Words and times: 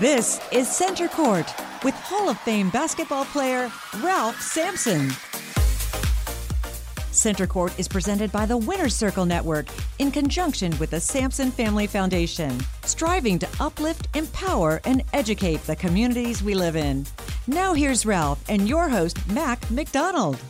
This 0.00 0.40
is 0.50 0.66
Center 0.66 1.06
Court 1.06 1.46
with 1.84 1.94
Hall 1.94 2.28
of 2.28 2.36
Fame 2.40 2.68
basketball 2.70 3.26
player 3.26 3.70
Ralph 4.02 4.40
Sampson. 4.40 5.12
Center 7.12 7.46
Court 7.46 7.78
is 7.78 7.86
presented 7.86 8.32
by 8.32 8.44
the 8.44 8.56
Winner's 8.56 8.96
Circle 8.96 9.24
Network 9.24 9.66
in 10.00 10.10
conjunction 10.10 10.76
with 10.80 10.90
the 10.90 10.98
Sampson 10.98 11.52
Family 11.52 11.86
Foundation, 11.86 12.58
striving 12.82 13.38
to 13.38 13.48
uplift, 13.60 14.08
empower, 14.16 14.80
and 14.84 15.04
educate 15.12 15.62
the 15.62 15.76
communities 15.76 16.42
we 16.42 16.56
live 16.56 16.74
in. 16.74 17.06
Now 17.46 17.72
here's 17.72 18.04
Ralph 18.04 18.44
and 18.48 18.68
your 18.68 18.88
host, 18.88 19.24
Mac 19.28 19.70
McDonald. 19.70 20.40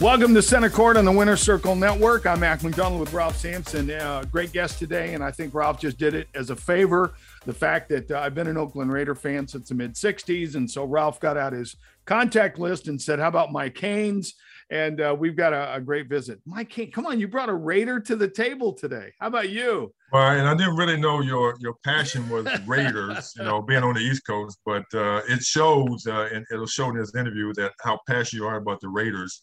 Welcome 0.00 0.34
to 0.34 0.42
Center 0.42 0.68
Court 0.68 0.96
on 0.96 1.04
the 1.04 1.12
Winner's 1.12 1.40
Circle 1.40 1.76
Network. 1.76 2.26
I'm 2.26 2.40
Mac 2.40 2.64
McDonald 2.64 3.00
with 3.00 3.12
Ralph 3.12 3.36
Sampson. 3.36 3.90
Uh, 3.90 4.24
great 4.32 4.52
guest 4.52 4.78
today, 4.78 5.14
and 5.14 5.22
I 5.22 5.30
think 5.30 5.54
Ralph 5.54 5.80
just 5.80 5.96
did 5.96 6.14
it 6.14 6.28
as 6.34 6.50
a 6.50 6.56
favor. 6.56 7.14
The 7.46 7.52
fact 7.52 7.88
that 7.90 8.10
uh, 8.10 8.18
I've 8.18 8.34
been 8.34 8.48
an 8.48 8.56
Oakland 8.56 8.92
Raider 8.92 9.14
fan 9.14 9.46
since 9.46 9.68
the 9.68 9.74
mid 9.74 9.94
60s, 9.94 10.56
and 10.56 10.68
so 10.68 10.84
Ralph 10.84 11.20
got 11.20 11.36
out 11.36 11.52
his 11.52 11.76
contact 12.04 12.58
list 12.58 12.88
and 12.88 13.00
said, 13.00 13.20
How 13.20 13.28
about 13.28 13.52
Mike 13.52 13.78
Haynes? 13.78 14.34
and 14.72 15.02
uh, 15.02 15.14
we've 15.16 15.36
got 15.36 15.52
a, 15.52 15.74
a, 15.74 15.80
great 15.80 16.08
visit. 16.08 16.40
Mike, 16.46 16.70
Cain, 16.70 16.90
come 16.90 17.06
on, 17.06 17.20
you 17.20 17.28
brought 17.28 17.50
a 17.50 17.54
Raider 17.54 18.00
to 18.00 18.16
the 18.16 18.26
table 18.26 18.72
today. 18.72 19.12
How 19.20 19.26
about 19.26 19.50
you? 19.50 19.92
Well, 20.12 20.32
and 20.32 20.48
I 20.48 20.54
didn't 20.54 20.76
really 20.76 20.98
know 20.98 21.20
your 21.20 21.54
your 21.60 21.74
passion 21.84 22.28
was 22.30 22.46
Raiders, 22.66 23.34
you 23.36 23.44
know, 23.44 23.60
being 23.60 23.82
on 23.82 23.94
the 23.94 24.00
East 24.00 24.26
Coast, 24.26 24.58
but 24.64 24.84
uh, 24.94 25.20
it 25.28 25.42
shows, 25.42 26.06
uh, 26.06 26.28
and 26.32 26.46
it'll 26.50 26.66
show 26.66 26.88
in 26.88 26.96
this 26.96 27.14
interview 27.14 27.52
that 27.54 27.72
how 27.82 28.00
passionate 28.06 28.40
you 28.40 28.46
are 28.46 28.56
about 28.56 28.80
the 28.80 28.88
Raiders. 28.88 29.42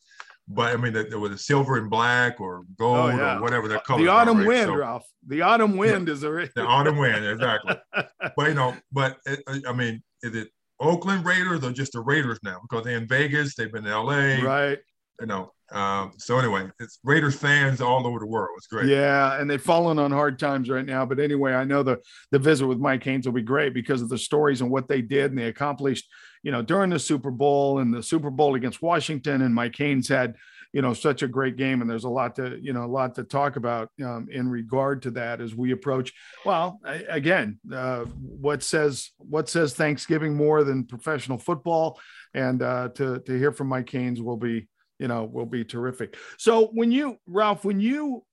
But 0.51 0.73
I 0.73 0.77
mean, 0.77 0.93
there 0.93 1.19
was 1.19 1.31
a 1.31 1.37
silver 1.37 1.77
and 1.77 1.89
black 1.89 2.41
or 2.41 2.63
gold 2.77 2.97
oh, 2.97 3.07
yeah. 3.09 3.37
or 3.37 3.41
whatever 3.41 3.67
that 3.67 3.83
color. 3.83 4.01
The 4.01 4.07
autumn 4.07 4.45
wind, 4.45 4.65
so, 4.65 4.75
Ralph. 4.75 5.05
The 5.27 5.41
autumn 5.43 5.77
wind 5.77 6.07
yeah, 6.07 6.13
is 6.13 6.23
a 6.23 6.49
the 6.55 6.65
autumn 6.65 6.97
wind, 6.97 7.23
exactly. 7.23 7.75
but 8.35 8.47
you 8.47 8.55
know, 8.55 8.75
but 8.91 9.17
it, 9.27 9.43
I 9.67 9.73
mean, 9.73 10.01
is 10.23 10.35
it 10.35 10.49
Oakland 10.79 11.23
Raiders 11.23 11.63
or 11.63 11.71
just 11.71 11.93
the 11.93 11.99
Raiders 11.99 12.39
now? 12.43 12.59
Because 12.63 12.83
they're 12.83 12.97
in 12.97 13.07
Vegas, 13.07 13.53
they've 13.53 13.71
been 13.71 13.85
in 13.85 13.91
LA, 13.91 14.41
right? 14.41 14.79
you 15.19 15.27
know. 15.27 15.51
Um, 15.71 16.13
so 16.17 16.39
anyway, 16.39 16.67
it's 16.79 16.97
Raiders 17.03 17.35
fans 17.35 17.79
all 17.79 18.07
over 18.07 18.17
the 18.17 18.25
world. 18.25 18.49
It's 18.57 18.65
great. 18.65 18.87
Yeah, 18.87 19.39
and 19.39 19.47
they've 19.47 19.61
fallen 19.61 19.99
on 19.99 20.11
hard 20.11 20.39
times 20.39 20.67
right 20.67 20.85
now. 20.85 21.05
But 21.05 21.19
anyway, 21.19 21.53
I 21.53 21.63
know 21.63 21.83
the 21.83 21.99
the 22.31 22.39
visit 22.39 22.65
with 22.65 22.79
Mike 22.79 23.03
Haynes 23.03 23.27
will 23.27 23.33
be 23.33 23.43
great 23.43 23.75
because 23.75 24.01
of 24.01 24.09
the 24.09 24.17
stories 24.17 24.61
and 24.61 24.71
what 24.71 24.87
they 24.87 25.03
did 25.03 25.31
and 25.31 25.37
they 25.37 25.45
accomplished. 25.45 26.07
You 26.43 26.51
know, 26.51 26.61
during 26.61 26.89
the 26.89 26.99
Super 26.99 27.31
Bowl 27.31 27.79
and 27.79 27.93
the 27.93 28.03
Super 28.03 28.29
Bowl 28.29 28.55
against 28.55 28.81
Washington, 28.81 29.41
and 29.41 29.53
Mike 29.53 29.75
Haynes 29.77 30.07
had 30.07 30.35
you 30.71 30.83
know 30.83 30.93
such 30.93 31.23
a 31.23 31.27
great 31.27 31.55
game 31.55 31.81
and 31.81 31.89
there's 31.89 32.03
a 32.03 32.09
lot 32.09 32.35
to 32.35 32.59
you 32.61 32.73
know 32.73 32.83
a 32.83 32.85
lot 32.85 33.15
to 33.15 33.23
talk 33.23 33.55
about 33.55 33.89
um, 34.05 34.27
in 34.31 34.47
regard 34.47 35.01
to 35.01 35.09
that 35.09 35.41
as 35.41 35.55
we 35.55 35.71
approach 35.71 36.13
well 36.45 36.79
I, 36.85 37.03
again 37.09 37.59
uh, 37.73 38.01
what 38.01 38.61
says 38.61 39.09
what 39.17 39.49
says 39.49 39.73
thanksgiving 39.73 40.35
more 40.35 40.63
than 40.63 40.83
professional 40.83 41.39
football 41.39 41.99
and 42.35 42.61
uh, 42.61 42.89
to 42.89 43.19
to 43.21 43.35
hear 43.35 43.51
from 43.51 43.65
mike 43.65 43.89
haynes 43.89 44.21
will 44.21 44.37
be 44.37 44.67
you 44.99 45.07
know, 45.07 45.23
will 45.23 45.45
be 45.45 45.63
terrific. 45.63 46.17
So 46.37 46.67
when 46.67 46.91
you, 46.91 47.17
Ralph, 47.25 47.63
when 47.65 47.79
you 47.79 48.23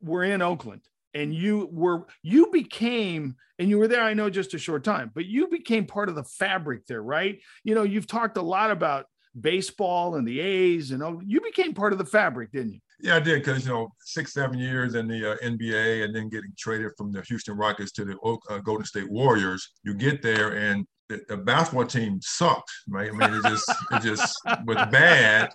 were 0.00 0.24
in 0.24 0.40
Oakland 0.40 0.82
and 1.14 1.34
you 1.34 1.68
were, 1.70 2.06
you 2.22 2.50
became, 2.52 3.36
and 3.58 3.68
you 3.68 3.78
were 3.78 3.88
there, 3.88 4.02
I 4.02 4.14
know 4.14 4.30
just 4.30 4.54
a 4.54 4.58
short 4.58 4.84
time, 4.84 5.10
but 5.14 5.26
you 5.26 5.48
became 5.48 5.86
part 5.86 6.08
of 6.08 6.14
the 6.14 6.24
fabric 6.24 6.86
there, 6.86 7.02
right? 7.02 7.40
You 7.64 7.74
know, 7.74 7.82
you've 7.82 8.06
talked 8.06 8.36
a 8.36 8.42
lot 8.42 8.70
about 8.70 9.06
baseball 9.38 10.16
and 10.16 10.26
the 10.26 10.40
A's 10.40 10.90
and 10.90 11.02
all, 11.02 11.20
you 11.24 11.40
became 11.40 11.74
part 11.74 11.92
of 11.92 11.98
the 11.98 12.04
fabric, 12.04 12.52
didn't 12.52 12.74
you? 12.74 12.80
Yeah, 13.00 13.16
I 13.16 13.20
did 13.20 13.42
because 13.42 13.66
you 13.66 13.72
know 13.72 13.92
six, 13.98 14.32
seven 14.32 14.58
years 14.58 14.94
in 14.94 15.08
the 15.08 15.32
uh, 15.32 15.36
NBA, 15.38 16.04
and 16.04 16.14
then 16.14 16.28
getting 16.28 16.52
traded 16.56 16.92
from 16.96 17.10
the 17.10 17.20
Houston 17.22 17.56
Rockets 17.56 17.90
to 17.92 18.04
the 18.04 18.16
uh, 18.48 18.58
Golden 18.58 18.86
State 18.86 19.10
Warriors. 19.10 19.72
You 19.82 19.94
get 19.94 20.22
there, 20.22 20.56
and 20.56 20.86
the, 21.08 21.36
basketball 21.36 21.86
team 21.86 22.20
sucked, 22.22 22.70
right? 22.88 23.10
I 23.10 23.12
mean, 23.12 23.34
it 23.34 23.42
just 23.44 23.70
it 23.90 24.02
just 24.02 24.38
was 24.64 24.76
bad. 24.90 25.50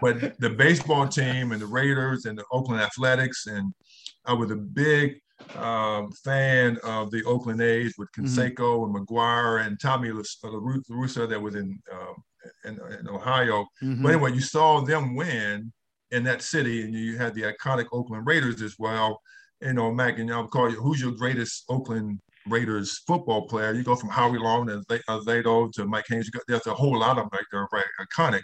But 0.00 0.38
the 0.38 0.50
baseball 0.50 1.08
team 1.08 1.52
and 1.52 1.60
the 1.60 1.66
Raiders 1.66 2.26
and 2.26 2.38
the 2.38 2.44
Oakland 2.52 2.82
Athletics, 2.82 3.46
and 3.46 3.72
I 4.24 4.32
was 4.32 4.50
a 4.50 4.56
big 4.56 5.20
um, 5.56 6.10
fan 6.24 6.78
of 6.84 7.10
the 7.10 7.24
Oakland 7.24 7.60
A's 7.60 7.94
with. 7.98 8.08
Canseco 8.12 8.56
mm-hmm. 8.56 8.96
and 8.96 9.06
McGwire 9.06 9.66
and 9.66 9.80
Tommy 9.80 10.10
LaRussa 10.10 11.28
that 11.28 11.40
was 11.40 11.54
in, 11.54 11.78
um, 11.92 12.14
in, 12.64 12.80
in 12.98 13.08
Ohio. 13.08 13.66
Mm-hmm. 13.82 14.02
But 14.02 14.12
anyway, 14.12 14.32
you 14.32 14.40
saw 14.40 14.80
them 14.80 15.14
win 15.14 15.72
in 16.10 16.24
that 16.24 16.42
city, 16.42 16.82
and 16.82 16.94
you 16.94 17.16
had 17.16 17.34
the 17.34 17.42
iconic 17.42 17.86
Oakland 17.92 18.26
Raiders 18.26 18.60
as 18.62 18.76
well. 18.78 19.20
You 19.60 19.72
know, 19.72 19.92
Mac, 19.92 20.18
and 20.18 20.32
I'll 20.32 20.46
call 20.46 20.70
you, 20.70 20.80
who's 20.80 21.00
your 21.00 21.12
greatest 21.12 21.64
Oakland 21.68 22.20
Raiders 22.46 22.98
football 23.06 23.46
player. 23.46 23.72
You 23.72 23.82
go 23.82 23.96
from 23.96 24.10
Howie 24.10 24.38
Long 24.38 24.68
and 24.70 24.84
Zato 24.86 25.72
to 25.72 25.86
Mike 25.86 26.06
Haynes. 26.08 26.30
There's 26.48 26.66
a 26.66 26.74
whole 26.74 26.98
lot 26.98 27.18
of 27.18 27.24
them 27.24 27.28
right 27.32 27.44
there, 27.52 27.68
right? 27.72 27.84
Iconic. 28.00 28.42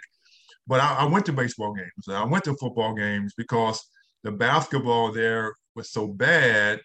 But 0.67 0.79
I, 0.79 0.99
I, 0.99 1.05
went 1.05 1.25
to 1.25 1.33
baseball 1.33 1.73
games. 1.73 2.07
I 2.07 2.23
went 2.23 2.43
to 2.45 2.55
football 2.55 2.93
games 2.93 3.33
because 3.35 3.83
the 4.23 4.31
basketball 4.31 5.11
there 5.11 5.53
was 5.75 5.91
so 5.91 6.07
bad, 6.07 6.81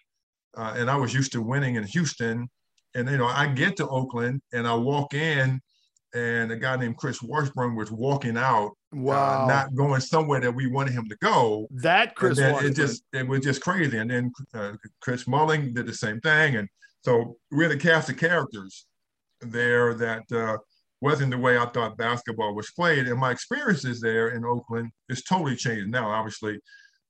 uh, 0.55 0.75
and 0.77 0.89
I 0.89 0.95
was 0.95 1.13
used 1.13 1.31
to 1.33 1.41
winning 1.41 1.75
in 1.75 1.83
Houston. 1.83 2.49
And 2.93 3.09
you 3.09 3.17
know, 3.17 3.27
I 3.27 3.47
get 3.47 3.75
to 3.77 3.87
Oakland 3.87 4.41
and 4.53 4.65
I 4.67 4.73
walk 4.75 5.13
in, 5.13 5.59
and 6.13 6.51
a 6.51 6.55
guy 6.55 6.77
named 6.77 6.97
Chris 6.97 7.21
Washburn 7.21 7.75
was 7.75 7.91
walking 7.91 8.37
out, 8.37 8.71
uh, 8.93 8.97
wow, 8.97 9.43
uh, 9.43 9.47
not 9.47 9.75
going 9.75 9.99
somewhere 9.99 10.39
that 10.39 10.55
we 10.55 10.67
wanted 10.67 10.93
him 10.93 11.09
to 11.09 11.17
go. 11.17 11.67
That 11.71 12.15
Chris, 12.15 12.39
it 12.39 12.75
just 12.75 13.03
it 13.11 13.27
was 13.27 13.41
just 13.41 13.61
crazy. 13.61 13.97
And 13.97 14.09
then 14.09 14.31
uh, 14.53 14.73
Chris 15.01 15.27
Mullin 15.27 15.73
did 15.73 15.85
the 15.85 15.93
same 15.93 16.21
thing, 16.21 16.55
and 16.55 16.69
so 17.03 17.37
we 17.51 17.63
had 17.63 17.73
a 17.73 17.77
cast 17.77 18.09
of 18.09 18.17
characters 18.17 18.87
there 19.41 19.93
that 19.93 20.23
uh, 20.31 20.57
wasn't 21.01 21.31
the 21.31 21.37
way 21.37 21.57
I 21.57 21.65
thought 21.67 21.97
basketball 21.97 22.55
was 22.55 22.71
played. 22.71 23.07
And 23.07 23.19
my 23.19 23.31
experiences 23.31 24.01
there 24.01 24.29
in 24.29 24.45
Oakland 24.45 24.91
is 25.09 25.23
totally 25.23 25.55
changed 25.55 25.89
now, 25.89 26.09
obviously, 26.09 26.59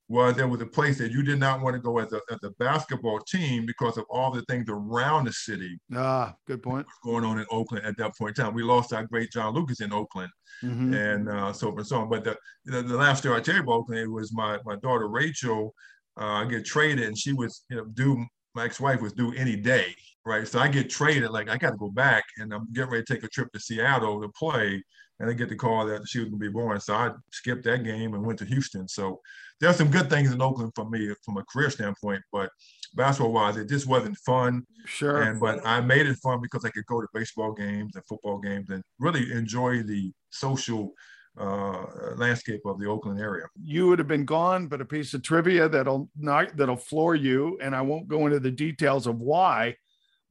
was 0.08 0.36
there 0.36 0.48
was 0.48 0.62
a 0.62 0.66
place 0.66 0.98
that 1.00 1.12
you 1.12 1.24
did 1.24 1.40
not 1.40 1.62
want 1.62 1.76
to 1.76 1.82
go 1.82 1.98
as 1.98 2.14
a, 2.14 2.22
as 2.32 2.38
a 2.44 2.52
basketball 2.60 3.20
team 3.20 3.66
because 3.66 3.98
of 3.98 4.06
all 4.10 4.32
the 4.32 4.44
things 4.44 4.68
around 4.70 5.26
the 5.26 5.34
city. 5.34 5.80
Ah, 5.96 6.36
good 6.48 6.62
point. 6.62 6.86
Going 7.04 7.26
on 7.26 7.40
in 7.40 7.46
Oakland 7.50 7.86
at 7.86 7.98
that 7.98 8.16
point 8.16 8.38
in 8.38 8.46
time. 8.46 8.54
We 8.54 8.64
lost 8.64 8.94
our 8.94 9.06
great 9.06 9.32
John 9.32 9.54
Lucas 9.54 9.82
in 9.82 9.92
Oakland 9.92 10.30
mm-hmm. 10.64 10.94
and 10.94 11.30
uh, 11.30 11.54
so 11.54 11.68
forth 11.68 11.80
and 11.80 11.88
so 11.88 12.02
on. 12.02 12.10
But 12.10 12.24
the, 12.24 12.38
the, 12.66 12.84
the 12.84 12.98
last 12.98 13.26
year 13.26 13.34
I 13.34 13.40
tell 13.40 13.56
you 13.56 13.62
about 13.62 13.74
Oakland, 13.74 14.02
it 14.02 14.12
was 14.12 14.32
my, 14.32 14.60
my 14.64 14.76
daughter 14.76 15.08
Rachel 15.08 15.74
uh, 16.18 16.44
get 16.46 16.66
traded 16.66 17.08
and 17.08 17.18
she 17.18 17.34
was 17.34 17.66
you 17.70 17.78
know 17.78 17.86
due 17.86 18.26
my 18.56 18.66
ex-wife 18.66 19.02
was 19.02 19.14
due 19.14 19.34
any 19.34 19.58
day, 19.58 19.94
right? 20.26 20.48
So 20.48 20.60
I 20.60 20.70
get 20.70 20.90
traded, 20.90 21.30
like 21.30 21.50
I 21.50 21.58
got 21.58 21.72
to 21.72 21.78
go 21.78 21.90
back, 21.90 22.24
and 22.38 22.54
I'm 22.54 22.72
getting 22.72 22.90
ready 22.90 23.04
to 23.04 23.14
take 23.14 23.24
a 23.24 23.28
trip 23.28 23.52
to 23.52 23.60
Seattle 23.60 24.22
to 24.22 24.30
play, 24.30 24.82
and 25.20 25.30
I 25.30 25.34
get 25.34 25.50
the 25.50 25.56
call 25.56 25.86
that 25.88 26.08
she 26.08 26.20
was 26.20 26.30
going 26.30 26.40
to 26.40 26.48
be 26.48 26.52
born. 26.52 26.80
So 26.80 26.96
I 26.96 27.12
skipped 27.32 27.66
that 27.66 27.84
game 27.84 28.14
and 28.14 28.26
went 28.26 28.40
to 28.40 28.46
Houston. 28.46 28.88
So 28.88 29.20
there's 29.60 29.78
some 29.78 29.90
good 29.90 30.10
things 30.10 30.32
in 30.32 30.42
Oakland 30.42 30.74
for 30.76 30.90
me 30.90 31.10
from 31.24 31.38
a 31.38 31.44
career 31.44 31.70
standpoint, 31.70 32.22
but 32.32 32.50
basketball-wise, 32.96 33.58
it 33.58 33.70
just 33.70 33.88
wasn't 33.88 34.18
fun. 34.18 34.66
Sure. 34.86 35.22
And 35.22 35.40
but 35.40 35.66
I 35.66 35.82
made 35.82 36.08
it 36.08 36.18
fun 36.18 36.40
because 36.42 36.66
I 36.66 36.70
could 36.70 36.86
go 36.86 37.02
to 37.02 37.08
baseball 37.14 37.54
games 37.54 37.96
and 37.96 38.06
football 38.06 38.40
games 38.40 38.70
and 38.70 38.84
really 39.00 39.32
enjoy 39.32 39.84
the 39.84 40.12
social 40.30 40.94
uh, 41.40 41.86
landscape 42.16 42.62
of 42.66 42.80
the 42.80 42.88
Oakland 42.88 43.20
area. 43.20 43.46
You 43.62 43.88
would 43.88 44.00
have 44.00 44.08
been 44.08 44.26
gone, 44.26 44.68
but 44.68 44.82
a 44.82 44.86
piece 44.86 45.14
of 45.14 45.22
trivia 45.22 45.68
that'll 45.70 46.10
not 46.18 46.56
that'll 46.56 46.78
floor 46.78 47.16
you, 47.16 47.58
and 47.62 47.76
I 47.76 47.82
won't 47.82 48.08
go 48.08 48.26
into 48.26 48.40
the 48.40 48.52
details 48.52 49.08
of 49.08 49.20
why, 49.20 49.76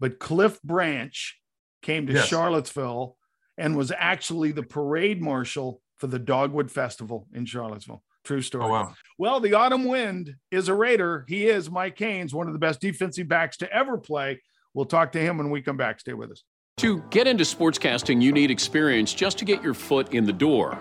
but 0.00 0.18
Cliff 0.18 0.60
Branch 0.62 1.40
came 1.82 2.06
to 2.06 2.14
yes. 2.14 2.26
Charlottesville 2.26 3.16
and 3.58 3.76
was 3.76 3.92
actually 3.96 4.52
the 4.52 4.62
parade 4.62 5.22
marshal 5.22 5.80
for 5.96 6.06
the 6.06 6.18
Dogwood 6.18 6.70
Festival 6.70 7.28
in 7.32 7.44
Charlottesville. 7.44 8.02
True 8.24 8.42
story. 8.42 8.64
Oh, 8.64 8.68
wow. 8.68 8.94
Well, 9.18 9.40
the 9.40 9.54
autumn 9.54 9.84
wind 9.84 10.34
is 10.50 10.68
a 10.68 10.74
Raider. 10.74 11.24
He 11.28 11.46
is 11.46 11.70
Mike 11.70 11.98
Haynes, 11.98 12.34
one 12.34 12.46
of 12.46 12.52
the 12.52 12.58
best 12.58 12.80
defensive 12.80 13.28
backs 13.28 13.58
to 13.58 13.72
ever 13.72 13.98
play. 13.98 14.40
We'll 14.72 14.86
talk 14.86 15.12
to 15.12 15.20
him 15.20 15.38
when 15.38 15.50
we 15.50 15.62
come 15.62 15.76
back. 15.76 16.00
Stay 16.00 16.14
with 16.14 16.30
us. 16.30 16.42
To 16.78 17.02
get 17.10 17.26
into 17.26 17.44
sportscasting, 17.44 18.20
you 18.20 18.32
need 18.32 18.50
experience 18.50 19.14
just 19.14 19.38
to 19.38 19.44
get 19.44 19.62
your 19.62 19.74
foot 19.74 20.12
in 20.12 20.24
the 20.24 20.32
door. 20.32 20.76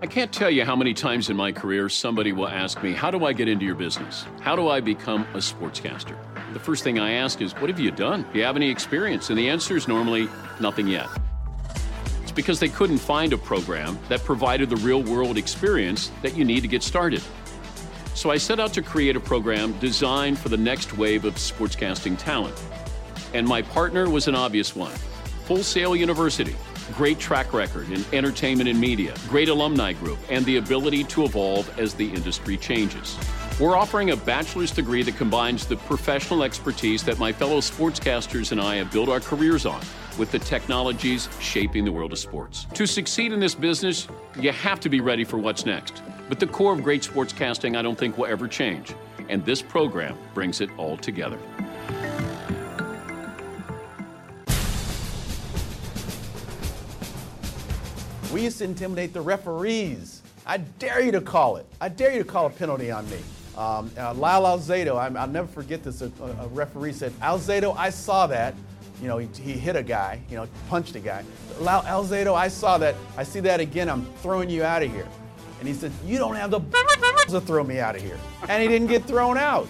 I 0.00 0.06
can't 0.06 0.32
tell 0.32 0.50
you 0.50 0.64
how 0.64 0.76
many 0.76 0.94
times 0.94 1.28
in 1.28 1.36
my 1.36 1.50
career 1.50 1.88
somebody 1.88 2.30
will 2.32 2.46
ask 2.46 2.80
me, 2.84 2.92
How 2.92 3.10
do 3.10 3.24
I 3.24 3.32
get 3.32 3.48
into 3.48 3.64
your 3.64 3.74
business? 3.74 4.24
How 4.40 4.54
do 4.54 4.68
I 4.68 4.80
become 4.80 5.22
a 5.34 5.38
sportscaster? 5.38 6.16
The 6.52 6.60
first 6.60 6.84
thing 6.84 7.00
I 7.00 7.12
ask 7.12 7.40
is, 7.40 7.52
What 7.54 7.68
have 7.68 7.80
you 7.80 7.90
done? 7.90 8.24
Do 8.32 8.38
you 8.38 8.44
have 8.44 8.54
any 8.54 8.70
experience? 8.70 9.30
And 9.30 9.38
the 9.38 9.48
answer 9.48 9.76
is 9.76 9.88
normally, 9.88 10.28
Nothing 10.60 10.86
yet. 10.86 11.08
Because 12.38 12.60
they 12.60 12.68
couldn't 12.68 12.98
find 12.98 13.32
a 13.32 13.36
program 13.36 13.98
that 14.08 14.22
provided 14.22 14.70
the 14.70 14.76
real 14.76 15.02
world 15.02 15.36
experience 15.36 16.12
that 16.22 16.36
you 16.36 16.44
need 16.44 16.60
to 16.60 16.68
get 16.68 16.84
started. 16.84 17.20
So 18.14 18.30
I 18.30 18.36
set 18.36 18.60
out 18.60 18.72
to 18.74 18.80
create 18.80 19.16
a 19.16 19.20
program 19.20 19.76
designed 19.80 20.38
for 20.38 20.48
the 20.48 20.56
next 20.56 20.96
wave 20.96 21.24
of 21.24 21.34
sportscasting 21.34 22.16
talent. 22.16 22.54
And 23.34 23.44
my 23.44 23.62
partner 23.62 24.08
was 24.08 24.28
an 24.28 24.36
obvious 24.36 24.76
one 24.76 24.92
Full 25.46 25.64
Sail 25.64 25.96
University 25.96 26.54
great 26.92 27.18
track 27.18 27.52
record 27.52 27.90
in 27.90 28.04
entertainment 28.12 28.68
and 28.68 28.80
media, 28.80 29.14
great 29.28 29.48
alumni 29.48 29.92
group, 29.92 30.18
and 30.30 30.42
the 30.46 30.56
ability 30.58 31.04
to 31.04 31.24
evolve 31.24 31.68
as 31.78 31.92
the 31.92 32.08
industry 32.08 32.56
changes. 32.56 33.18
We're 33.60 33.76
offering 33.76 34.10
a 34.10 34.16
bachelor's 34.16 34.70
degree 34.70 35.02
that 35.02 35.16
combines 35.16 35.66
the 35.66 35.76
professional 35.76 36.44
expertise 36.44 37.02
that 37.02 37.18
my 37.18 37.32
fellow 37.32 37.58
sportscasters 37.58 38.52
and 38.52 38.60
I 38.60 38.76
have 38.76 38.92
built 38.92 39.08
our 39.08 39.20
careers 39.20 39.66
on 39.66 39.82
with 40.18 40.30
the 40.30 40.38
technologies 40.40 41.28
shaping 41.40 41.84
the 41.84 41.92
world 41.92 42.12
of 42.12 42.18
sports. 42.18 42.66
To 42.74 42.86
succeed 42.86 43.32
in 43.32 43.40
this 43.40 43.54
business, 43.54 44.08
you 44.38 44.52
have 44.52 44.80
to 44.80 44.88
be 44.88 45.00
ready 45.00 45.24
for 45.24 45.38
what's 45.38 45.64
next. 45.64 46.02
But 46.28 46.40
the 46.40 46.46
core 46.46 46.74
of 46.74 46.82
great 46.82 47.02
sportscasting, 47.02 47.76
I 47.76 47.82
don't 47.82 47.96
think 47.96 48.18
will 48.18 48.26
ever 48.26 48.48
change. 48.48 48.94
And 49.28 49.44
this 49.44 49.62
program 49.62 50.16
brings 50.34 50.60
it 50.60 50.70
all 50.76 50.96
together. 50.96 51.38
We 58.32 58.42
used 58.42 58.58
to 58.58 58.64
intimidate 58.64 59.14
the 59.14 59.22
referees. 59.22 60.22
I 60.46 60.58
dare 60.58 61.00
you 61.00 61.12
to 61.12 61.20
call 61.20 61.56
it. 61.56 61.66
I 61.80 61.88
dare 61.88 62.12
you 62.12 62.18
to 62.18 62.28
call 62.28 62.46
a 62.46 62.50
penalty 62.50 62.90
on 62.90 63.08
me. 63.10 63.18
Um, 63.56 63.90
uh, 63.98 64.14
Lyle 64.14 64.44
Alzado, 64.44 64.96
i 64.96 65.08
will 65.08 65.32
never 65.32 65.48
forget 65.48 65.82
this. 65.82 66.00
A, 66.02 66.12
a, 66.20 66.46
referee 66.48 66.92
said, 66.92 67.12
Alzado, 67.20 67.76
I 67.76 67.90
saw 67.90 68.26
that. 68.28 68.54
You 69.00 69.08
know, 69.08 69.18
he, 69.18 69.28
he, 69.40 69.52
hit 69.52 69.76
a 69.76 69.82
guy, 69.82 70.20
you 70.28 70.36
know, 70.36 70.48
punched 70.68 70.96
a 70.96 71.00
guy. 71.00 71.24
Lyle 71.60 71.82
Alzado, 71.82 72.34
I 72.34 72.48
saw 72.48 72.78
that. 72.78 72.96
I 73.16 73.22
see 73.22 73.40
that 73.40 73.60
again. 73.60 73.88
I'm 73.88 74.04
throwing 74.22 74.50
you 74.50 74.64
out 74.64 74.82
of 74.82 74.92
here. 74.92 75.06
And 75.60 75.68
he 75.68 75.74
said, 75.74 75.92
You 76.04 76.18
don't 76.18 76.34
have 76.34 76.50
the 76.50 76.60
to 77.28 77.40
throw 77.40 77.62
me 77.62 77.78
out 77.78 77.94
of 77.94 78.02
here. 78.02 78.18
And 78.48 78.62
he 78.62 78.68
didn't 78.68 78.88
get 78.88 79.04
thrown 79.04 79.36
out. 79.36 79.68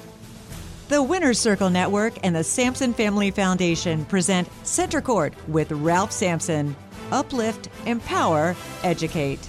The 0.89 1.03
Winner's 1.03 1.39
Circle 1.39 1.69
Network 1.69 2.15
and 2.23 2.35
the 2.35 2.45
Sampson 2.45 2.95
Family 2.95 3.31
Foundation 3.31 4.07
present 4.07 4.49
Center 4.63 5.03
Court 5.03 5.35
with 5.49 5.71
Ralph 5.71 6.13
Sampson 6.13 6.75
uplift, 7.11 7.69
empower, 7.87 8.57
educate. 8.83 9.41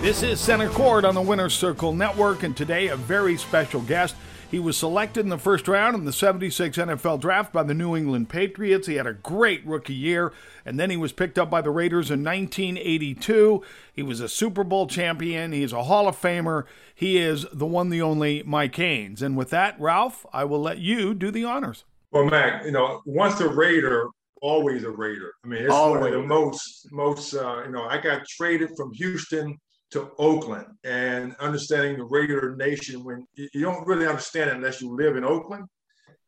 This 0.00 0.22
is 0.22 0.40
Center 0.40 0.68
Court 0.68 1.04
on 1.04 1.14
the 1.14 1.22
Winner's 1.22 1.54
Circle 1.54 1.92
Network, 1.92 2.42
and 2.42 2.56
today 2.56 2.88
a 2.88 2.96
very 2.96 3.36
special 3.36 3.80
guest. 3.80 4.14
He 4.48 4.60
was 4.60 4.76
selected 4.76 5.20
in 5.20 5.28
the 5.28 5.38
first 5.38 5.66
round 5.66 5.96
in 5.96 6.04
the 6.04 6.12
76 6.12 6.78
NFL 6.78 7.20
draft 7.20 7.52
by 7.52 7.64
the 7.64 7.74
New 7.74 7.96
England 7.96 8.28
Patriots. 8.28 8.86
He 8.86 8.94
had 8.94 9.06
a 9.06 9.12
great 9.12 9.66
rookie 9.66 9.92
year, 9.92 10.32
and 10.64 10.78
then 10.78 10.88
he 10.88 10.96
was 10.96 11.12
picked 11.12 11.36
up 11.36 11.50
by 11.50 11.60
the 11.60 11.70
Raiders 11.70 12.10
in 12.10 12.22
1982. 12.22 13.62
He 13.92 14.02
was 14.02 14.20
a 14.20 14.28
Super 14.28 14.62
Bowl 14.62 14.86
champion. 14.86 15.50
He 15.50 15.64
is 15.64 15.72
a 15.72 15.84
Hall 15.84 16.06
of 16.06 16.20
Famer. 16.20 16.64
He 16.94 17.18
is 17.18 17.44
the 17.52 17.66
one, 17.66 17.90
the 17.90 18.02
only 18.02 18.44
Mike 18.44 18.76
Haynes. 18.76 19.20
And 19.20 19.36
with 19.36 19.50
that, 19.50 19.78
Ralph, 19.80 20.24
I 20.32 20.44
will 20.44 20.60
let 20.60 20.78
you 20.78 21.12
do 21.12 21.32
the 21.32 21.44
honors. 21.44 21.84
Well, 22.12 22.26
Mac, 22.26 22.64
you 22.64 22.70
know, 22.70 23.02
once 23.04 23.40
a 23.40 23.48
Raider, 23.48 24.08
always 24.42 24.84
a 24.84 24.90
Raider. 24.90 25.32
I 25.44 25.48
mean, 25.48 25.62
it's 25.64 25.72
always. 25.72 26.02
one 26.02 26.12
of 26.12 26.22
the 26.22 26.26
most, 26.26 26.88
most, 26.92 27.34
uh, 27.34 27.64
you 27.64 27.72
know, 27.72 27.82
I 27.82 28.00
got 28.00 28.24
traded 28.28 28.70
from 28.76 28.92
Houston 28.94 29.58
to 29.92 30.10
Oakland 30.18 30.66
and 30.84 31.34
understanding 31.36 31.98
the 31.98 32.04
Raider 32.04 32.56
Nation 32.56 33.04
when 33.04 33.26
you 33.34 33.60
don't 33.60 33.86
really 33.86 34.06
understand 34.06 34.50
it 34.50 34.56
unless 34.56 34.80
you 34.80 34.94
live 34.96 35.16
in 35.16 35.24
Oakland 35.24 35.66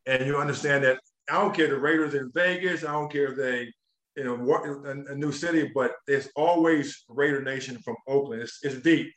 and 0.06 0.26
you 0.26 0.36
understand 0.36 0.84
that 0.84 0.98
I 1.28 1.34
don't 1.34 1.54
care 1.54 1.68
the 1.68 1.78
Raiders 1.78 2.14
in 2.14 2.30
Vegas, 2.34 2.84
I 2.84 2.92
don't 2.92 3.10
care 3.10 3.32
if 3.32 3.36
they, 3.36 3.72
you 4.16 4.24
know, 4.24 4.34
a, 4.34 5.12
a 5.12 5.14
new 5.14 5.32
city, 5.32 5.70
but 5.74 5.92
there's 6.06 6.28
always 6.36 7.04
Raider 7.08 7.42
Nation 7.42 7.78
from 7.78 7.96
Oakland. 8.06 8.42
It's, 8.42 8.58
it's 8.62 8.80
deep. 8.80 9.12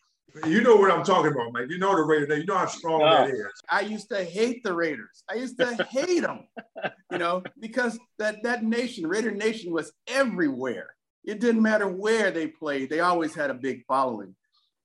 You 0.47 0.61
know 0.61 0.75
what 0.77 0.91
I'm 0.91 1.03
talking 1.03 1.31
about, 1.31 1.53
man. 1.53 1.69
You 1.69 1.77
know 1.77 1.95
the 1.95 2.03
Raiders. 2.03 2.37
You 2.37 2.45
know 2.45 2.57
how 2.57 2.65
strong 2.65 3.01
that 3.01 3.29
is. 3.29 3.51
I 3.69 3.81
used 3.81 4.07
to 4.09 4.23
hate 4.23 4.63
the 4.63 4.73
Raiders. 4.73 5.23
I 5.29 5.35
used 5.35 5.57
to 5.59 5.83
hate 5.89 6.21
them, 6.21 6.47
you 7.11 7.17
know, 7.17 7.43
because 7.59 7.99
that 8.17 8.41
that 8.43 8.63
nation, 8.63 9.07
Raider 9.07 9.31
Nation, 9.31 9.73
was 9.73 9.91
everywhere. 10.07 10.95
It 11.23 11.39
didn't 11.39 11.61
matter 11.61 11.87
where 11.87 12.31
they 12.31 12.47
played. 12.47 12.89
They 12.89 12.99
always 12.99 13.35
had 13.35 13.49
a 13.49 13.55
big 13.55 13.83
following, 13.87 14.35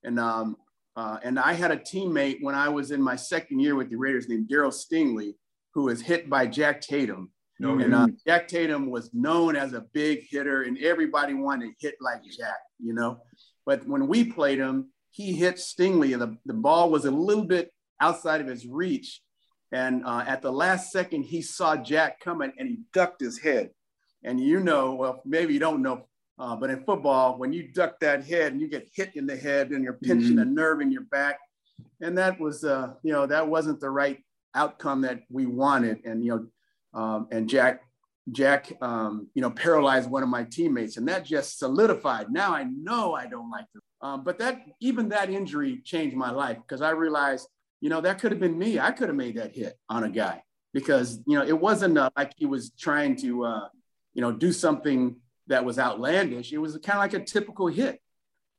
and 0.04 0.20
um, 0.20 0.56
uh, 0.94 1.18
and 1.22 1.38
I 1.38 1.52
had 1.54 1.70
a 1.70 1.76
teammate 1.76 2.38
when 2.42 2.54
I 2.54 2.68
was 2.68 2.90
in 2.90 3.00
my 3.00 3.16
second 3.16 3.60
year 3.60 3.74
with 3.74 3.90
the 3.90 3.96
Raiders 3.96 4.28
named 4.28 4.48
Darryl 4.48 4.72
Stingley, 4.72 5.34
who 5.74 5.84
was 5.84 6.00
hit 6.00 6.28
by 6.28 6.46
Jack 6.46 6.80
Tatum. 6.80 7.30
No, 7.58 7.78
and 7.78 7.94
uh, 7.94 8.08
Jack 8.26 8.48
Tatum 8.48 8.90
was 8.90 9.14
known 9.14 9.56
as 9.56 9.72
a 9.72 9.86
big 9.94 10.26
hitter, 10.28 10.62
and 10.62 10.76
everybody 10.78 11.32
wanted 11.32 11.68
to 11.68 11.74
hit 11.78 11.94
like 12.00 12.22
Jack, 12.24 12.58
you 12.78 12.92
know. 12.92 13.18
But 13.64 13.86
when 13.86 14.08
we 14.08 14.24
played 14.24 14.58
him, 14.58 14.90
he 15.10 15.32
hit 15.32 15.56
Stingley, 15.56 16.12
and 16.12 16.20
the, 16.20 16.36
the 16.44 16.52
ball 16.52 16.90
was 16.90 17.06
a 17.06 17.10
little 17.10 17.44
bit 17.44 17.72
outside 18.00 18.42
of 18.42 18.46
his 18.46 18.66
reach. 18.66 19.22
And 19.72 20.04
uh, 20.04 20.24
at 20.26 20.42
the 20.42 20.52
last 20.52 20.92
second, 20.92 21.24
he 21.24 21.42
saw 21.42 21.76
Jack 21.76 22.20
coming 22.20 22.52
and 22.58 22.68
he 22.68 22.78
ducked 22.92 23.20
his 23.20 23.38
head. 23.38 23.70
And 24.22 24.40
you 24.40 24.60
know, 24.60 24.94
well, 24.94 25.22
maybe 25.24 25.54
you 25.54 25.60
don't 25.60 25.82
know, 25.82 26.06
uh, 26.38 26.56
but 26.56 26.70
in 26.70 26.84
football, 26.84 27.38
when 27.38 27.52
you 27.52 27.68
duck 27.68 27.98
that 28.00 28.24
head 28.24 28.52
and 28.52 28.60
you 28.60 28.68
get 28.68 28.88
hit 28.92 29.16
in 29.16 29.26
the 29.26 29.36
head 29.36 29.70
and 29.70 29.82
you're 29.82 29.94
pinching 29.94 30.32
mm-hmm. 30.32 30.40
a 30.40 30.44
nerve 30.44 30.80
in 30.80 30.90
your 30.90 31.04
back, 31.04 31.38
and 32.00 32.16
that 32.18 32.38
was, 32.38 32.64
uh, 32.64 32.94
you 33.02 33.12
know, 33.12 33.26
that 33.26 33.46
wasn't 33.46 33.80
the 33.80 33.90
right 33.90 34.18
outcome 34.54 35.02
that 35.02 35.20
we 35.30 35.46
wanted. 35.46 36.04
And 36.04 36.24
you 36.24 36.50
know, 36.92 37.00
um, 37.00 37.28
and 37.30 37.48
Jack, 37.48 37.82
Jack, 38.32 38.72
um, 38.80 39.28
you 39.34 39.42
know, 39.42 39.50
paralyzed 39.50 40.10
one 40.10 40.22
of 40.22 40.28
my 40.28 40.44
teammates, 40.44 40.96
and 40.96 41.08
that 41.08 41.24
just 41.24 41.58
solidified. 41.58 42.30
Now 42.30 42.54
I 42.54 42.64
know 42.64 43.14
I 43.14 43.26
don't 43.26 43.50
like 43.50 43.66
the 43.74 43.80
um, 44.00 44.24
but 44.24 44.38
that 44.38 44.62
even 44.80 45.08
that 45.08 45.30
injury 45.30 45.80
changed 45.84 46.16
my 46.16 46.30
life 46.30 46.58
because 46.58 46.82
I 46.82 46.90
realized, 46.90 47.48
you 47.80 47.88
know, 47.88 48.00
that 48.02 48.20
could 48.20 48.30
have 48.30 48.40
been 48.40 48.58
me. 48.58 48.78
I 48.78 48.90
could 48.90 49.08
have 49.08 49.16
made 49.16 49.36
that 49.36 49.52
hit 49.52 49.78
on 49.88 50.04
a 50.04 50.10
guy 50.10 50.42
because 50.74 51.18
you 51.26 51.38
know 51.38 51.44
it 51.44 51.58
wasn't 51.58 51.96
uh, 51.96 52.10
like 52.16 52.32
he 52.36 52.46
was 52.46 52.70
trying 52.78 53.16
to, 53.16 53.44
uh, 53.44 53.68
you 54.14 54.22
know, 54.22 54.32
do 54.32 54.52
something 54.52 55.16
that 55.48 55.64
was 55.64 55.78
outlandish. 55.78 56.52
It 56.52 56.58
was 56.58 56.72
kind 56.78 56.98
of 56.98 57.02
like 57.02 57.14
a 57.14 57.24
typical 57.24 57.66
hit. 57.66 58.00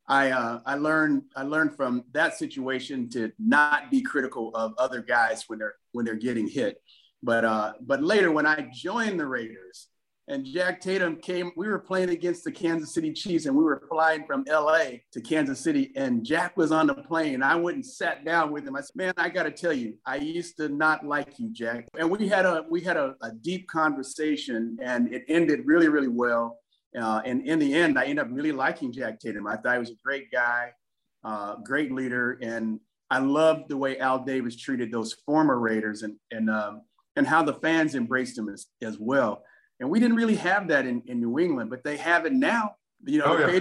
I 0.06 0.30
uh, 0.30 0.60
I 0.64 0.76
learned 0.76 1.24
I 1.36 1.42
learned 1.42 1.76
from 1.76 2.04
that 2.12 2.38
situation 2.38 3.10
to 3.10 3.30
not 3.38 3.90
be 3.90 4.00
critical 4.00 4.54
of 4.54 4.72
other 4.78 5.02
guys 5.02 5.44
when 5.48 5.58
they're 5.58 5.74
when 5.92 6.04
they're 6.04 6.14
getting 6.14 6.48
hit. 6.48 6.80
But 7.22 7.44
uh, 7.44 7.72
but 7.80 8.02
later 8.02 8.30
when 8.30 8.46
I 8.46 8.70
joined 8.72 9.20
the 9.20 9.26
Raiders, 9.26 9.88
and 10.28 10.44
Jack 10.44 10.80
Tatum 10.80 11.16
came. 11.16 11.52
We 11.56 11.68
were 11.68 11.78
playing 11.78 12.10
against 12.10 12.44
the 12.44 12.52
Kansas 12.52 12.92
City 12.92 13.12
Chiefs, 13.12 13.46
and 13.46 13.56
we 13.56 13.64
were 13.64 13.82
flying 13.88 14.26
from 14.26 14.44
LA 14.46 14.98
to 15.12 15.20
Kansas 15.20 15.58
City. 15.58 15.90
And 15.96 16.24
Jack 16.24 16.56
was 16.56 16.70
on 16.70 16.86
the 16.86 16.94
plane. 16.94 17.42
I 17.42 17.56
went 17.56 17.76
and 17.76 17.86
sat 17.86 18.24
down 18.24 18.52
with 18.52 18.66
him. 18.66 18.76
I 18.76 18.82
said, 18.82 18.94
"Man, 18.94 19.14
I 19.16 19.30
got 19.30 19.44
to 19.44 19.50
tell 19.50 19.72
you, 19.72 19.94
I 20.06 20.16
used 20.16 20.58
to 20.58 20.68
not 20.68 21.04
like 21.04 21.38
you, 21.38 21.50
Jack." 21.50 21.88
And 21.98 22.10
we 22.10 22.28
had 22.28 22.44
a 22.44 22.64
we 22.68 22.82
had 22.82 22.96
a, 22.96 23.16
a 23.22 23.32
deep 23.32 23.68
conversation, 23.68 24.78
and 24.82 25.12
it 25.12 25.24
ended 25.28 25.62
really, 25.64 25.88
really 25.88 26.08
well. 26.08 26.58
Uh, 26.98 27.20
and 27.24 27.46
in 27.46 27.58
the 27.58 27.74
end, 27.74 27.98
I 27.98 28.04
ended 28.04 28.20
up 28.20 28.28
really 28.30 28.52
liking 28.52 28.92
Jack 28.92 29.20
Tatum. 29.20 29.46
I 29.46 29.56
thought 29.56 29.74
he 29.74 29.78
was 29.78 29.90
a 29.90 30.02
great 30.04 30.30
guy, 30.30 30.72
uh, 31.24 31.56
great 31.56 31.92
leader, 31.92 32.38
and 32.40 32.80
I 33.10 33.18
loved 33.18 33.68
the 33.68 33.76
way 33.76 33.98
Al 33.98 34.24
Davis 34.24 34.56
treated 34.56 34.92
those 34.92 35.14
former 35.26 35.58
Raiders, 35.58 36.02
and 36.02 36.16
and 36.30 36.48
um, 36.50 36.82
and 37.16 37.26
how 37.26 37.42
the 37.42 37.54
fans 37.54 37.94
embraced 37.94 38.38
him 38.38 38.48
as, 38.48 38.66
as 38.80 38.96
well. 38.98 39.42
And 39.80 39.90
we 39.90 40.00
didn't 40.00 40.16
really 40.16 40.36
have 40.36 40.68
that 40.68 40.86
in, 40.86 41.02
in 41.06 41.20
New 41.20 41.38
England, 41.38 41.70
but 41.70 41.84
they 41.84 41.96
have 41.96 42.26
it 42.26 42.32
now. 42.32 42.76
You 43.04 43.18
know, 43.18 43.26
oh, 43.26 43.38
yeah. 43.38 43.60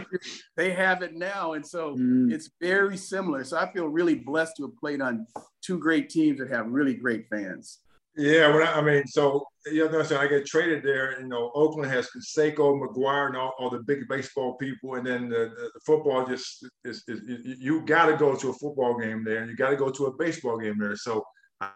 they 0.56 0.72
have 0.72 1.04
it 1.04 1.14
now. 1.16 1.54
And 1.54 1.66
so 1.66 1.96
mm. 1.96 2.32
it's 2.32 2.50
very 2.60 2.98
similar. 2.98 3.44
So 3.44 3.58
I 3.58 3.72
feel 3.72 3.86
really 3.86 4.16
blessed 4.16 4.54
to 4.58 4.64
have 4.64 4.76
played 4.78 5.00
on 5.00 5.28
two 5.62 5.78
great 5.78 6.10
teams 6.10 6.40
that 6.40 6.50
have 6.50 6.68
really 6.68 6.96
great 6.96 7.28
fans. 7.30 7.80
Yeah, 8.18 8.52
when 8.52 8.64
I, 8.64 8.82
mean, 8.82 9.06
so 9.06 9.46
you 9.68 9.88
know, 9.92 10.02
so 10.02 10.18
I 10.18 10.26
get 10.26 10.48
traded 10.48 10.82
there. 10.82 11.22
You 11.22 11.28
know, 11.28 11.52
Oakland 11.54 11.92
has 11.92 12.10
Canseco, 12.10 12.82
McGwire, 12.82 13.28
and 13.28 13.38
all, 13.38 13.54
all 13.60 13.70
the 13.70 13.84
big 13.84 14.08
baseball 14.08 14.56
people, 14.56 14.96
and 14.96 15.06
then 15.06 15.30
the, 15.30 15.52
the, 15.56 15.80
football 15.86 16.26
just 16.26 16.66
is, 16.84 17.04
is, 17.08 17.22
is 17.28 17.60
you 17.60 17.82
got 17.82 18.08
to 18.08 18.18
go 18.18 18.36
to 18.36 18.50
a 18.50 18.54
football 18.54 18.98
game 18.98 19.24
there, 19.24 19.42
and 19.42 19.52
you 19.52 19.56
got 19.56 19.70
to 19.70 19.76
go 19.76 19.92
to 19.92 20.08
a 20.08 20.18
baseball 20.18 20.58
game 20.58 20.80
there. 20.80 20.96
So 20.96 21.24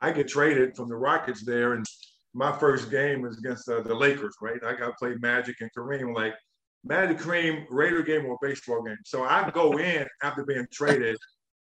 I 0.02 0.12
get 0.12 0.28
traded 0.28 0.76
from 0.76 0.90
the 0.90 0.96
Rockets 0.96 1.46
there, 1.46 1.74
and 1.74 1.86
my 2.34 2.52
first 2.58 2.90
game 2.90 3.22
was 3.22 3.38
against 3.38 3.70
uh, 3.70 3.82
the 3.82 3.94
Lakers, 3.94 4.36
right? 4.42 4.60
I 4.66 4.74
got 4.74 4.88
to 4.88 4.94
play 5.00 5.14
Magic 5.20 5.58
and 5.62 5.70
Kareem, 5.78 6.16
like 6.16 6.34
Magic 6.84 7.20
Kareem 7.20 7.66
Raider 7.70 8.02
game 8.02 8.26
or 8.26 8.36
baseball 8.42 8.82
game. 8.82 8.98
So 9.06 9.24
I 9.24 9.48
go 9.52 9.78
in 9.78 10.08
after 10.24 10.44
being 10.44 10.66
traded 10.72 11.18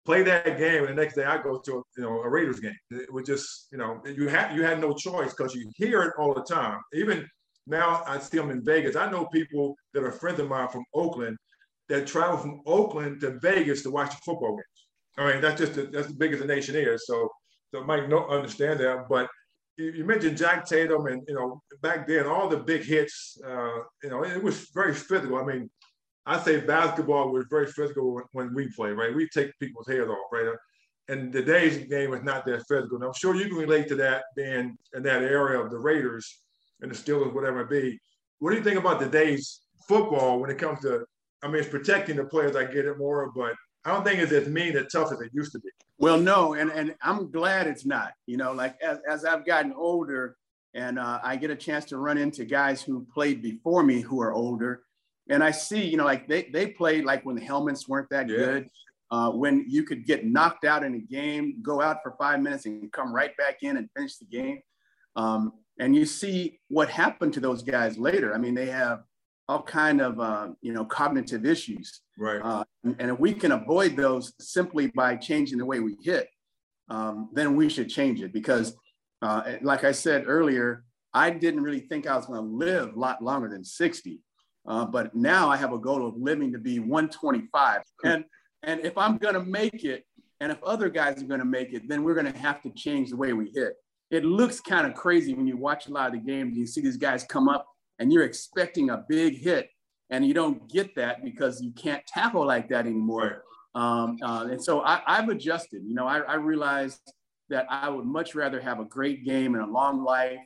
play 0.05 0.24
that 0.24 0.58
game, 0.58 0.84
and 0.84 0.89
the 0.89 1.01
next 1.01 1.15
day 1.15 1.24
I 1.24 1.41
go 1.41 1.60
to 1.60 1.72
a, 1.72 1.81
you 1.98 2.03
know 2.03 2.22
a 2.22 2.29
Raiders 2.29 2.60
game. 2.60 2.75
It 2.89 3.12
was 3.12 3.25
just 3.25 3.67
you 3.72 3.77
know 3.77 4.01
you 4.05 4.27
had 4.27 4.55
you 4.55 4.63
had 4.63 4.79
no 4.79 4.93
choice 4.93 5.34
because 5.34 5.55
you 5.55 5.70
hear 5.75 6.01
it 6.03 6.13
all 6.17 6.34
the 6.34 6.43
time. 6.43 6.79
Even 6.93 7.27
now 7.67 8.03
I 8.08 8.20
see 8.20 8.38
them 8.38 8.50
in 8.50 8.63
Vegas. 8.63 8.96
I 8.96 9.10
know 9.10 9.25
people 9.25 9.75
that 9.93 10.03
are 10.03 10.12
friends 10.12 10.39
of 10.39 10.50
mine 10.50 10.70
from 10.70 10.84
Oakland 10.93 11.38
that 11.89 12.08
travel 12.08 12.38
from 12.38 12.62
Oakland 12.65 13.22
to 13.22 13.38
Vegas 13.39 13.84
to 13.84 13.91
watch 13.91 14.12
the 14.12 14.22
football 14.25 14.51
games. 14.51 14.88
I 15.17 15.31
mean 15.31 15.41
that's 15.41 15.60
just 15.60 15.75
the, 15.75 15.84
that's 15.84 16.08
the 16.08 16.15
biggest 16.15 16.41
the 16.41 16.48
nation 16.48 16.75
is. 16.75 17.05
So 17.05 17.29
so 17.74 17.84
Mike 17.84 18.10
not 18.10 18.29
understand 18.29 18.79
that, 18.79 19.08
but 19.10 19.29
you 19.77 20.03
mentioned 20.05 20.38
Jack 20.38 20.65
Tatum, 20.67 21.08
and 21.08 21.24
you 21.27 21.36
know 21.36 21.62
back 21.81 22.08
then 22.08 22.27
all 22.27 22.50
the 22.50 22.58
big 22.58 22.84
hits. 22.84 23.38
Uh, 23.46 23.79
you 24.03 24.10
know 24.10 24.24
it 24.24 24.41
was 24.41 24.70
very 24.74 24.93
physical. 24.93 25.38
I 25.38 25.43
mean 25.43 25.70
I 26.25 26.40
say 26.40 26.62
basketball 26.62 27.32
was 27.32 27.46
very 27.50 27.68
physical 27.68 28.22
when, 28.32 28.54
we 28.54 28.70
play, 28.75 28.92
right? 28.92 29.16
We 29.16 29.28
take 29.30 29.58
people's 29.60 29.88
heads 29.88 30.08
off, 30.08 30.32
right? 30.32 30.56
And 31.08 31.34
today's 31.34 31.78
game 31.88 32.13
is 32.13 32.24
not 32.24 32.46
that 32.46 32.63
physical. 32.68 33.01
I'm 33.04 33.13
sure 33.13 33.36
you 33.36 33.48
can 33.48 33.58
relate 33.58 33.88
to 33.88 33.96
that 33.96 34.25
being 34.36 34.78
in 34.94 35.04
that 35.04 35.24
area 35.24 35.60
of 35.60 35.72
the 35.72 35.80
Raiders 35.80 36.42
and 36.82 36.92
the 36.92 36.96
Steelers, 36.96 37.34
whatever 37.34 37.62
it 37.62 37.70
be. 37.70 38.00
What 38.40 38.51
do 38.51 38.58
you 38.58 38.63
think 38.63 38.78
about 38.78 39.00
today's 39.00 39.62
football 39.88 40.40
when 40.40 40.50
it 40.50 40.58
comes 40.58 40.82
to, 40.82 41.06
I 41.44 41.48
mean, 41.48 41.58
it's 41.58 41.70
protecting 41.70 42.18
the 42.18 42.25
players, 42.25 42.56
I 42.56 42.66
get 42.66 42.86
it 42.86 42.98
more, 42.98 43.32
but 43.36 43.56
I 43.84 43.92
don't 43.92 44.04
think 44.04 44.20
it's 44.20 44.32
as 44.32 44.48
mean 44.48 44.78
and 44.78 44.88
tough 44.92 45.12
as 45.12 45.22
it 45.22 45.32
used 45.34 45.51
to 45.54 45.60
be. 45.60 45.70
Well, 45.98 46.20
no, 46.20 46.54
and, 46.54 46.72
and 46.72 46.96
I'm 47.01 47.32
glad 47.32 47.68
it's 47.68 47.86
not. 47.86 48.13
You 48.28 48.38
know, 48.38 48.54
like 48.54 48.80
as, 48.82 49.00
as 49.10 49.25
I've 49.25 49.46
gotten 49.46 49.74
older 49.74 50.38
and 50.74 51.00
uh, 51.00 51.20
I 51.24 51.36
get 51.36 51.50
a 51.50 51.56
chance 51.56 51.86
to 51.86 51.98
run 51.98 52.18
into 52.18 52.46
guys 52.46 52.82
who 52.82 53.06
played 53.13 53.42
before 53.42 53.84
me 53.84 54.01
who 54.01 54.22
are 54.22 54.34
older, 54.34 54.84
and 55.30 55.44
I 55.44 55.51
see, 55.51 55.84
you 55.84 55.98
know, 55.98 56.06
like 56.06 56.28
they 56.28 56.50
they 56.51 56.68
played 56.68 57.06
like 57.06 57.25
when 57.25 57.36
the 57.36 57.44
helmets 57.44 57.88
weren't 57.88 58.10
that 58.10 58.28
yeah. 58.28 58.36
good, 58.38 58.70
uh, 59.12 59.32
when 59.32 59.66
you 59.68 59.84
could 59.84 60.06
get 60.06 60.25
knocked 60.25 60.66
out 60.66 60.84
in 60.84 60.96
a 60.96 61.00
game, 61.00 61.62
go 61.62 61.82
out 61.82 61.98
for 62.04 62.16
five 62.18 62.42
minutes 62.42 62.66
and 62.66 62.92
come 62.92 63.13
right 63.13 63.36
back 63.38 63.58
in 63.62 63.78
and 63.78 63.90
finish 63.96 64.18
the 64.18 64.25
game. 64.25 64.60
Um, 65.16 65.54
and 65.80 65.96
you 65.96 66.06
see 66.06 66.60
what 66.70 66.90
happened 66.90 67.34
to 67.34 67.40
those 67.40 67.63
guys 67.63 67.98
later. 67.98 68.34
I 68.34 68.38
mean, 68.38 68.56
they 68.56 68.68
have 68.68 69.04
all 69.50 69.62
kind 69.62 70.01
of 70.01 70.20
uh, 70.20 70.50
you 70.62 70.74
know 70.74 70.86
cognitive 70.86 71.46
issues, 71.46 72.01
right? 72.18 72.42
Uh, 72.42 72.63
and, 72.84 73.12
if 73.12 73.20
we 73.20 73.34
can 73.34 73.51
avoid 73.51 73.96
those 73.96 74.34
simply 74.40 74.88
by 74.88 75.16
changing 75.16 75.58
the 75.58 75.66
way 75.66 75.80
we 75.80 75.98
hit, 76.01 76.28
um, 76.90 77.30
then 77.34 77.56
we 77.56 77.70
should 77.70 77.90
change 77.90 78.22
it 78.22 78.34
because, 78.34 78.75
uh, 79.22 79.54
like 79.62 79.84
I 79.84 79.92
said 79.92 80.24
earlier, 80.28 80.86
I 81.13 81.30
didn't 81.32 81.62
really 81.62 81.82
think 81.82 82.08
I 82.08 82.16
was 82.16 82.25
going 82.25 82.42
to 82.42 82.56
live 82.56 82.96
a 82.96 83.00
lot 83.00 83.22
longer 83.22 83.50
than 83.50 83.63
60. 83.63 84.22
Uh, 84.68 84.86
but 84.86 85.15
now 85.15 85.50
I 85.50 85.58
have 85.58 85.74
a 85.74 85.77
goal 85.77 86.08
of 86.08 86.15
living 86.18 86.51
to 86.53 86.60
be 86.60 86.80
125. 86.80 87.82
And 88.03 88.25
and 88.63 88.80
if 88.82 88.98
I'm 88.98 89.18
going 89.18 89.34
to 89.34 89.44
make 89.44 89.84
it, 89.84 90.06
and 90.39 90.51
if 90.51 90.62
other 90.63 90.89
guys 90.89 91.22
are 91.22 91.25
going 91.25 91.39
to 91.39 91.46
make 91.46 91.74
it, 91.74 91.88
then 91.88 92.03
we're 92.03 92.13
going 92.13 92.32
to 92.32 92.38
have 92.38 92.62
to 92.62 92.70
change 92.72 93.10
the 93.10 93.18
way 93.18 93.34
we 93.34 93.51
hit. 93.53 93.74
It 94.12 94.25
looks 94.25 94.60
kind 94.60 94.86
of 94.86 94.94
crazy 94.94 95.34
when 95.34 95.48
you 95.48 95.58
watch 95.58 95.88
a 95.88 95.91
lot 95.91 96.08
of 96.08 96.13
the 96.13 96.20
games. 96.20 96.58
You 96.58 96.68
see 96.68 96.82
these 96.82 96.98
guys 96.98 97.24
come 97.24 97.48
up, 97.48 97.65
and 97.98 98.12
you're 98.12 98.24
expecting 98.24 98.89
a 98.89 99.03
big 99.08 99.38
hit, 99.38 99.70
and 100.10 100.25
you 100.25 100.34
don't 100.34 100.70
get 100.70 100.96
that 100.96 101.24
because 101.24 101.62
you 101.62 101.72
can't 101.72 102.06
tackle 102.06 102.46
like 102.46 102.70
that 102.70 102.86
anymore. 102.86 103.44
Um, 103.74 104.18
uh, 104.22 104.48
and 104.51 104.62
so 104.62 104.82
I, 104.82 105.01
have 105.08 105.30
adjusted. 105.30 105.84
You 105.86 105.96
know, 105.96 106.06
I, 106.06 106.20
I, 106.20 106.36
realized 106.36 107.00
that 107.50 107.65
I 107.70 107.88
would 107.88 108.06
much 108.06 108.36
rather 108.36 108.60
have 108.60 108.82
a 108.82 108.86
great 108.86 109.24
game 109.24 109.56
and 109.56 109.63
a 109.63 109.72
long 109.72 110.03
life 110.03 110.39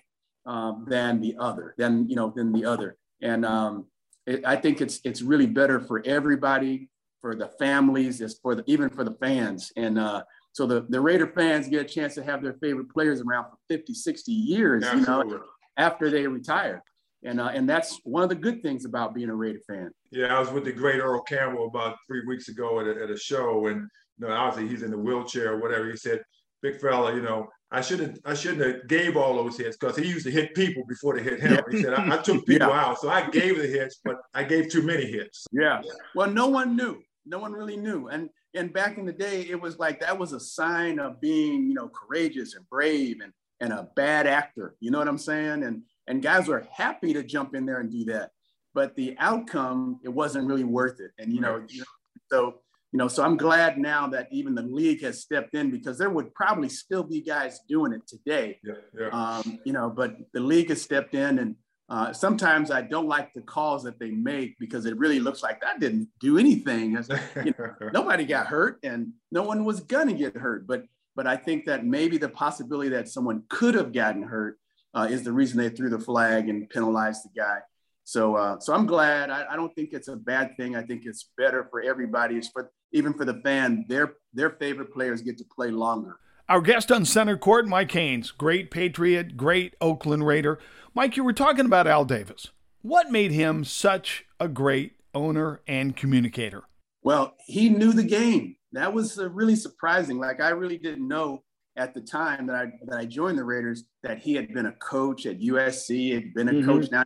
um, 0.46 0.86
than 0.88 1.22
the 1.22 1.36
other, 1.40 1.74
than 1.78 2.08
you 2.08 2.16
know, 2.16 2.32
than 2.36 2.52
the 2.54 2.66
other. 2.66 2.98
And 3.22 3.44
um, 3.44 3.88
it, 4.26 4.44
I 4.46 4.56
think 4.56 4.82
it's 4.82 5.00
it's 5.04 5.22
really 5.22 5.48
better 5.48 5.80
for 5.80 6.02
everybody, 6.06 6.90
for 7.22 7.36
the 7.36 7.48
families, 7.60 8.22
it's 8.22 8.40
for 8.40 8.56
the, 8.56 8.64
even 8.68 8.90
for 8.90 9.04
the 9.04 9.16
fans. 9.20 9.72
And 9.76 9.98
uh, 9.98 10.24
so 10.52 10.66
the, 10.66 10.86
the 10.90 11.02
Raider 11.02 11.28
fans 11.28 11.68
get 11.68 11.82
a 11.82 11.86
chance 11.86 12.16
to 12.16 12.24
have 12.24 12.44
their 12.44 12.54
favorite 12.62 12.90
players 12.92 13.22
around 13.22 13.46
for 13.46 13.58
50, 13.70 13.94
60 13.94 14.32
years, 14.32 14.84
Absolutely. 14.84 15.34
you 15.34 15.38
know, 15.40 15.44
after 15.78 16.10
they 16.10 16.28
retire. 16.28 16.84
And, 17.24 17.42
uh, 17.42 17.50
and 17.54 17.68
that's 17.68 18.00
one 18.04 18.22
of 18.22 18.30
the 18.30 18.36
good 18.36 18.62
things 18.62 18.86
about 18.86 19.16
being 19.16 19.30
a 19.30 19.36
Raider 19.36 19.60
fan. 19.68 19.90
Yeah, 20.12 20.36
I 20.36 20.40
was 20.40 20.52
with 20.52 20.66
the 20.66 20.72
great 20.72 21.00
Earl 21.00 21.24
Campbell 21.24 21.66
about 21.66 21.98
three 22.08 22.24
weeks 22.28 22.48
ago 22.48 22.80
at 22.80 22.88
a, 22.88 23.04
at 23.04 23.10
a 23.10 23.18
show, 23.18 23.68
and 23.68 23.88
you 24.20 24.28
know, 24.28 24.34
obviously 24.34 24.70
he's 24.70 24.84
in 24.84 24.92
the 24.92 24.98
wheelchair 24.98 25.54
or 25.54 25.62
whatever. 25.62 25.90
He 25.90 25.98
said, 25.98 26.22
"Big 26.62 26.80
fella, 26.80 27.16
you 27.16 27.24
know, 27.24 27.48
I 27.76 27.82
shouldn't 27.82 28.20
I 28.24 28.34
shouldn't 28.34 28.62
have 28.66 28.88
gave 28.88 29.18
all 29.18 29.36
those 29.36 29.58
hits 29.58 29.76
because 29.76 29.98
he 29.98 30.08
used 30.08 30.26
to 30.26 30.32
hit 30.32 30.56
people 30.56 30.86
before 30.88 31.18
they 31.18 31.24
hit 31.24 31.42
him. 31.42 31.60
He 31.70 31.84
said 31.84 31.94
I, 31.94 32.18
I 32.18 32.22
took 32.22 32.46
people 32.46 32.70
yeah. 32.70 32.86
out, 32.86 33.02
so 33.02 33.10
I 33.10 33.30
gave 33.30 33.58
the 33.58 33.68
hits, 33.68 34.00
but 34.02 34.22
I 34.34 34.46
gave 34.46 34.70
too 34.70 34.82
many 34.82 35.06
hits. 35.06 35.46
Yeah. 35.52 35.82
Well, 36.16 36.32
no 36.32 36.48
one 36.48 36.78
knew. 36.78 37.02
No 37.26 37.38
one 37.38 37.52
really 37.52 37.76
knew. 37.76 38.08
And 38.08 38.30
and 38.54 38.72
back 38.72 38.98
in 38.98 39.06
the 39.06 39.12
day, 39.12 39.42
it 39.50 39.60
was 39.60 39.78
like 39.78 40.00
that 40.00 40.18
was 40.18 40.32
a 40.32 40.40
sign 40.40 41.00
of 41.00 41.20
being, 41.20 41.68
you 41.68 41.74
know, 41.74 41.90
courageous 41.90 42.56
and 42.56 42.68
brave 42.70 43.18
and 43.22 43.34
and 43.60 43.74
a 43.74 43.90
bad 43.98 44.26
actor. 44.26 44.78
You 44.80 44.92
know 44.92 45.00
what 45.00 45.10
I'm 45.10 45.18
saying? 45.18 45.64
And 45.64 45.82
and 46.08 46.24
guys 46.24 46.48
were 46.48 46.66
happy 46.72 47.14
to 47.14 47.24
jump 47.24 47.56
in 47.56 47.66
there 47.66 47.82
and 47.82 47.92
do 47.92 48.06
that. 48.06 48.32
But 48.74 48.96
the 48.96 49.18
outcome, 49.20 50.00
it 50.02 50.10
wasn't 50.10 50.48
really 50.48 50.64
worth 50.64 51.02
it. 51.02 51.12
And 51.20 51.34
you 51.34 51.42
know, 51.42 51.62
you 51.68 51.80
know 51.80 51.86
so 52.32 52.62
you 52.92 52.98
know, 52.98 53.08
so 53.08 53.24
I'm 53.24 53.36
glad 53.36 53.78
now 53.78 54.08
that 54.08 54.28
even 54.32 54.56
the 54.56 54.62
league 54.62 55.02
has 55.04 55.22
stepped 55.22 55.54
in 55.54 55.70
because 55.70 55.98
there 55.98 56.10
would 56.10 56.34
probably 56.34 56.70
still 56.70 57.04
be 57.04 57.22
guys 57.22 57.60
doing 57.68 57.92
it 57.94 58.08
today. 58.08 58.60
Yeah, 58.64 58.74
yeah. 58.98 59.10
Um, 59.10 59.60
you 59.66 59.74
know, 59.74 59.90
but 59.90 60.16
the 60.34 60.40
league 60.40 60.70
has 60.70 60.82
stepped 60.82 61.14
in, 61.14 61.40
and 61.40 61.56
uh, 61.90 62.14
sometimes 62.14 62.72
I 62.72 62.82
don't 62.82 63.08
like 63.08 63.34
the 63.34 63.42
calls 63.42 63.84
that 63.84 64.00
they 64.00 64.12
make 64.12 64.58
because 64.60 64.86
it 64.86 64.98
really 64.98 65.20
looks 65.20 65.44
like 65.44 65.62
that 65.62 65.80
didn't 65.80 66.08
do 66.20 66.38
anything. 66.38 66.98
You 67.44 67.54
know, 67.58 67.74
nobody 67.94 68.26
got 68.26 68.48
hurt, 68.48 68.80
and 68.84 69.12
no 69.32 69.44
one 69.44 69.66
was 69.66 69.82
gonna 69.82 70.14
get 70.14 70.38
hurt. 70.38 70.66
But 70.66 70.86
but 71.16 71.28
I 71.28 71.38
think 71.38 71.66
that 71.66 71.86
maybe 71.86 72.18
the 72.18 72.30
possibility 72.30 72.90
that 72.90 73.10
someone 73.10 73.44
could 73.50 73.76
have 73.76 73.94
gotten 73.94 74.24
hurt 74.24 74.58
uh, 74.94 75.08
is 75.10 75.24
the 75.24 75.32
reason 75.32 75.58
they 75.58 75.70
threw 75.70 75.90
the 75.90 76.00
flag 76.00 76.50
and 76.50 76.70
penalized 76.70 77.26
the 77.26 77.30
guy. 77.40 77.60
So, 78.06 78.36
uh, 78.36 78.60
so 78.60 78.74
I'm 78.74 78.86
glad. 78.86 79.32
I, 79.32 79.46
I, 79.50 79.56
don't 79.56 79.74
think 79.74 79.90
it's 79.92 80.10
a 80.10 80.16
bad 80.16 80.56
thing. 80.58 80.76
I 80.76 80.84
think 80.84 81.06
it's 81.06 81.32
better 81.40 81.68
for 81.72 81.82
everybody. 81.82 82.36
It's 82.36 82.50
for 82.50 82.72
even 82.94 83.16
for 83.16 83.26
the 83.26 83.42
fan. 83.44 83.84
Their 83.90 84.14
their 84.32 84.52
favorite 84.52 84.94
players 84.94 85.24
get 85.24 85.40
to 85.40 85.46
play 85.46 85.72
longer. 85.72 86.18
Our 86.48 86.62
guest 86.62 86.92
on 86.92 87.06
center 87.06 87.36
court, 87.36 87.68
Mike 87.68 87.92
Haynes, 87.94 88.30
great 88.30 88.70
Patriot, 88.70 89.36
great 89.36 89.74
Oakland 89.82 90.28
Raider. 90.28 90.60
Mike, 90.94 91.18
you 91.18 91.24
were 91.24 91.34
talking 91.34 91.66
about 91.66 91.88
Al 91.88 92.06
Davis. 92.06 92.52
What 92.84 93.10
made 93.10 93.32
him 93.32 93.64
such 93.64 94.26
a 94.40 94.48
great 94.48 94.94
owner 95.16 95.62
and 95.68 95.96
communicator? 95.96 96.66
Well, 97.02 97.34
he 97.48 97.70
knew 97.70 97.92
the 97.92 98.04
game. 98.04 98.56
That 98.74 98.94
was 98.94 99.18
uh, 99.18 99.32
really 99.32 99.56
surprising. 99.56 100.20
Like 100.20 100.40
I 100.42 100.50
really 100.50 100.78
didn't 100.78 101.08
know 101.08 101.42
at 101.76 101.96
the 101.96 102.02
time 102.02 102.46
that 102.46 102.56
I 102.56 102.66
that 102.86 103.00
I 103.00 103.06
joined 103.06 103.40
the 103.40 103.44
Raiders 103.44 103.86
that 104.04 104.20
he 104.20 104.36
had 104.36 104.54
been 104.54 104.68
a 104.68 104.74
coach 104.74 105.26
at 105.26 105.40
USC, 105.40 106.14
had 106.14 106.36
been 106.36 106.50
a 106.50 106.52
mm-hmm. 106.52 106.70
coach 106.70 106.92
now 106.92 107.04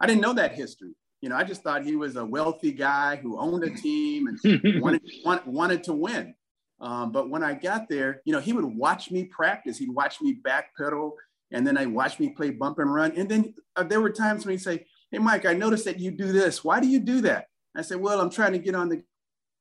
I 0.00 0.06
didn't 0.06 0.22
know 0.22 0.34
that 0.34 0.54
history. 0.54 0.94
You 1.22 1.30
know, 1.30 1.36
I 1.36 1.44
just 1.44 1.62
thought 1.62 1.84
he 1.84 1.96
was 1.96 2.16
a 2.16 2.24
wealthy 2.24 2.72
guy 2.72 3.16
who 3.16 3.38
owned 3.38 3.64
a 3.64 3.70
team 3.70 4.26
and 4.28 4.80
wanted, 4.82 5.02
want, 5.24 5.46
wanted 5.46 5.82
to 5.84 5.92
win. 5.92 6.34
Um, 6.80 7.10
but 7.10 7.30
when 7.30 7.42
I 7.42 7.54
got 7.54 7.88
there, 7.88 8.20
you 8.24 8.32
know, 8.32 8.40
he 8.40 8.52
would 8.52 8.64
watch 8.64 9.10
me 9.10 9.24
practice. 9.24 9.78
He'd 9.78 9.90
watch 9.90 10.20
me 10.20 10.38
backpedal, 10.46 11.12
and 11.50 11.66
then 11.66 11.78
I 11.78 11.86
watched 11.86 12.20
me 12.20 12.30
play 12.30 12.50
bump 12.50 12.78
and 12.78 12.92
run. 12.92 13.12
And 13.16 13.28
then 13.28 13.54
uh, 13.76 13.82
there 13.82 14.00
were 14.00 14.10
times 14.10 14.44
when 14.44 14.52
he'd 14.52 14.62
say, 14.62 14.84
"Hey, 15.10 15.18
Mike, 15.18 15.46
I 15.46 15.54
noticed 15.54 15.86
that 15.86 15.98
you 15.98 16.10
do 16.10 16.32
this. 16.32 16.62
Why 16.62 16.80
do 16.80 16.86
you 16.86 17.00
do 17.00 17.22
that?" 17.22 17.46
I 17.74 17.82
said, 17.82 17.98
"Well, 17.98 18.20
I'm 18.20 18.30
trying 18.30 18.52
to 18.52 18.58
get 18.58 18.74
on 18.74 18.90
the 18.90 19.02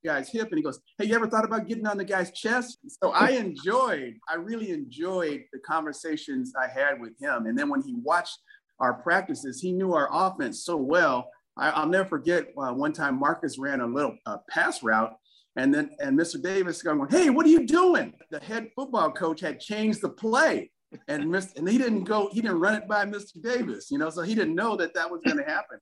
guy's 0.04 0.30
hip." 0.30 0.50
And 0.50 0.58
he 0.58 0.64
goes, 0.64 0.80
"Hey, 0.98 1.06
you 1.06 1.16
ever 1.16 1.28
thought 1.28 1.46
about 1.46 1.68
getting 1.68 1.88
on 1.88 1.98
the 1.98 2.04
guy's 2.04 2.32
chest?" 2.32 2.80
So 3.02 3.12
I 3.12 3.30
enjoyed, 3.30 4.16
I 4.30 4.36
really 4.36 4.72
enjoyed 4.72 5.44
the 5.54 5.60
conversations 5.60 6.52
I 6.62 6.68
had 6.68 7.00
with 7.00 7.14
him. 7.18 7.46
And 7.46 7.58
then 7.58 7.70
when 7.70 7.82
he 7.82 7.96
watched 7.96 8.40
our 8.80 8.94
practices. 8.94 9.62
He 9.62 9.72
knew 9.72 9.94
our 9.94 10.10
offense 10.12 10.64
so 10.64 10.78
well. 10.78 11.30
I, 11.58 11.82
will 11.82 11.90
never 11.90 12.10
forget 12.10 12.48
uh, 12.58 12.74
one 12.74 12.94
time 12.94 13.20
Marcus 13.20 13.58
ran 13.58 13.82
a 13.82 13.88
little 13.88 14.18
uh, 14.26 14.38
pass 14.50 14.84
route, 14.84 15.14
and 15.56 15.74
then 15.74 15.92
and 16.00 16.18
Mr. 16.20 16.42
Davis 16.42 16.82
going, 16.82 17.08
"Hey, 17.10 17.30
what 17.30 17.46
are 17.46 17.50
you 17.50 17.66
doing?" 17.66 18.14
The 18.32 18.40
head 18.40 18.70
football 18.76 19.12
coach 19.12 19.40
had 19.40 19.62
changed 19.62 20.02
the 20.02 20.10
play, 20.10 20.72
and 21.08 21.26
Mr. 21.26 21.58
and 21.58 21.70
he 21.70 21.78
didn't 21.78 22.04
go. 22.04 22.30
He 22.32 22.42
didn't 22.42 22.60
run 22.60 22.76
it 22.76 22.88
by 22.88 23.06
Mr. 23.06 23.42
Davis, 23.42 23.90
you 23.90 23.98
know, 23.98 24.10
so 24.10 24.22
he 24.22 24.36
didn't 24.36 24.56
know 24.56 24.76
that 24.76 24.94
that 24.96 25.10
was 25.10 25.22
going 25.24 25.38
to 25.38 25.44
happen. 25.44 25.80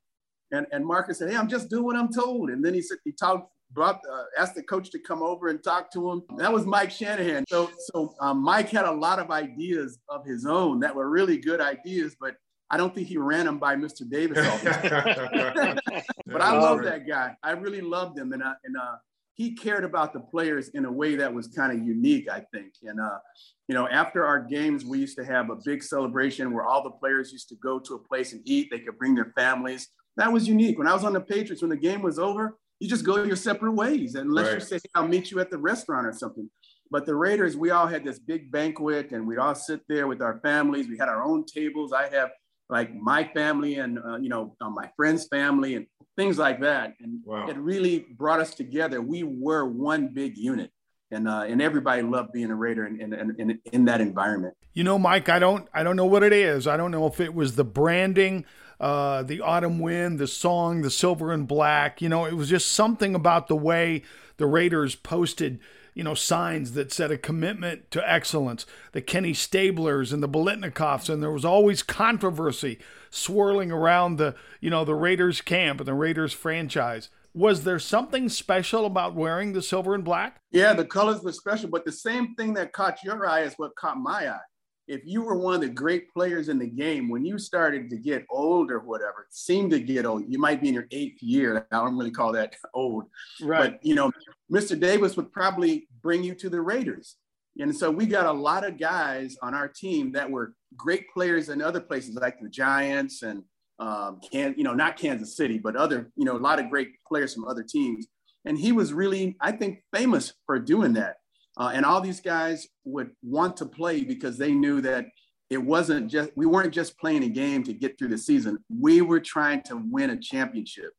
And 0.51 0.67
and 0.71 0.85
Marcus 0.85 1.17
said, 1.17 1.31
"Hey, 1.31 1.37
I'm 1.37 1.49
just 1.49 1.69
doing 1.69 1.85
what 1.85 1.95
I'm 1.95 2.11
told." 2.11 2.51
And 2.51 2.63
then 2.63 2.75
he 2.75 2.81
said 2.81 2.99
he 3.03 3.11
talked 3.11 3.49
brought 3.73 4.01
uh, 4.11 4.23
asked 4.37 4.55
the 4.55 4.63
coach 4.63 4.91
to 4.91 4.99
come 4.99 5.23
over 5.23 5.47
and 5.47 5.63
talk 5.63 5.91
to 5.93 6.11
him. 6.11 6.21
That 6.37 6.53
was 6.53 6.65
Mike 6.65 6.91
Shanahan. 6.91 7.45
So 7.49 7.71
so 7.91 8.13
um, 8.19 8.43
Mike 8.43 8.69
had 8.69 8.85
a 8.85 8.91
lot 8.91 9.19
of 9.19 9.31
ideas 9.31 9.99
of 10.09 10.25
his 10.25 10.45
own 10.45 10.79
that 10.81 10.95
were 10.95 11.09
really 11.09 11.37
good 11.37 11.59
ideas, 11.59 12.15
but 12.19 12.35
I 12.73 12.77
don't 12.77 12.95
think 12.95 13.07
he 13.07 13.19
ran 13.19 13.45
them 13.45 13.59
by 13.59 13.75
Mr. 13.75 14.09
Davis. 14.09 14.39
but 16.25 16.41
I 16.41 16.57
love 16.57 16.81
that 16.81 17.07
guy. 17.07 17.37
I 17.43 17.51
really 17.51 17.81
loved 17.81 18.17
him, 18.17 18.33
and 18.33 18.41
uh, 18.41 18.55
and 18.63 18.75
uh, 18.75 18.95
he 19.35 19.53
cared 19.53 19.83
about 19.83 20.11
the 20.11 20.19
players 20.19 20.69
in 20.69 20.85
a 20.85 20.91
way 20.91 21.15
that 21.17 21.31
was 21.31 21.47
kind 21.49 21.71
of 21.71 21.85
unique, 21.85 22.27
I 22.27 22.41
think. 22.51 22.73
And 22.81 22.99
uh, 22.99 23.19
you 23.67 23.75
know, 23.75 23.87
after 23.87 24.25
our 24.25 24.39
games, 24.39 24.85
we 24.85 24.97
used 24.97 25.15
to 25.17 25.23
have 25.23 25.51
a 25.51 25.57
big 25.63 25.83
celebration 25.83 26.51
where 26.51 26.65
all 26.65 26.81
the 26.81 26.89
players 26.89 27.31
used 27.31 27.47
to 27.49 27.55
go 27.57 27.77
to 27.77 27.93
a 27.93 27.99
place 27.99 28.33
and 28.33 28.41
eat. 28.45 28.69
They 28.71 28.79
could 28.79 28.97
bring 28.97 29.13
their 29.13 29.31
families. 29.37 29.89
That 30.17 30.33
was 30.33 30.47
unique. 30.47 30.79
When 30.79 30.87
I 30.87 30.93
was 30.93 31.03
on 31.03 31.13
the 31.13 31.21
Patriots, 31.21 31.61
when 31.61 31.69
the 31.69 31.77
game 31.77 32.01
was 32.01 32.17
over, 32.17 32.57
you 32.79 32.89
just 32.89 33.05
go 33.05 33.21
your 33.21 33.35
separate 33.35 33.73
ways, 33.73 34.15
unless 34.15 34.47
right. 34.47 34.55
you 34.55 34.61
say, 34.61 34.79
"I'll 34.95 35.07
meet 35.07 35.29
you 35.29 35.39
at 35.41 35.51
the 35.51 35.59
restaurant 35.59 36.07
or 36.07 36.13
something." 36.13 36.49
But 36.89 37.05
the 37.05 37.15
Raiders, 37.15 37.55
we 37.55 37.69
all 37.69 37.85
had 37.85 38.03
this 38.03 38.17
big 38.17 38.51
banquet, 38.51 39.11
and 39.11 39.27
we'd 39.27 39.37
all 39.37 39.53
sit 39.53 39.81
there 39.87 40.07
with 40.07 40.23
our 40.23 40.39
families. 40.41 40.87
We 40.87 40.97
had 40.97 41.09
our 41.09 41.23
own 41.23 41.45
tables. 41.45 41.93
I 41.93 42.07
have 42.09 42.31
like 42.73 42.93
my 42.95 43.23
family 43.35 43.75
and 43.75 43.99
uh, 43.99 44.17
you 44.17 44.29
know 44.29 44.55
uh, 44.59 44.69
my 44.69 44.89
friend's 44.97 45.27
family 45.27 45.75
and 45.75 45.85
things 46.17 46.39
like 46.39 46.59
that. 46.61 46.95
And 46.99 47.19
wow. 47.23 47.47
it 47.47 47.55
really 47.55 48.07
brought 48.17 48.39
us 48.39 48.55
together. 48.55 48.99
We 48.99 49.23
were 49.23 49.65
one 49.65 50.07
big 50.07 50.37
unit. 50.37 50.71
And 51.11 51.27
uh, 51.27 51.45
and 51.47 51.61
everybody 51.61 52.01
loved 52.01 52.33
being 52.33 52.49
a 52.49 52.55
raider 52.55 52.87
in, 52.87 52.99
in, 52.99 53.35
in, 53.37 53.59
in 53.71 53.85
that 53.85 54.01
environment. 54.01 54.55
You 54.73 54.83
know 54.83 54.97
mike 54.97 55.29
i 55.29 55.37
don't 55.37 55.69
i 55.71 55.83
don't 55.83 55.95
know 55.95 56.07
what 56.07 56.23
it 56.23 56.33
is. 56.33 56.65
I 56.65 56.75
don't 56.75 56.89
know 56.89 57.05
if 57.05 57.19
it 57.19 57.35
was 57.35 57.55
the 57.55 57.63
branding 57.63 58.45
uh, 58.79 59.21
the 59.21 59.39
autumn 59.39 59.77
wind 59.77 60.17
the 60.17 60.27
song 60.27 60.81
the 60.81 60.89
silver 60.89 61.31
and 61.31 61.47
black. 61.47 62.01
You 62.01 62.09
know 62.09 62.25
it 62.25 62.33
was 62.33 62.49
just 62.49 62.71
something 62.71 63.13
about 63.13 63.47
the 63.47 63.55
way 63.55 64.01
the 64.37 64.47
raiders 64.47 64.95
posted 64.95 65.59
you 65.93 66.03
know, 66.03 66.13
signs 66.13 66.73
that 66.73 66.91
said 66.91 67.11
a 67.11 67.17
commitment 67.17 67.89
to 67.91 68.11
excellence. 68.11 68.65
The 68.91 69.01
Kenny 69.01 69.33
Stablers 69.33 70.11
and 70.13 70.23
the 70.23 70.29
Biletnikoffs, 70.29 71.09
and 71.09 71.21
there 71.21 71.31
was 71.31 71.45
always 71.45 71.83
controversy 71.83 72.79
swirling 73.09 73.71
around 73.71 74.17
the, 74.17 74.35
you 74.59 74.69
know, 74.69 74.85
the 74.85 74.95
Raiders 74.95 75.41
camp 75.41 75.79
and 75.79 75.87
the 75.87 75.93
Raiders 75.93 76.33
franchise. 76.33 77.09
Was 77.35 77.63
there 77.63 77.79
something 77.79 78.29
special 78.29 78.85
about 78.85 79.15
wearing 79.15 79.53
the 79.53 79.61
silver 79.61 79.95
and 79.95 80.03
black? 80.03 80.39
Yeah, 80.51 80.73
the 80.73 80.85
colors 80.85 81.23
were 81.23 81.31
special, 81.31 81.69
but 81.69 81.83
the 81.83 81.91
same 81.91 82.35
thing 82.35 82.53
that 82.53 82.73
caught 82.73 83.03
your 83.03 83.27
eye 83.27 83.41
is 83.41 83.53
what 83.57 83.75
caught 83.75 83.97
my 83.97 84.29
eye 84.29 84.39
if 84.87 85.01
you 85.05 85.21
were 85.21 85.37
one 85.37 85.55
of 85.55 85.61
the 85.61 85.69
great 85.69 86.11
players 86.13 86.49
in 86.49 86.59
the 86.59 86.67
game, 86.67 87.09
when 87.09 87.25
you 87.25 87.37
started 87.37 87.89
to 87.89 87.97
get 87.97 88.25
old 88.29 88.69
or 88.69 88.79
whatever, 88.79 89.27
seemed 89.29 89.71
to 89.71 89.79
get 89.79 90.05
old, 90.05 90.23
you 90.27 90.37
might 90.37 90.61
be 90.61 90.67
in 90.67 90.73
your 90.73 90.87
eighth 90.91 91.21
year. 91.23 91.65
I 91.71 91.77
don't 91.77 91.97
really 91.97 92.11
call 92.11 92.33
that 92.33 92.55
old. 92.73 93.05
Right. 93.41 93.71
But, 93.71 93.85
you 93.85 93.95
know, 93.95 94.11
Mr. 94.51 94.79
Davis 94.79 95.15
would 95.15 95.31
probably 95.31 95.87
bring 96.01 96.23
you 96.23 96.35
to 96.35 96.49
the 96.49 96.61
Raiders. 96.61 97.15
And 97.59 97.75
so 97.75 97.91
we 97.91 98.07
got 98.07 98.25
a 98.25 98.31
lot 98.31 98.65
of 98.65 98.79
guys 98.79 99.37
on 99.41 99.53
our 99.53 99.67
team 99.67 100.11
that 100.13 100.29
were 100.29 100.53
great 100.75 101.05
players 101.13 101.49
in 101.49 101.61
other 101.61 101.79
places 101.79 102.15
like 102.15 102.39
the 102.41 102.49
Giants 102.49 103.21
and, 103.21 103.43
um, 103.79 104.19
can, 104.31 104.55
you 104.57 104.63
know, 104.63 104.73
not 104.73 104.97
Kansas 104.97 105.37
City, 105.37 105.59
but 105.59 105.75
other, 105.75 106.11
you 106.15 106.25
know, 106.25 106.35
a 106.35 106.39
lot 106.39 106.59
of 106.59 106.69
great 106.69 106.89
players 107.07 107.33
from 107.33 107.45
other 107.45 107.63
teams. 107.63 108.07
And 108.45 108.57
he 108.57 108.71
was 108.71 108.91
really, 108.91 109.37
I 109.39 109.51
think, 109.53 109.83
famous 109.93 110.33
for 110.45 110.59
doing 110.59 110.93
that. 110.93 111.17
Uh, 111.57 111.71
and 111.73 111.85
all 111.85 112.01
these 112.01 112.19
guys 112.19 112.67
would 112.83 113.11
want 113.21 113.57
to 113.57 113.65
play 113.65 114.03
because 114.03 114.37
they 114.37 114.51
knew 114.51 114.81
that 114.81 115.05
it 115.49 115.57
wasn't 115.57 116.09
just, 116.09 116.31
we 116.35 116.45
weren't 116.45 116.73
just 116.73 116.97
playing 116.97 117.23
a 117.23 117.29
game 117.29 117.63
to 117.63 117.73
get 117.73 117.97
through 117.97 118.07
the 118.07 118.17
season. 118.17 118.57
We 118.69 119.01
were 119.01 119.19
trying 119.19 119.61
to 119.63 119.81
win 119.91 120.09
a 120.09 120.17
championship. 120.17 120.91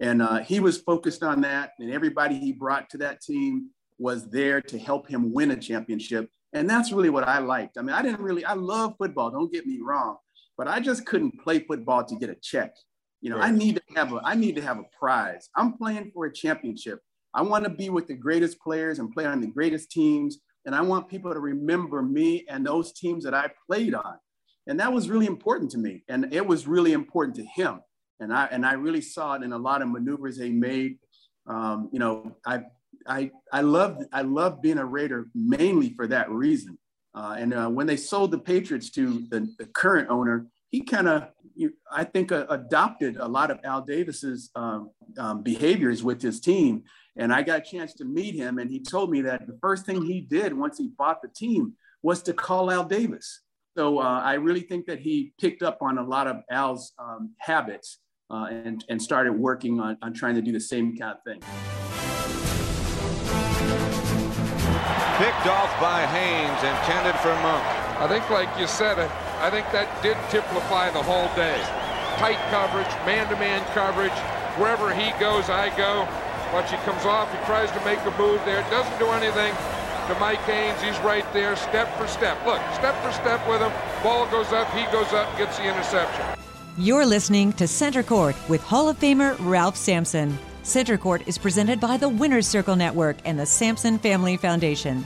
And 0.00 0.20
uh, 0.22 0.38
he 0.38 0.58
was 0.58 0.78
focused 0.78 1.22
on 1.22 1.42
that. 1.42 1.72
And 1.78 1.92
everybody 1.92 2.38
he 2.38 2.52
brought 2.52 2.90
to 2.90 2.98
that 2.98 3.20
team 3.20 3.70
was 3.98 4.28
there 4.30 4.60
to 4.62 4.78
help 4.78 5.08
him 5.08 5.32
win 5.32 5.52
a 5.52 5.56
championship. 5.56 6.28
And 6.52 6.68
that's 6.68 6.90
really 6.90 7.10
what 7.10 7.28
I 7.28 7.38
liked. 7.38 7.78
I 7.78 7.82
mean, 7.82 7.94
I 7.94 8.02
didn't 8.02 8.20
really, 8.20 8.44
I 8.44 8.54
love 8.54 8.94
football, 8.98 9.30
don't 9.30 9.52
get 9.52 9.66
me 9.66 9.78
wrong, 9.80 10.16
but 10.58 10.66
I 10.66 10.80
just 10.80 11.06
couldn't 11.06 11.38
play 11.40 11.60
football 11.60 12.04
to 12.04 12.16
get 12.16 12.30
a 12.30 12.34
check. 12.34 12.74
You 13.20 13.30
know, 13.30 13.36
right. 13.36 13.52
I 13.52 13.56
need 13.56 13.76
to 13.76 13.82
have 13.94 14.12
a, 14.12 14.20
I 14.24 14.34
need 14.34 14.56
to 14.56 14.62
have 14.62 14.78
a 14.78 14.84
prize. 14.98 15.50
I'm 15.54 15.74
playing 15.74 16.10
for 16.12 16.24
a 16.24 16.32
championship. 16.32 17.00
I 17.34 17.42
want 17.42 17.64
to 17.64 17.70
be 17.70 17.90
with 17.90 18.06
the 18.06 18.14
greatest 18.14 18.60
players 18.60 18.98
and 18.98 19.12
play 19.12 19.26
on 19.26 19.40
the 19.40 19.46
greatest 19.46 19.90
teams. 19.90 20.38
And 20.66 20.74
I 20.74 20.82
want 20.82 21.08
people 21.08 21.32
to 21.32 21.40
remember 21.40 22.02
me 22.02 22.44
and 22.48 22.66
those 22.66 22.92
teams 22.92 23.24
that 23.24 23.34
I 23.34 23.50
played 23.66 23.94
on. 23.94 24.16
And 24.66 24.78
that 24.80 24.92
was 24.92 25.08
really 25.08 25.26
important 25.26 25.70
to 25.72 25.78
me. 25.78 26.04
And 26.08 26.32
it 26.32 26.46
was 26.46 26.66
really 26.66 26.92
important 26.92 27.36
to 27.36 27.44
him. 27.44 27.80
And 28.20 28.32
I, 28.32 28.46
and 28.46 28.66
I 28.66 28.72
really 28.72 29.00
saw 29.00 29.34
it 29.34 29.42
in 29.42 29.52
a 29.52 29.58
lot 29.58 29.80
of 29.80 29.88
maneuvers 29.88 30.36
they 30.36 30.50
made. 30.50 30.98
Um, 31.46 31.88
you 31.92 31.98
know, 31.98 32.36
I, 32.44 32.64
I, 33.06 33.30
I 33.52 33.62
love, 33.62 33.98
I 34.12 34.22
love 34.22 34.60
being 34.60 34.78
a 34.78 34.84
Raider 34.84 35.28
mainly 35.34 35.94
for 35.94 36.06
that 36.08 36.30
reason. 36.30 36.78
Uh, 37.14 37.36
and 37.38 37.54
uh, 37.54 37.68
when 37.68 37.86
they 37.86 37.96
sold 37.96 38.30
the 38.30 38.38
Patriots 38.38 38.90
to 38.90 39.26
the, 39.30 39.48
the 39.58 39.66
current 39.66 40.10
owner, 40.10 40.46
he 40.68 40.82
kind 40.82 41.08
of, 41.08 41.28
I 41.90 42.04
think, 42.04 42.30
uh, 42.30 42.46
adopted 42.48 43.16
a 43.16 43.26
lot 43.26 43.50
of 43.50 43.58
Al 43.64 43.82
Davis's 43.82 44.50
um, 44.54 44.90
um, 45.18 45.42
behaviors 45.42 46.04
with 46.04 46.22
his 46.22 46.40
team. 46.40 46.84
And 47.16 47.32
I 47.32 47.42
got 47.42 47.58
a 47.58 47.62
chance 47.62 47.94
to 47.94 48.04
meet 48.04 48.34
him, 48.34 48.58
and 48.58 48.70
he 48.70 48.80
told 48.80 49.10
me 49.10 49.20
that 49.22 49.46
the 49.46 49.58
first 49.60 49.84
thing 49.84 50.02
he 50.02 50.20
did 50.20 50.52
once 50.56 50.78
he 50.78 50.88
bought 50.96 51.22
the 51.22 51.28
team 51.28 51.74
was 52.02 52.22
to 52.22 52.32
call 52.32 52.70
Al 52.70 52.84
Davis. 52.84 53.40
So 53.76 53.98
uh, 53.98 54.20
I 54.20 54.34
really 54.34 54.62
think 54.62 54.86
that 54.86 55.00
he 55.00 55.32
picked 55.40 55.62
up 55.62 55.78
on 55.80 55.98
a 55.98 56.02
lot 56.02 56.26
of 56.26 56.42
Al's 56.50 56.92
um, 56.98 57.34
habits 57.38 57.98
uh, 58.30 58.46
and, 58.50 58.84
and 58.88 59.00
started 59.00 59.32
working 59.32 59.80
on, 59.80 59.98
on 60.02 60.12
trying 60.12 60.34
to 60.36 60.42
do 60.42 60.52
the 60.52 60.60
same 60.60 60.96
kind 60.96 61.16
of 61.16 61.22
thing. 61.24 61.40
Picked 65.18 65.46
off 65.48 65.70
by 65.80 66.06
Haynes, 66.06 66.62
intended 66.64 67.14
for 67.20 67.34
Monk. 67.42 67.62
I 68.00 68.08
think, 68.08 68.30
like 68.30 68.48
you 68.58 68.66
said, 68.66 68.98
I 68.98 69.50
think 69.50 69.70
that 69.72 70.02
did 70.02 70.16
typify 70.30 70.90
the 70.90 71.02
whole 71.02 71.28
day. 71.36 71.60
Tight 72.16 72.40
coverage, 72.48 72.88
man-to-man 73.04 73.60
coverage. 73.74 74.16
Wherever 74.56 74.94
he 74.94 75.10
goes, 75.20 75.50
I 75.50 75.68
go. 75.76 76.08
Watch, 76.52 76.70
he 76.72 76.76
comes 76.78 77.04
off, 77.04 77.30
he 77.30 77.38
tries 77.46 77.70
to 77.70 77.84
make 77.84 78.00
a 78.00 78.10
move 78.18 78.44
there, 78.44 78.62
doesn't 78.70 78.98
do 78.98 79.06
anything 79.06 79.54
to 80.08 80.18
Mike 80.18 80.40
Haynes. 80.40 80.82
He's 80.82 80.98
right 81.04 81.24
there, 81.32 81.54
step 81.54 81.96
for 81.96 82.08
step. 82.08 82.44
Look, 82.44 82.60
step 82.74 83.00
for 83.04 83.12
step 83.12 83.46
with 83.48 83.60
him. 83.60 83.70
Ball 84.02 84.26
goes 84.30 84.52
up, 84.52 84.68
he 84.72 84.82
goes 84.90 85.12
up, 85.12 85.36
gets 85.38 85.58
the 85.58 85.64
interception. 85.64 86.26
You're 86.76 87.06
listening 87.06 87.52
to 87.54 87.68
Center 87.68 88.02
Court 88.02 88.34
with 88.48 88.62
Hall 88.62 88.88
of 88.88 88.98
Famer 88.98 89.36
Ralph 89.38 89.76
Sampson. 89.76 90.36
Center 90.64 90.98
Court 90.98 91.22
is 91.26 91.38
presented 91.38 91.78
by 91.78 91.96
the 91.96 92.08
Winners 92.08 92.48
Circle 92.48 92.74
Network 92.74 93.18
and 93.24 93.38
the 93.38 93.46
Sampson 93.46 93.98
Family 93.98 94.36
Foundation. 94.36 95.04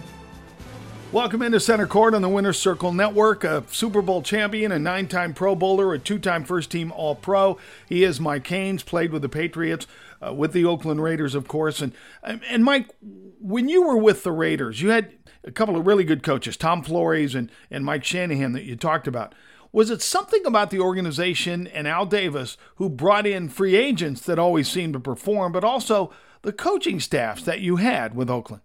Welcome 1.13 1.43
into 1.43 1.61
Center 1.61 1.87
Court 1.87 2.15
on 2.15 2.23
the 2.23 2.29
Winners 2.29 2.59
Circle 2.59 2.93
Network. 2.93 3.45
A 3.45 3.63
Super 3.71 4.03
Bowl 4.03 4.21
champion, 4.21 4.73
a 4.73 4.79
nine 4.79 5.07
time 5.07 5.33
Pro 5.33 5.55
Bowler, 5.55 5.95
a 5.95 5.99
two 5.99 6.19
time 6.19 6.45
first 6.45 6.73
team 6.73 6.91
All 6.91 7.15
Pro. 7.15 7.59
He 7.89 8.03
is 8.03 8.19
Mike 8.19 8.47
Haynes, 8.49 8.83
played 8.83 9.13
with 9.13 9.23
the 9.23 9.29
Patriots 9.29 9.87
uh, 10.27 10.33
with 10.33 10.53
the 10.53 10.65
Oakland 10.65 11.03
Raiders, 11.03 11.35
of 11.35 11.49
course. 11.49 11.81
And 11.81 11.93
and 12.23 12.65
Mike, 12.65 12.95
when 13.01 13.69
you 13.69 13.87
were 13.87 13.97
with 13.97 14.23
the 14.23 14.33
Raiders, 14.33 14.81
you 14.81 14.91
had 14.91 15.13
a 15.45 15.53
couple 15.53 15.77
of 15.77 15.87
really 15.87 16.05
good 16.05 16.23
coaches, 16.23 16.57
Tom 16.57 16.83
Flores 16.83 17.35
and 17.35 17.51
and 17.71 17.85
Mike 17.85 18.05
Shanahan, 18.05 18.53
that 18.53 18.65
you 18.65 18.77
talked 18.77 19.07
about. 19.07 19.35
Was 19.73 19.91
it 19.91 20.03
something 20.03 20.47
about 20.47 20.71
the 20.71 20.79
organization 20.79 21.67
and 21.67 21.89
Al 21.89 22.07
Davis 22.07 22.57
who 22.77 22.89
brought 22.89 23.27
in 23.27 23.49
free 23.49 23.75
agents 23.75 24.21
that 24.23 24.39
always 24.39 24.69
seemed 24.69 24.93
to 24.93 25.01
perform, 25.01 25.51
but 25.51 25.65
also 25.65 26.13
the 26.43 26.53
coaching 26.53 27.01
staffs 27.01 27.43
that 27.43 27.61
you 27.61 27.77
had 27.77 28.15
with 28.15 28.31
Oakland? 28.31 28.63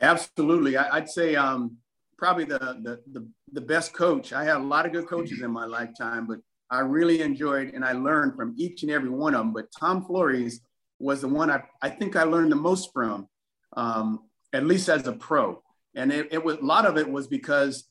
Absolutely, 0.00 0.76
I, 0.76 0.98
would 0.98 1.08
say 1.08 1.36
um, 1.36 1.76
probably 2.18 2.44
the, 2.44 2.58
the 2.58 3.00
the 3.12 3.28
the 3.52 3.60
best 3.60 3.92
coach. 3.92 4.32
I 4.32 4.44
had 4.44 4.56
a 4.56 4.64
lot 4.64 4.86
of 4.86 4.92
good 4.92 5.06
coaches 5.06 5.42
in 5.42 5.50
my 5.50 5.64
lifetime, 5.64 6.26
but 6.26 6.38
I 6.70 6.80
really 6.80 7.20
enjoyed 7.20 7.74
and 7.74 7.84
I 7.84 7.92
learned 7.92 8.34
from 8.34 8.54
each 8.56 8.82
and 8.82 8.90
every 8.90 9.10
one 9.10 9.34
of 9.34 9.40
them. 9.40 9.52
But 9.52 9.66
Tom 9.78 10.04
Flores 10.06 10.60
was 11.02 11.20
the 11.20 11.28
one 11.28 11.50
I, 11.50 11.62
I 11.82 11.90
think 11.90 12.16
I 12.16 12.22
learned 12.22 12.52
the 12.52 12.56
most 12.56 12.92
from, 12.92 13.28
um, 13.76 14.20
at 14.52 14.64
least 14.64 14.88
as 14.88 15.06
a 15.06 15.12
pro. 15.12 15.62
And 15.94 16.12
it, 16.12 16.28
it 16.30 16.44
was 16.44 16.56
a 16.56 16.64
lot 16.64 16.86
of 16.86 16.96
it 16.96 17.10
was 17.10 17.26
because 17.26 17.84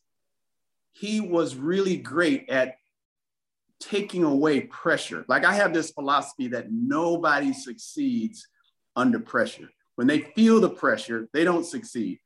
he 0.93 1.21
was 1.21 1.55
really 1.55 1.97
great 1.97 2.49
at 2.49 2.75
taking 3.79 4.23
away 4.23 4.61
pressure. 4.61 5.25
Like 5.27 5.43
I 5.43 5.53
have 5.53 5.73
this 5.73 5.91
philosophy 5.91 6.47
that 6.49 6.71
nobody 6.71 7.53
succeeds 7.53 8.47
under 8.95 9.19
pressure. 9.19 9.69
When 9.95 10.07
they 10.07 10.19
feel 10.19 10.59
the 10.59 10.69
pressure, 10.69 11.27
they 11.33 11.43
don't 11.43 11.65
succeed. 11.65 12.19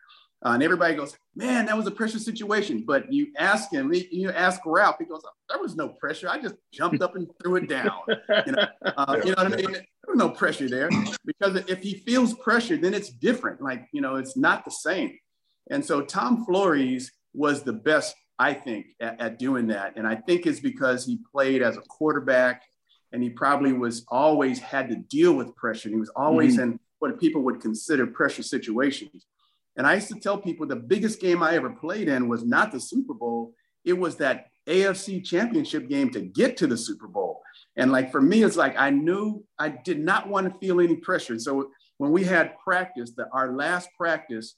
Uh, 0.43 0.49
and 0.49 0.63
everybody 0.63 0.95
goes, 0.95 1.17
man, 1.35 1.65
that 1.65 1.77
was 1.77 1.87
a 1.87 1.91
pressure 1.91 2.19
situation. 2.19 2.83
But 2.85 3.11
you 3.11 3.27
ask 3.37 3.71
him, 3.71 3.91
you 3.93 4.31
ask 4.31 4.61
Ralph, 4.65 4.97
he 4.99 5.05
goes, 5.05 5.23
there 5.49 5.59
was 5.59 5.75
no 5.75 5.89
pressure. 5.89 6.29
I 6.29 6.39
just 6.39 6.55
jumped 6.71 7.01
up 7.01 7.15
and 7.15 7.27
threw 7.41 7.55
it 7.55 7.69
down. 7.69 7.99
You 8.45 8.51
know, 8.51 8.67
uh, 8.85 9.17
you 9.25 9.31
know 9.31 9.43
what 9.43 9.53
I 9.53 9.55
mean? 9.55 9.71
There 9.71 10.13
was 10.13 10.17
no 10.17 10.29
pressure 10.29 10.69
there 10.69 10.89
because 11.25 11.55
if 11.67 11.79
he 11.79 11.95
feels 11.95 12.33
pressure, 12.35 12.77
then 12.77 12.93
it's 12.93 13.09
different. 13.09 13.61
Like, 13.61 13.87
you 13.91 14.01
know, 14.01 14.15
it's 14.15 14.37
not 14.37 14.65
the 14.65 14.71
same. 14.71 15.17
And 15.71 15.83
so 15.83 16.01
Tom 16.01 16.45
Flores 16.45 17.11
was 17.33 17.63
the 17.63 17.73
best, 17.73 18.15
I 18.37 18.53
think, 18.53 18.87
at, 18.99 19.19
at 19.19 19.39
doing 19.39 19.67
that. 19.67 19.93
And 19.95 20.07
I 20.07 20.15
think 20.15 20.45
it's 20.45 20.59
because 20.59 21.05
he 21.05 21.19
played 21.31 21.63
as 21.63 21.77
a 21.77 21.81
quarterback 21.81 22.63
and 23.11 23.23
he 23.23 23.29
probably 23.29 23.73
was 23.73 24.05
always 24.09 24.59
had 24.59 24.89
to 24.89 24.95
deal 24.95 25.33
with 25.33 25.55
pressure. 25.55 25.89
He 25.89 25.95
was 25.95 26.11
always 26.15 26.53
mm-hmm. 26.53 26.73
in 26.73 26.79
what 26.99 27.19
people 27.19 27.41
would 27.43 27.61
consider 27.61 28.05
pressure 28.05 28.43
situations. 28.43 29.25
And 29.77 29.85
I 29.85 29.95
used 29.95 30.07
to 30.09 30.19
tell 30.19 30.37
people 30.37 30.65
the 30.65 30.75
biggest 30.75 31.19
game 31.19 31.43
I 31.43 31.55
ever 31.55 31.69
played 31.69 32.07
in 32.07 32.27
was 32.27 32.43
not 32.43 32.71
the 32.71 32.79
Super 32.79 33.13
Bowl, 33.13 33.53
it 33.83 33.93
was 33.93 34.15
that 34.17 34.47
AFC 34.67 35.23
championship 35.23 35.87
game 35.89 36.09
to 36.11 36.21
get 36.21 36.57
to 36.57 36.67
the 36.67 36.77
Super 36.77 37.07
Bowl. 37.07 37.41
And 37.75 37.91
like 37.91 38.11
for 38.11 38.21
me, 38.21 38.43
it's 38.43 38.55
like 38.55 38.75
I 38.77 38.89
knew 38.89 39.43
I 39.59 39.69
did 39.69 39.99
not 39.99 40.27
want 40.27 40.51
to 40.51 40.59
feel 40.59 40.79
any 40.79 40.95
pressure. 40.95 41.37
So 41.37 41.71
when 41.97 42.11
we 42.11 42.23
had 42.23 42.57
practice, 42.63 43.11
the, 43.15 43.27
our 43.31 43.53
last 43.53 43.89
practice, 43.97 44.55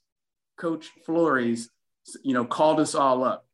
Coach 0.56 0.90
Flores, 1.04 1.68
you 2.22 2.32
know, 2.32 2.44
called 2.44 2.80
us 2.80 2.94
all 2.94 3.22
up. 3.22 3.46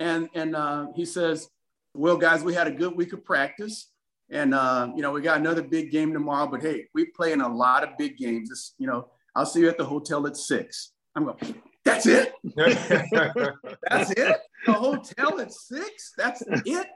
And, 0.00 0.28
and 0.34 0.56
uh, 0.56 0.86
he 0.94 1.04
says, 1.04 1.48
well, 1.94 2.16
guys, 2.16 2.42
we 2.42 2.54
had 2.54 2.68
a 2.68 2.72
good 2.72 2.96
week 2.96 3.12
of 3.12 3.24
practice. 3.24 3.90
And, 4.30 4.54
uh, 4.54 4.90
you 4.94 5.02
know, 5.02 5.10
we 5.10 5.20
got 5.20 5.38
another 5.38 5.62
big 5.62 5.90
game 5.90 6.12
tomorrow, 6.12 6.46
but 6.46 6.62
hey, 6.62 6.86
we 6.94 7.06
play 7.06 7.32
in 7.32 7.40
a 7.40 7.48
lot 7.48 7.82
of 7.82 7.96
big 7.98 8.16
games. 8.16 8.50
It's, 8.50 8.74
you 8.78 8.86
know, 8.86 9.08
I'll 9.34 9.46
see 9.46 9.60
you 9.60 9.68
at 9.68 9.78
the 9.78 9.84
hotel 9.84 10.26
at 10.26 10.36
six. 10.36 10.92
I'm 11.14 11.24
going, 11.24 11.36
that's 11.84 12.06
it. 12.06 12.32
that's 12.54 14.10
it. 14.10 14.36
The 14.66 14.72
hotel 14.72 15.40
at 15.40 15.52
six. 15.52 16.12
That's 16.16 16.42
it. 16.46 16.86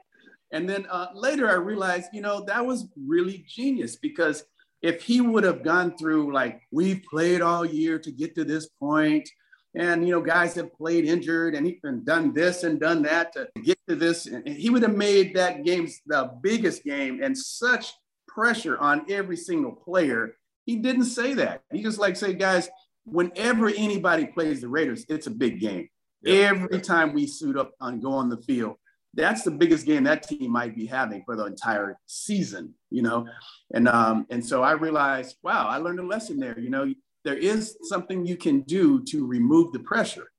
And 0.52 0.68
then 0.68 0.86
uh, 0.90 1.08
later 1.14 1.48
I 1.48 1.54
realized, 1.54 2.10
you 2.12 2.20
know, 2.20 2.44
that 2.44 2.64
was 2.64 2.86
really 2.96 3.44
genius 3.48 3.96
because 3.96 4.44
if 4.82 5.02
he 5.02 5.20
would 5.20 5.44
have 5.44 5.64
gone 5.64 5.96
through 5.96 6.32
like 6.32 6.60
we've 6.70 7.02
played 7.08 7.40
all 7.40 7.64
year 7.64 7.98
to 7.98 8.12
get 8.12 8.34
to 8.34 8.44
this 8.44 8.68
point, 8.68 9.28
and 9.74 10.06
you 10.06 10.12
know, 10.12 10.20
guys 10.20 10.54
have 10.56 10.74
played 10.74 11.06
injured 11.06 11.54
and 11.54 11.66
he's 11.66 11.80
been 11.80 12.04
done 12.04 12.34
this 12.34 12.62
and 12.64 12.78
done 12.78 13.02
that 13.02 13.32
to 13.32 13.48
get 13.64 13.78
to 13.88 13.96
this, 13.96 14.26
and 14.26 14.46
he 14.46 14.68
would 14.68 14.82
have 14.82 14.94
made 14.94 15.34
that 15.34 15.64
game 15.64 15.88
the 16.06 16.30
biggest 16.42 16.84
game 16.84 17.22
and 17.22 17.36
such 17.36 17.94
pressure 18.28 18.78
on 18.78 19.10
every 19.10 19.36
single 19.36 19.72
player. 19.72 20.36
He 20.66 20.76
didn't 20.76 21.04
say 21.04 21.34
that. 21.34 21.62
He 21.72 21.82
just 21.82 21.98
like 21.98 22.16
say, 22.16 22.34
guys, 22.34 22.68
whenever 23.04 23.68
anybody 23.68 24.26
plays 24.26 24.60
the 24.60 24.68
Raiders, 24.68 25.04
it's 25.08 25.26
a 25.26 25.30
big 25.30 25.60
game. 25.60 25.88
Yep. 26.22 26.50
Every 26.50 26.80
time 26.80 27.12
we 27.12 27.26
suit 27.26 27.56
up 27.56 27.72
and 27.80 28.02
go 28.02 28.12
on 28.12 28.28
the 28.28 28.36
field, 28.38 28.76
that's 29.14 29.42
the 29.42 29.50
biggest 29.50 29.84
game 29.84 30.04
that 30.04 30.26
team 30.26 30.50
might 30.50 30.74
be 30.74 30.86
having 30.86 31.22
for 31.24 31.36
the 31.36 31.44
entire 31.44 31.98
season, 32.06 32.74
you 32.90 33.02
know? 33.02 33.26
And, 33.74 33.88
um, 33.88 34.26
and 34.30 34.44
so 34.44 34.62
I 34.62 34.72
realized, 34.72 35.36
wow, 35.42 35.66
I 35.68 35.78
learned 35.78 36.00
a 36.00 36.06
lesson 36.06 36.38
there. 36.38 36.58
You 36.58 36.70
know, 36.70 36.94
there 37.24 37.36
is 37.36 37.76
something 37.82 38.24
you 38.24 38.36
can 38.36 38.60
do 38.62 39.02
to 39.04 39.26
remove 39.26 39.72
the 39.72 39.80
pressure, 39.80 40.30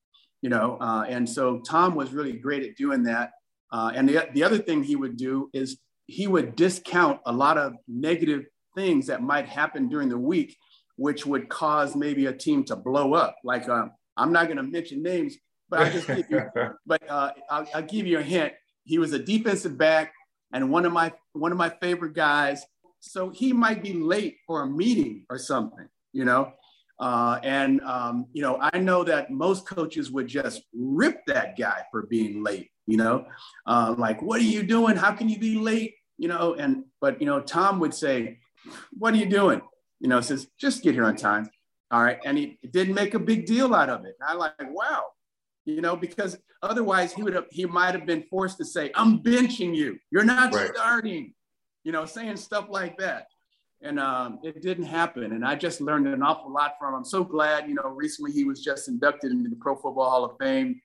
you 0.42 0.50
know? 0.50 0.78
Uh, 0.80 1.06
and 1.08 1.30
so 1.30 1.60
Tom 1.60 1.94
was 1.96 2.14
really 2.14 2.34
great 2.34 2.64
at 2.64 2.76
doing 2.76 3.04
that. 3.04 3.32
Uh, 3.72 3.92
and 3.94 4.08
the, 4.08 4.28
the 4.34 4.44
other 4.44 4.58
thing 4.58 4.84
he 4.84 4.96
would 4.96 5.18
do 5.18 5.50
is 5.54 5.78
he 6.08 6.28
would 6.28 6.56
discount 6.56 7.20
a 7.26 7.32
lot 7.32 7.58
of 7.58 7.74
negative 7.88 8.46
things 8.76 9.08
that 9.08 9.22
might 9.22 9.48
happen 9.48 9.88
during 9.88 10.10
the 10.10 10.18
week 10.18 10.58
which 10.96 11.26
would 11.26 11.50
cause 11.50 11.96
maybe 11.96 12.28
a 12.28 12.34
team 12.34 12.64
to 12.66 12.76
blow 12.76 13.14
up. 13.14 13.36
Like 13.44 13.68
um, 13.70 13.92
I'm 14.18 14.32
not 14.32 14.46
going 14.46 14.58
to 14.58 14.64
mention 14.64 15.02
names, 15.02 15.36
but 15.70 15.80
I 15.80 15.90
just 15.90 16.08
give 16.08 16.26
you, 16.30 16.44
but 16.86 17.10
uh, 17.10 17.32
I'll, 17.50 17.68
I'll, 17.74 17.82
give 17.84 18.06
you 18.06 18.20
a 18.20 18.24
hint. 18.24 18.54
He 18.84 18.98
was 18.98 19.14
a 19.14 19.20
defensive 19.20 19.78
back 19.78 20.14
and 20.54 20.70
one 20.70 20.86
of 20.86 20.94
my 20.94 21.12
one 21.34 21.52
of 21.52 21.58
my 21.58 21.70
favorite 21.82 22.14
guys. 22.14 22.64
So 23.00 23.32
he 23.32 23.52
might 23.52 23.84
be 23.84 23.94
late 23.94 24.38
for 24.48 24.62
a 24.62 24.68
meeting 24.68 25.26
or 25.30 25.38
something, 25.38 25.88
you 26.14 26.26
know. 26.26 26.54
Uh, 27.00 27.40
and 27.44 27.82
um, 27.82 28.28
you 28.34 28.42
know, 28.42 28.58
I 28.62 28.80
know 28.80 29.04
that 29.04 29.32
most 29.32 29.68
coaches 29.68 30.12
would 30.12 30.28
just 30.28 30.62
rip 30.74 31.26
that 31.28 31.58
guy 31.58 31.84
for 31.92 32.04
being 32.04 32.44
late. 32.44 32.70
You 32.86 32.98
know, 32.98 33.26
uh, 33.66 33.96
like, 33.98 34.22
what 34.22 34.40
are 34.42 34.46
you 34.46 34.64
doing? 34.64 34.96
How 34.96 35.12
can 35.14 35.28
you 35.28 35.40
be 35.40 35.58
late? 35.58 35.96
You 36.18 36.28
know, 36.28 36.54
and 36.54 36.84
but 37.02 37.20
you 37.20 37.26
know, 37.26 37.42
Tom 37.42 37.80
would 37.80 37.94
say, 37.94 38.40
"What 38.92 39.14
are 39.14 39.18
you 39.18 39.26
doing? 39.26 39.62
You 40.04 40.10
know, 40.10 40.20
says, 40.20 40.48
just 40.60 40.84
get 40.84 40.94
here 40.94 41.06
on 41.06 41.16
time. 41.16 41.50
All 41.90 42.04
right. 42.04 42.20
And 42.26 42.38
he 42.38 42.60
didn't 42.72 42.94
make 42.94 43.14
a 43.14 43.20
big 43.20 43.46
deal 43.46 43.74
out 43.74 43.90
of 43.90 44.04
it. 44.04 44.16
And 44.20 44.30
I 44.30 44.34
like, 44.34 44.54
wow, 44.60 45.06
you 45.64 45.80
know, 45.80 45.96
because 45.96 46.38
otherwise 46.62 47.14
he 47.14 47.24
would 47.24 47.34
have, 47.34 47.46
he 47.50 47.66
might 47.66 47.96
have 47.96 48.06
been 48.06 48.24
forced 48.30 48.58
to 48.58 48.66
say, 48.66 48.92
I'm 48.96 49.24
benching 49.24 49.74
you. 49.74 49.98
You're 50.12 50.26
not 50.26 50.54
right. 50.54 50.72
starting, 50.76 51.34
you 51.86 51.94
know, 51.94 52.06
saying 52.06 52.36
stuff 52.36 52.66
like 52.70 52.98
that. 52.98 53.28
And 53.82 53.98
um, 53.98 54.40
it 54.44 54.62
didn't 54.62 54.86
happen. 54.86 55.32
And 55.32 55.46
I 55.46 55.56
just 55.56 55.80
learned 55.80 56.08
an 56.08 56.22
awful 56.22 56.52
lot 56.52 56.74
from 56.78 56.90
him. 56.90 56.96
I'm 56.96 57.06
so 57.06 57.24
glad, 57.24 57.70
you 57.70 57.76
know, 57.76 57.88
recently 57.88 58.34
he 58.34 58.44
was 58.44 58.62
just 58.62 58.90
inducted 58.90 59.32
into 59.32 59.50
the 59.50 59.56
Pro 59.56 59.76
Football 59.76 60.10
Hall 60.10 60.26
of 60.26 60.38
Fame. 60.38 60.82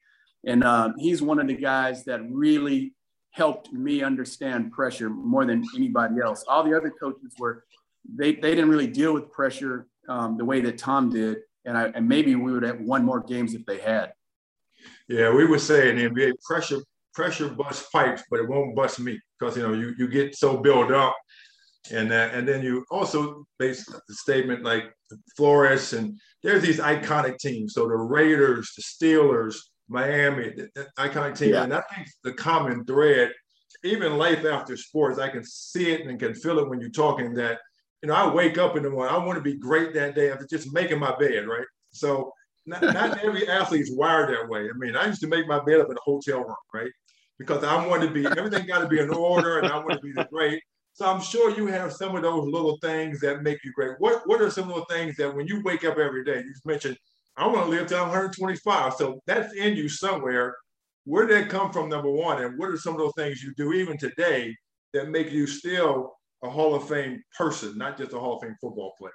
And 0.47 0.63
um, 0.63 0.95
he's 0.97 1.23
one 1.23 1.41
of 1.41 1.49
the 1.49 1.57
guys 1.57 2.05
that 2.05 2.21
really 2.31 2.95
helped 3.33 3.73
me 3.73 4.03
understand 4.03 4.71
pressure 4.71 5.11
more 5.11 5.45
than 5.45 5.65
anybody 5.75 6.21
else. 6.23 6.45
All 6.47 6.63
the 6.63 6.77
other 6.77 6.91
coaches 6.91 7.35
were 7.39 7.65
they, 8.09 8.35
they 8.35 8.51
didn't 8.51 8.71
really 8.71 8.87
deal 8.87 9.13
with 9.13 9.31
pressure 9.31 9.87
um, 10.09 10.37
the 10.37 10.45
way 10.45 10.61
that 10.61 10.79
Tom 10.79 11.11
did. 11.11 11.39
And, 11.65 11.77
I, 11.77 11.89
and 11.89 12.09
maybe 12.09 12.35
we 12.35 12.53
would 12.53 12.63
have 12.63 12.81
won 12.81 13.05
more 13.05 13.21
games 13.21 13.55
if 13.55 13.65
they 13.67 13.79
had. 13.79 14.13
Yeah, 15.09 15.33
we 15.33 15.47
would 15.47 15.61
say 15.61 15.91
in 15.91 15.97
the 15.97 16.09
NBA, 16.09 16.41
pressure 16.43 16.81
pressure 17.15 17.49
busts 17.49 17.89
pipes, 17.91 18.23
but 18.31 18.39
it 18.39 18.49
won't 18.49 18.77
bust 18.77 19.01
me 19.01 19.19
because 19.39 19.57
you 19.57 19.63
know 19.65 19.73
you, 19.73 19.93
you 19.99 20.07
get 20.07 20.37
so 20.37 20.57
built 20.57 20.93
up, 20.93 21.17
and 21.91 22.13
uh, 22.13 22.29
and 22.33 22.47
then 22.47 22.63
you 22.63 22.85
also 22.91 23.45
base 23.59 23.85
the 23.87 24.15
statement 24.15 24.63
like 24.63 24.85
Flores 25.37 25.95
and 25.95 26.19
there's 26.43 26.63
these 26.63 26.79
iconic 26.79 27.39
teams. 27.39 27.75
So 27.75 27.89
the 27.89 27.97
Raiders, 27.97 28.73
the 28.77 28.83
Steelers, 28.83 29.57
Miami, 29.89 30.51
the, 30.51 30.69
the 30.75 30.87
iconic 30.99 31.37
team, 31.37 31.51
yeah. 31.51 31.65
and 31.65 31.75
I 31.75 31.83
think 31.95 32.09
the 32.23 32.33
common 32.35 32.85
thread, 32.85 33.33
even 33.83 34.19
life 34.19 34.45
after 34.45 34.77
sports, 34.77 35.19
I 35.19 35.29
can 35.29 35.45
see 35.45 35.91
it 35.91 36.07
and 36.07 36.21
can 36.21 36.35
feel 36.35 36.59
it 36.61 36.69
when 36.69 36.81
you're 36.81 36.91
talking 36.91 37.35
that 37.35 37.59
you 38.03 38.09
know, 38.09 38.15
I 38.15 38.33
wake 38.33 38.59
up 38.59 38.77
in 38.77 38.83
the 38.83 38.91
morning, 38.91 39.15
I 39.15 39.25
want 39.25 39.37
to 39.37 39.43
be 39.43 39.57
great 39.57 39.95
that 39.95 40.15
day 40.15 40.31
after 40.31 40.47
just 40.47 40.73
making 40.73 40.99
my 40.99 41.17
bed, 41.19 41.47
right? 41.47 41.67
So 41.91 42.33
not, 42.67 42.83
not 42.83 43.19
every 43.25 43.49
athlete's 43.49 43.91
wired 43.93 44.31
that 44.31 44.49
way. 44.49 44.69
I 44.69 44.77
mean, 44.77 44.97
I 44.97 45.07
used 45.07 45.21
to 45.23 45.27
make 45.27 45.47
my 45.49 45.59
bed 45.65 45.81
up 45.81 45.91
in 45.91 45.97
a 45.97 46.01
hotel 46.03 46.41
room, 46.41 46.55
right? 46.73 46.91
Because 47.39 47.65
I 47.65 47.87
want 47.87 48.03
to 48.03 48.11
be, 48.11 48.27
everything 48.27 48.67
got 48.67 48.81
to 48.81 48.89
be 48.89 49.01
in 49.01 49.11
order 49.11 49.59
and 49.59 49.69
I 49.69 49.79
want 49.79 49.93
to 49.93 50.01
be 50.01 50.13
the 50.13 50.27
great. 50.31 50.63
So 50.93 51.07
I'm 51.07 51.21
sure 51.21 51.57
you 51.57 51.67
have 51.69 51.93
some 51.93 52.17
of 52.17 52.23
those 52.23 52.47
little 52.47 52.77
things 52.83 53.21
that 53.21 53.43
make 53.43 53.59
you 53.65 53.73
great. 53.73 53.93
What 53.99 54.23
What 54.27 54.41
are 54.41 54.51
some 54.51 54.71
of 54.71 54.77
the 54.77 54.95
things 54.95 55.17
that 55.17 55.35
when 55.35 55.47
you 55.47 55.63
wake 55.65 55.85
up 55.85 55.99
every 55.99 56.25
day, 56.25 56.39
you 56.39 56.55
mentioned, 56.65 56.97
I 57.37 57.47
want 57.47 57.67
to 57.67 57.71
live 57.71 57.87
till 57.87 58.01
125. 58.01 58.95
So 58.95 59.21
that's 59.27 59.55
in 59.55 59.77
you 59.77 59.89
somewhere. 59.89 60.57
Where 61.05 61.27
did 61.27 61.45
that 61.45 61.51
come 61.51 61.73
from, 61.73 61.89
number 61.89 62.11
one? 62.11 62.43
And 62.43 62.59
what 62.59 62.69
are 62.69 62.77
some 62.77 62.95
of 62.95 62.99
those 62.99 63.15
things 63.17 63.43
you 63.43 63.55
do 63.57 63.73
even 63.73 63.97
today 63.97 64.55
that 64.93 65.09
make 65.09 65.31
you 65.31 65.47
still 65.47 66.18
a 66.43 66.51
Hall 66.51 66.75
of 66.75 66.89
Fame 66.89 67.23
person, 67.37 67.77
not 67.77 67.99
just 67.99 68.13
a 68.13 68.19
Hall 68.19 68.37
of 68.37 68.43
Fame 68.43 68.57
football 68.61 68.95
player? 68.99 69.13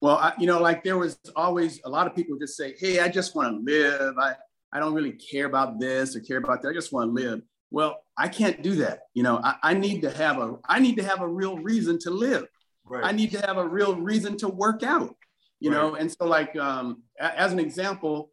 Well, 0.00 0.16
I, 0.16 0.32
you 0.38 0.46
know, 0.46 0.60
like 0.60 0.84
there 0.84 0.98
was 0.98 1.18
always 1.34 1.80
a 1.84 1.88
lot 1.88 2.06
of 2.06 2.14
people 2.14 2.38
just 2.38 2.56
say, 2.56 2.74
"Hey, 2.78 3.00
I 3.00 3.08
just 3.08 3.34
want 3.34 3.56
to 3.56 3.72
live. 3.72 4.18
I 4.18 4.34
I 4.72 4.80
don't 4.80 4.94
really 4.94 5.12
care 5.12 5.46
about 5.46 5.80
this 5.80 6.14
or 6.14 6.20
care 6.20 6.38
about 6.38 6.62
that. 6.62 6.68
I 6.68 6.72
just 6.72 6.92
want 6.92 7.08
to 7.08 7.22
live." 7.22 7.42
Well, 7.70 8.02
I 8.16 8.28
can't 8.28 8.62
do 8.62 8.76
that. 8.76 9.00
You 9.14 9.22
know, 9.22 9.40
I, 9.42 9.56
I 9.62 9.74
need 9.74 10.02
to 10.02 10.10
have 10.10 10.38
a 10.38 10.56
I 10.68 10.78
need 10.78 10.96
to 10.96 11.02
have 11.02 11.22
a 11.22 11.28
real 11.28 11.58
reason 11.58 11.98
to 12.00 12.10
live. 12.10 12.46
Right. 12.84 13.04
I 13.04 13.12
need 13.12 13.30
to 13.32 13.40
have 13.40 13.56
a 13.56 13.66
real 13.66 13.96
reason 13.96 14.36
to 14.38 14.48
work 14.48 14.82
out. 14.82 15.16
You 15.60 15.70
right. 15.70 15.76
know, 15.76 15.94
and 15.94 16.12
so 16.12 16.26
like 16.26 16.54
um, 16.56 17.02
as 17.18 17.52
an 17.52 17.58
example, 17.58 18.30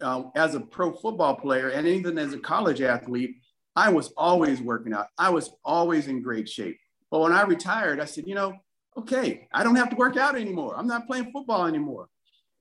uh, 0.00 0.24
as 0.36 0.54
a 0.54 0.60
pro 0.60 0.92
football 0.92 1.36
player 1.36 1.70
and 1.70 1.86
even 1.86 2.18
as 2.18 2.34
a 2.34 2.38
college 2.38 2.82
athlete, 2.82 3.36
I 3.76 3.90
was 3.90 4.12
always 4.16 4.60
working 4.60 4.92
out. 4.92 5.06
I 5.18 5.30
was 5.30 5.50
always 5.64 6.06
in 6.06 6.22
great 6.22 6.48
shape. 6.48 6.78
But 7.14 7.20
when 7.20 7.32
I 7.32 7.42
retired, 7.42 8.00
I 8.00 8.06
said, 8.06 8.26
you 8.26 8.34
know, 8.34 8.54
okay, 8.98 9.46
I 9.52 9.62
don't 9.62 9.76
have 9.76 9.88
to 9.90 9.94
work 9.94 10.16
out 10.16 10.34
anymore. 10.34 10.74
I'm 10.76 10.88
not 10.88 11.06
playing 11.06 11.30
football 11.30 11.68
anymore. 11.68 12.08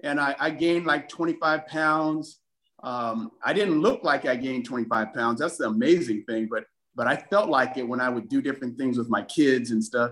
And 0.03 0.19
I, 0.19 0.35
I 0.39 0.51
gained 0.51 0.85
like 0.85 1.09
25 1.09 1.65
pounds. 1.65 2.37
Um, 2.83 3.31
I 3.43 3.53
didn't 3.53 3.81
look 3.81 4.03
like 4.03 4.27
I 4.27 4.35
gained 4.35 4.65
25 4.65 5.11
pounds. 5.11 5.39
That's 5.39 5.57
the 5.57 5.65
amazing 5.65 6.25
thing. 6.25 6.49
But 6.51 6.65
but 6.93 7.07
I 7.07 7.15
felt 7.15 7.49
like 7.49 7.77
it 7.77 7.87
when 7.87 7.99
I 7.99 8.09
would 8.09 8.29
do 8.29 8.43
different 8.43 8.77
things 8.77 8.95
with 8.95 9.09
my 9.09 9.23
kids 9.23 9.71
and 9.71 9.83
stuff. 9.83 10.11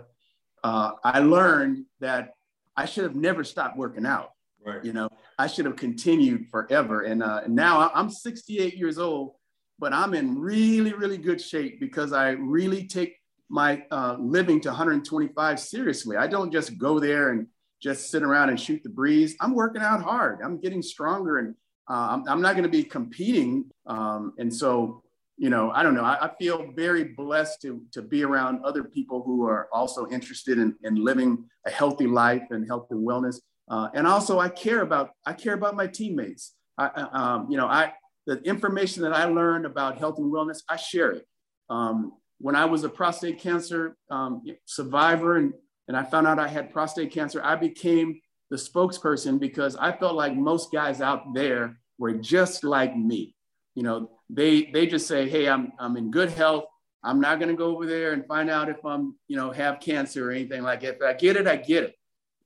Uh, 0.63 0.93
I 1.03 1.19
learned 1.19 1.85
that 1.99 2.33
I 2.75 2.85
should 2.85 3.03
have 3.03 3.15
never 3.15 3.43
stopped 3.43 3.77
working 3.77 4.07
out. 4.07 4.31
Right. 4.65 4.83
You 4.83 4.93
know, 4.93 5.09
I 5.37 5.45
should 5.45 5.65
have 5.65 5.75
continued 5.75 6.47
forever. 6.49 7.03
And, 7.03 7.21
uh, 7.21 7.41
and 7.45 7.55
now 7.55 7.91
I'm 7.93 8.09
68 8.09 8.75
years 8.75 8.97
old, 8.97 9.33
but 9.77 9.93
I'm 9.93 10.15
in 10.15 10.39
really, 10.39 10.93
really 10.93 11.19
good 11.19 11.39
shape 11.39 11.79
because 11.79 12.11
I 12.11 12.31
really 12.31 12.87
take 12.87 13.20
my 13.51 13.83
uh, 13.91 14.15
living 14.17 14.61
to 14.61 14.69
125 14.69 15.59
seriously. 15.59 16.15
I 16.15 16.27
don't 16.27 16.51
just 16.51 16.77
go 16.77 16.99
there 16.99 17.31
and 17.31 17.47
just 17.81 18.09
sit 18.09 18.23
around 18.23 18.49
and 18.49 18.59
shoot 18.59 18.81
the 18.81 18.89
breeze. 18.89 19.35
I'm 19.41 19.53
working 19.53 19.81
out 19.81 20.01
hard. 20.01 20.39
I'm 20.43 20.59
getting 20.59 20.81
stronger, 20.81 21.37
and 21.37 21.55
uh, 21.89 22.07
I'm, 22.11 22.23
I'm, 22.29 22.41
not 22.41 22.53
going 22.53 22.63
to 22.63 22.69
be 22.69 22.83
competing. 22.83 23.65
Um, 23.85 24.33
and 24.37 24.53
so, 24.53 25.03
you 25.37 25.49
know, 25.49 25.69
I 25.71 25.83
don't 25.83 25.95
know. 25.95 26.03
I, 26.03 26.27
I, 26.27 26.31
feel 26.39 26.71
very 26.75 27.03
blessed 27.03 27.61
to 27.63 27.81
to 27.91 28.01
be 28.01 28.23
around 28.23 28.63
other 28.63 28.83
people 28.83 29.21
who 29.23 29.45
are 29.45 29.67
also 29.73 30.07
interested 30.07 30.57
in, 30.57 30.75
in 30.83 30.95
living 30.95 31.43
a 31.67 31.71
healthy 31.71 32.07
life 32.07 32.43
and 32.51 32.65
health 32.65 32.87
and 32.91 33.05
wellness. 33.05 33.37
Uh, 33.69 33.89
and 33.93 34.07
also, 34.07 34.39
I 34.39 34.47
care 34.47 34.81
about 34.81 35.11
I 35.25 35.33
care 35.33 35.55
about 35.55 35.75
my 35.75 35.87
teammates. 35.87 36.53
I, 36.77 36.85
um, 37.11 37.47
you 37.49 37.57
know, 37.57 37.67
I 37.67 37.93
the 38.27 38.39
information 38.43 39.03
that 39.03 39.13
I 39.13 39.25
learned 39.25 39.65
about 39.65 39.97
health 39.97 40.19
and 40.19 40.31
wellness, 40.31 40.61
I 40.69 40.77
share 40.77 41.11
it. 41.11 41.27
Um, 41.69 42.13
when 42.41 42.55
I 42.55 42.65
was 42.65 42.83
a 42.83 42.89
prostate 42.89 43.39
cancer 43.39 43.95
um, 44.09 44.43
survivor 44.65 45.37
and, 45.37 45.53
and 45.87 45.95
I 45.95 46.03
found 46.03 46.27
out 46.27 46.39
I 46.39 46.47
had 46.47 46.71
prostate 46.71 47.11
cancer, 47.11 47.41
I 47.43 47.55
became 47.55 48.19
the 48.49 48.57
spokesperson 48.57 49.39
because 49.39 49.75
I 49.75 49.91
felt 49.91 50.15
like 50.15 50.35
most 50.35 50.71
guys 50.71 51.01
out 51.01 51.33
there 51.33 51.77
were 51.97 52.13
just 52.13 52.63
like 52.63 52.95
me. 52.95 53.35
You 53.75 53.83
know, 53.83 54.11
they 54.29 54.63
they 54.73 54.87
just 54.87 55.07
say, 55.07 55.29
"Hey, 55.29 55.47
I'm 55.47 55.71
I'm 55.79 55.95
in 55.97 56.11
good 56.11 56.31
health. 56.31 56.65
I'm 57.03 57.21
not 57.21 57.39
going 57.39 57.49
to 57.49 57.55
go 57.55 57.73
over 57.73 57.85
there 57.85 58.11
and 58.11 58.25
find 58.27 58.49
out 58.49 58.69
if 58.69 58.83
I'm, 58.85 59.15
you 59.27 59.37
know, 59.37 59.51
have 59.51 59.79
cancer 59.79 60.29
or 60.29 60.31
anything 60.31 60.61
like 60.61 60.81
that. 60.81 60.95
If 60.95 61.01
I 61.01 61.13
get 61.13 61.37
it, 61.37 61.47
I 61.47 61.55
get 61.55 61.83
it." 61.83 61.95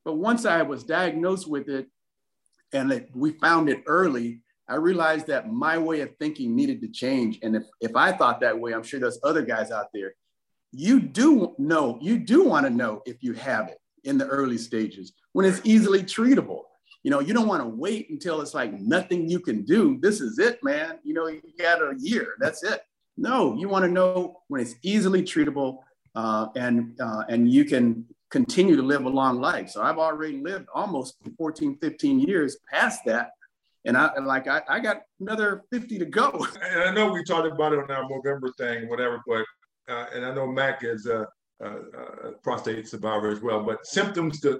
But 0.03 0.17
once 0.17 0.45
I 0.45 0.61
was 0.61 0.83
diagnosed 0.83 1.47
with 1.47 1.67
it, 1.67 1.87
and 2.71 2.91
it, 2.91 3.09
we 3.15 3.31
found 3.31 3.69
it 3.69 3.83
early, 3.87 4.41
I 4.67 4.75
realized 4.75 5.27
that 5.27 5.51
my 5.51 5.77
way 5.77 6.01
of 6.01 6.15
thinking 6.17 6.55
needed 6.55 6.81
to 6.81 6.87
change. 6.87 7.39
And 7.43 7.55
if 7.55 7.63
if 7.81 7.95
I 7.95 8.11
thought 8.11 8.39
that 8.41 8.59
way, 8.59 8.73
I'm 8.73 8.83
sure 8.83 8.99
there's 8.99 9.19
other 9.23 9.43
guys 9.43 9.71
out 9.71 9.87
there. 9.93 10.15
You 10.71 10.99
do 10.99 11.55
know, 11.57 11.97
you 12.01 12.17
do 12.17 12.43
want 12.43 12.65
to 12.65 12.69
know 12.69 13.01
if 13.05 13.23
you 13.23 13.33
have 13.33 13.67
it 13.67 13.79
in 14.03 14.17
the 14.17 14.27
early 14.27 14.57
stages 14.57 15.13
when 15.33 15.45
it's 15.45 15.61
easily 15.63 16.03
treatable. 16.03 16.61
You 17.03 17.11
know, 17.11 17.19
you 17.19 17.33
don't 17.33 17.47
want 17.47 17.61
to 17.61 17.69
wait 17.69 18.09
until 18.09 18.41
it's 18.41 18.55
like 18.55 18.73
nothing 18.79 19.29
you 19.29 19.39
can 19.39 19.63
do. 19.63 19.99
This 20.01 20.21
is 20.21 20.39
it, 20.39 20.63
man. 20.63 20.97
You 21.03 21.13
know, 21.13 21.27
you 21.27 21.41
got 21.59 21.81
a 21.81 21.93
year. 21.99 22.33
That's 22.39 22.63
it. 22.63 22.81
No, 23.15 23.55
you 23.55 23.69
want 23.69 23.85
to 23.85 23.91
know 23.91 24.41
when 24.47 24.59
it's 24.59 24.75
easily 24.81 25.21
treatable 25.21 25.79
uh, 26.15 26.47
and 26.55 26.99
uh, 26.99 27.23
and 27.29 27.51
you 27.51 27.63
can 27.65 28.05
continue 28.31 28.75
to 28.75 28.81
live 28.81 29.05
a 29.05 29.09
long 29.09 29.39
life. 29.39 29.69
So 29.69 29.81
I've 29.81 29.97
already 29.97 30.41
lived 30.41 30.67
almost 30.73 31.15
14, 31.37 31.77
15 31.79 32.19
years 32.21 32.57
past 32.71 33.01
that. 33.05 33.31
And 33.85 33.95
I 33.95 34.17
like 34.19 34.47
I, 34.47 34.61
I 34.67 34.79
got 34.79 35.01
another 35.19 35.63
50 35.71 35.99
to 35.99 36.05
go. 36.05 36.45
And 36.61 36.81
I 36.81 36.93
know 36.93 37.11
we 37.11 37.23
talked 37.23 37.51
about 37.51 37.73
it 37.73 37.79
on 37.79 37.91
our 37.91 38.07
November 38.09 38.51
thing, 38.57 38.89
whatever, 38.89 39.21
but 39.27 39.45
uh, 39.87 40.05
and 40.13 40.25
I 40.25 40.33
know 40.33 40.47
Mac 40.47 40.83
is 40.83 41.05
a, 41.05 41.27
a, 41.61 41.67
a, 41.67 42.31
prostate 42.43 42.87
survivor 42.87 43.29
as 43.29 43.41
well. 43.41 43.63
But 43.63 43.85
symptoms 43.85 44.41
that 44.41 44.59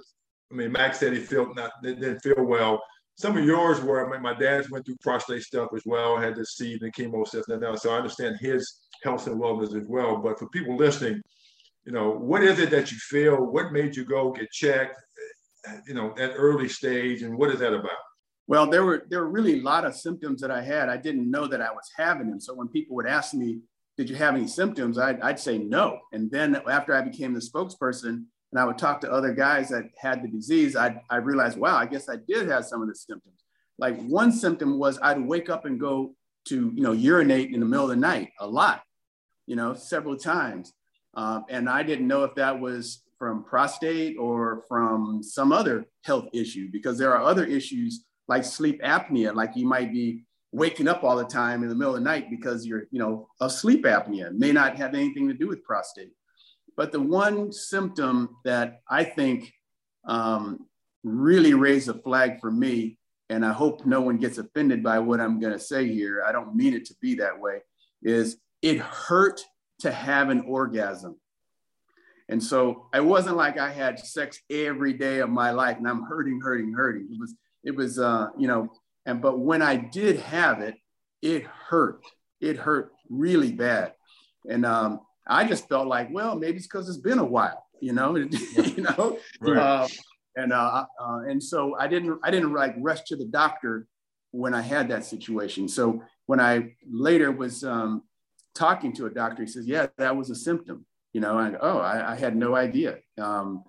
I 0.52 0.56
mean, 0.56 0.72
Mac 0.72 0.94
said 0.94 1.14
he 1.14 1.20
felt 1.20 1.56
not 1.56 1.72
didn't 1.82 2.20
feel 2.20 2.44
well. 2.44 2.82
Some 3.18 3.38
of 3.38 3.46
yours 3.46 3.82
were. 3.82 4.06
I 4.06 4.12
mean, 4.12 4.22
my 4.22 4.34
dad's 4.34 4.70
went 4.70 4.86
through 4.86 4.98
prostate 5.02 5.42
stuff 5.42 5.70
as 5.76 5.84
well. 5.86 6.18
Had 6.18 6.36
to 6.36 6.46
see 6.46 6.78
the 6.78 6.92
chemo 6.92 7.28
stuff 7.28 7.46
now, 7.48 7.76
so 7.76 7.92
I 7.92 7.98
understand 7.98 8.38
his 8.40 8.82
health 9.04 9.26
and 9.28 9.42
wellness 9.42 9.76
as 9.76 9.88
well. 9.88 10.18
But 10.18 10.38
for 10.38 10.48
people 10.50 10.76
listening, 10.76 11.22
you 11.86 11.94
know, 11.94 12.12
what 12.12 12.44
is 12.44 12.60
it 12.60 12.70
that 12.72 12.92
you 12.92 12.98
feel? 12.98 13.38
What 13.38 13.72
made 13.72 13.96
you 13.96 14.06
go 14.06 14.32
get 14.32 14.52
checked? 14.52 15.02
You 15.88 15.96
know, 15.96 16.14
at 16.20 16.34
early 16.36 16.70
stage, 16.70 17.24
and 17.24 17.36
what 17.36 17.50
is 17.50 17.60
that 17.60 17.74
about? 17.74 17.90
Well, 18.48 18.70
there 18.70 18.86
were 18.86 19.06
there 19.10 19.22
were 19.22 19.30
really 19.30 19.60
a 19.60 19.64
lot 19.64 19.86
of 19.86 19.96
symptoms 19.96 20.42
that 20.42 20.52
I 20.52 20.62
had. 20.62 20.90
I 20.90 20.98
didn't 20.98 21.30
know 21.30 21.48
that 21.48 21.62
I 21.62 21.72
was 21.72 21.90
having 21.98 22.30
them. 22.30 22.40
So 22.40 22.54
when 22.54 22.68
people 22.68 22.96
would 22.96 23.08
ask 23.08 23.34
me, 23.34 23.60
"Did 23.98 24.10
you 24.10 24.16
have 24.18 24.36
any 24.36 24.48
symptoms?" 24.48 24.98
I'd, 25.00 25.20
I'd 25.22 25.40
say 25.40 25.58
no. 25.58 26.00
And 26.14 26.30
then 26.30 26.62
after 26.70 26.94
I 26.94 27.02
became 27.02 27.34
the 27.34 27.40
spokesperson, 27.40 28.26
and 28.52 28.60
I 28.60 28.66
would 28.66 28.78
talk 28.78 29.02
to 29.02 29.12
other 29.12 29.34
guys 29.34 29.70
that 29.70 29.86
had 29.98 30.24
the 30.24 30.28
disease, 30.28 30.76
I 30.76 31.02
I 31.10 31.18
realized, 31.18 31.58
wow, 31.58 31.76
I 31.76 31.88
guess 31.88 32.08
I 32.08 32.18
did 32.28 32.48
have 32.50 32.66
some 32.66 32.82
of 32.82 32.88
the 32.88 32.96
symptoms. 32.96 33.44
Like 33.80 34.00
one 34.04 34.32
symptom 34.32 34.78
was 34.78 35.00
I'd 35.02 35.26
wake 35.26 35.50
up 35.50 35.66
and 35.66 35.80
go 35.80 36.16
to 36.50 36.72
you 36.76 36.84
know 36.84 36.92
urinate 36.92 37.52
in 37.52 37.60
the 37.60 37.66
middle 37.66 37.86
of 37.86 37.90
the 37.90 37.96
night 37.96 38.30
a 38.40 38.48
lot, 38.48 38.84
you 39.48 39.56
know, 39.56 39.74
several 39.74 40.18
times, 40.18 40.72
um, 41.16 41.46
and 41.50 41.68
I 41.68 41.82
didn't 41.82 42.08
know 42.08 42.24
if 42.26 42.36
that 42.36 42.60
was 42.60 43.02
from 43.18 43.44
prostate 43.44 44.18
or 44.20 44.64
from 44.68 45.24
some 45.24 45.52
other 45.52 45.86
health 46.04 46.28
issue 46.34 46.70
because 46.72 47.00
there 47.00 47.16
are 47.16 47.24
other 47.24 47.46
issues 47.46 48.06
like 48.28 48.44
sleep 48.44 48.82
apnea, 48.82 49.34
like 49.34 49.56
you 49.56 49.68
might 49.68 49.92
be 49.92 50.26
waking 50.52 50.88
up 50.88 51.04
all 51.04 51.18
the 51.18 51.26
time 51.26 51.64
in 51.64 51.70
the 51.70 51.76
middle 51.76 51.96
of 51.96 52.00
the 52.02 52.06
night 52.06 52.30
because 52.30 52.66
you're, 52.66 52.86
you 52.92 53.00
know, 53.00 53.28
of 53.42 53.52
sleep 53.52 53.84
apnea 53.84 54.32
may 54.32 54.52
not 54.52 54.78
have 54.78 54.94
anything 54.94 55.28
to 55.28 55.34
do 55.34 55.48
with 55.48 55.64
prostate. 55.64 56.12
But 56.78 56.92
the 56.92 57.02
one 57.02 57.52
symptom 57.52 58.38
that 58.46 58.82
I 58.90 59.04
think 59.04 59.54
um, 60.06 60.68
really 61.04 61.54
raised 61.54 61.90
a 61.90 61.94
flag 61.94 62.40
for 62.40 62.52
me, 62.52 62.98
and 63.30 63.46
I 63.46 63.54
hope 63.54 63.86
no 63.86 64.02
one 64.02 64.18
gets 64.18 64.38
offended 64.38 64.84
by 64.84 65.00
what 65.00 65.20
I'm 65.20 65.40
going 65.40 65.54
to 65.54 65.60
say 65.60 65.88
here, 65.88 66.24
I 66.26 66.32
don't 66.32 66.56
mean 66.56 66.74
it 66.74 66.86
to 66.86 66.96
be 67.02 67.16
that 67.16 67.40
way, 67.40 67.60
is 68.02 68.38
it 68.62 68.80
hurt 68.80 69.42
to 69.80 69.92
have 69.92 70.30
an 70.30 70.42
orgasm. 70.42 71.18
And 72.30 72.42
so 72.42 72.88
it 72.94 73.04
wasn't 73.04 73.38
like 73.38 73.60
I 73.60 73.72
had 73.72 74.00
sex 74.00 74.40
every 74.50 74.94
day 74.94 75.20
of 75.20 75.30
my 75.30 75.52
life 75.52 75.78
and 75.78 75.88
I'm 75.88 76.04
hurting, 76.04 76.40
hurting, 76.42 76.74
hurting. 76.74 77.08
It 77.12 77.20
was 77.20 77.36
it 77.66 77.76
was 77.76 78.00
uh, 78.00 78.28
you 78.38 78.48
know, 78.48 78.72
and 79.06 79.22
but 79.22 79.40
when 79.40 79.62
I 79.62 79.76
did 79.76 80.20
have 80.20 80.62
it, 80.62 80.76
it 81.22 81.44
hurt. 81.44 82.02
It 82.40 82.58
hurt 82.58 82.92
really 83.10 83.52
bad, 83.52 83.94
and 84.48 84.66
um, 84.66 85.02
I 85.28 85.46
just 85.48 85.68
felt 85.68 85.88
like, 85.88 86.10
well, 86.12 86.36
maybe 86.36 86.58
it's 86.58 86.68
because 86.68 86.88
it's 86.88 86.98
been 86.98 87.20
a 87.20 87.26
while, 87.26 87.66
you 87.82 87.94
know, 87.94 88.16
you 88.16 88.84
know, 88.84 89.18
right. 89.42 89.58
uh, 89.58 89.88
and 90.36 90.54
uh, 90.54 90.86
uh, 91.00 91.20
and 91.28 91.42
so 91.42 91.76
I 91.78 91.88
didn't 91.88 92.20
I 92.24 92.32
didn't 92.32 92.54
like 92.54 92.76
rush 92.78 93.04
to 93.06 93.16
the 93.16 93.26
doctor 93.26 93.88
when 94.32 94.54
I 94.54 94.62
had 94.62 94.90
that 94.90 95.06
situation. 95.06 95.68
So 95.68 96.04
when 96.26 96.40
I 96.40 96.76
later 96.90 97.32
was 97.32 97.64
um, 97.64 98.04
talking 98.54 98.94
to 98.94 99.06
a 99.06 99.10
doctor, 99.10 99.44
he 99.44 99.50
says, 99.50 99.66
yeah, 99.66 99.88
that 99.98 100.16
was 100.16 100.30
a 100.30 100.36
symptom, 100.36 100.86
you 101.14 101.22
know, 101.22 101.38
and 101.40 101.58
oh, 101.62 101.80
I, 101.80 102.14
I 102.14 102.16
had 102.16 102.36
no 102.36 102.56
idea. 102.56 102.98
Um, 103.18 103.64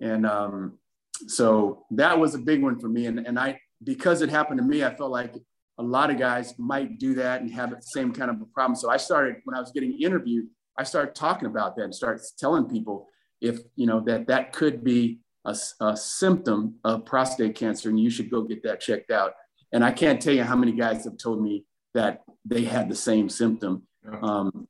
and 0.00 0.26
um, 0.26 0.78
so 1.26 1.84
that 1.90 2.18
was 2.18 2.34
a 2.34 2.38
big 2.38 2.62
one 2.62 2.78
for 2.78 2.88
me. 2.88 3.06
And, 3.06 3.18
and 3.26 3.38
I, 3.38 3.60
because 3.82 4.22
it 4.22 4.30
happened 4.30 4.58
to 4.58 4.64
me, 4.64 4.84
I 4.84 4.94
felt 4.94 5.10
like 5.10 5.34
a 5.78 5.82
lot 5.82 6.10
of 6.10 6.18
guys 6.18 6.54
might 6.58 6.98
do 6.98 7.14
that 7.14 7.40
and 7.40 7.52
have 7.52 7.70
the 7.70 7.80
same 7.80 8.12
kind 8.12 8.30
of 8.30 8.40
a 8.40 8.46
problem. 8.46 8.76
So 8.76 8.90
I 8.90 8.96
started, 8.96 9.36
when 9.44 9.56
I 9.56 9.60
was 9.60 9.70
getting 9.72 10.00
interviewed, 10.00 10.46
I 10.76 10.84
started 10.84 11.14
talking 11.14 11.46
about 11.46 11.76
that 11.76 11.82
and 11.82 11.94
started 11.94 12.24
telling 12.38 12.68
people 12.68 13.06
if, 13.40 13.60
you 13.76 13.86
know, 13.86 14.00
that 14.06 14.26
that 14.26 14.52
could 14.52 14.82
be 14.82 15.20
a, 15.44 15.56
a 15.80 15.96
symptom 15.96 16.74
of 16.84 17.04
prostate 17.04 17.54
cancer 17.54 17.88
and 17.88 18.00
you 18.00 18.10
should 18.10 18.30
go 18.30 18.42
get 18.42 18.62
that 18.64 18.80
checked 18.80 19.10
out. 19.10 19.34
And 19.72 19.84
I 19.84 19.92
can't 19.92 20.20
tell 20.20 20.34
you 20.34 20.44
how 20.44 20.56
many 20.56 20.72
guys 20.72 21.04
have 21.04 21.18
told 21.18 21.42
me 21.42 21.64
that 21.94 22.22
they 22.44 22.64
had 22.64 22.88
the 22.88 22.96
same 22.96 23.28
symptom. 23.28 23.82
Um, 24.22 24.66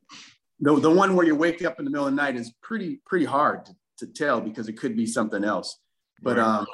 the, 0.60 0.78
the 0.78 0.90
one 0.90 1.14
where 1.14 1.26
you 1.26 1.34
wake 1.34 1.64
up 1.64 1.78
in 1.78 1.84
the 1.84 1.90
middle 1.90 2.06
of 2.06 2.12
the 2.12 2.16
night 2.16 2.36
is 2.36 2.52
pretty, 2.62 3.00
pretty 3.06 3.24
hard 3.24 3.64
to, 3.66 3.76
to 3.98 4.06
tell 4.06 4.40
because 4.40 4.68
it 4.68 4.74
could 4.74 4.96
be 4.96 5.06
something 5.06 5.44
else. 5.44 5.78
But 6.22 6.38
um, 6.38 6.66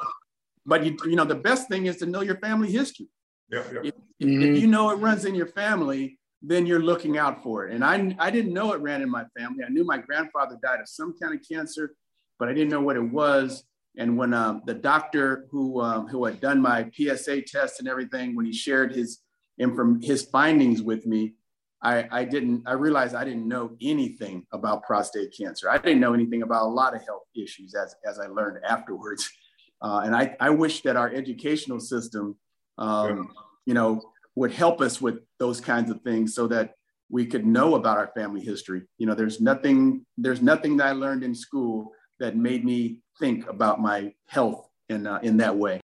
but 0.66 0.84
you 0.84 0.96
you 1.04 1.16
know 1.16 1.24
the 1.24 1.34
best 1.34 1.68
thing 1.68 1.86
is 1.86 1.96
to 1.98 2.06
know 2.06 2.22
your 2.22 2.38
family 2.38 2.70
history. 2.70 3.08
Yeah, 3.50 3.62
yeah. 3.72 3.80
If, 3.84 3.94
mm-hmm. 4.22 4.42
if, 4.42 4.62
you 4.62 4.66
know 4.66 4.90
it 4.90 4.96
runs 4.96 5.24
in 5.24 5.34
your 5.34 5.46
family, 5.46 6.18
then 6.42 6.66
you're 6.66 6.82
looking 6.82 7.18
out 7.18 7.42
for 7.42 7.66
it. 7.66 7.74
And 7.74 7.84
I 7.84 8.16
I 8.18 8.30
didn't 8.30 8.52
know 8.52 8.72
it 8.72 8.80
ran 8.80 9.02
in 9.02 9.10
my 9.10 9.24
family. 9.36 9.64
I 9.64 9.70
knew 9.70 9.84
my 9.84 9.98
grandfather 9.98 10.58
died 10.62 10.80
of 10.80 10.88
some 10.88 11.14
kind 11.20 11.34
of 11.34 11.40
cancer, 11.48 11.94
but 12.38 12.48
I 12.48 12.54
didn't 12.54 12.70
know 12.70 12.80
what 12.80 12.96
it 12.96 13.10
was. 13.10 13.64
And 13.96 14.18
when 14.18 14.34
um, 14.34 14.62
the 14.66 14.74
doctor 14.74 15.46
who 15.50 15.80
um, 15.80 16.08
who 16.08 16.24
had 16.24 16.40
done 16.40 16.60
my 16.60 16.90
PSA 16.96 17.42
test 17.42 17.80
and 17.80 17.88
everything, 17.88 18.34
when 18.34 18.46
he 18.46 18.52
shared 18.52 18.94
his 18.94 19.20
from 19.58 20.00
his 20.02 20.22
findings 20.22 20.82
with 20.82 21.06
me, 21.06 21.34
I, 21.84 22.08
I 22.10 22.24
didn't, 22.24 22.62
I 22.66 22.72
realized 22.72 23.14
I 23.14 23.24
didn't 23.24 23.46
know 23.46 23.76
anything 23.82 24.46
about 24.52 24.84
prostate 24.84 25.34
cancer. 25.38 25.70
I 25.70 25.76
didn't 25.76 26.00
know 26.00 26.14
anything 26.14 26.42
about 26.42 26.62
a 26.62 26.68
lot 26.68 26.96
of 26.96 27.04
health 27.04 27.24
issues 27.36 27.74
as, 27.74 27.94
as 28.08 28.18
I 28.18 28.26
learned 28.26 28.64
afterwards. 28.66 29.30
Uh, 29.82 30.00
and 30.00 30.16
I, 30.16 30.34
I 30.40 30.48
wish 30.48 30.80
that 30.82 30.96
our 30.96 31.12
educational 31.12 31.78
system, 31.78 32.36
um, 32.78 33.28
you 33.66 33.74
know, 33.74 34.00
would 34.34 34.50
help 34.50 34.80
us 34.80 34.98
with 34.98 35.18
those 35.38 35.60
kinds 35.60 35.90
of 35.90 36.00
things 36.00 36.34
so 36.34 36.46
that 36.46 36.76
we 37.10 37.26
could 37.26 37.44
know 37.44 37.74
about 37.74 37.98
our 37.98 38.10
family 38.16 38.40
history. 38.40 38.82
You 38.96 39.06
know, 39.06 39.14
there's 39.14 39.42
nothing, 39.42 40.06
there's 40.16 40.40
nothing 40.40 40.78
that 40.78 40.86
I 40.86 40.92
learned 40.92 41.22
in 41.22 41.34
school 41.34 41.92
that 42.18 42.34
made 42.34 42.64
me 42.64 43.00
think 43.20 43.46
about 43.46 43.78
my 43.78 44.14
health 44.26 44.66
in, 44.88 45.06
uh, 45.06 45.18
in 45.22 45.36
that 45.38 45.54
way. 45.54 45.80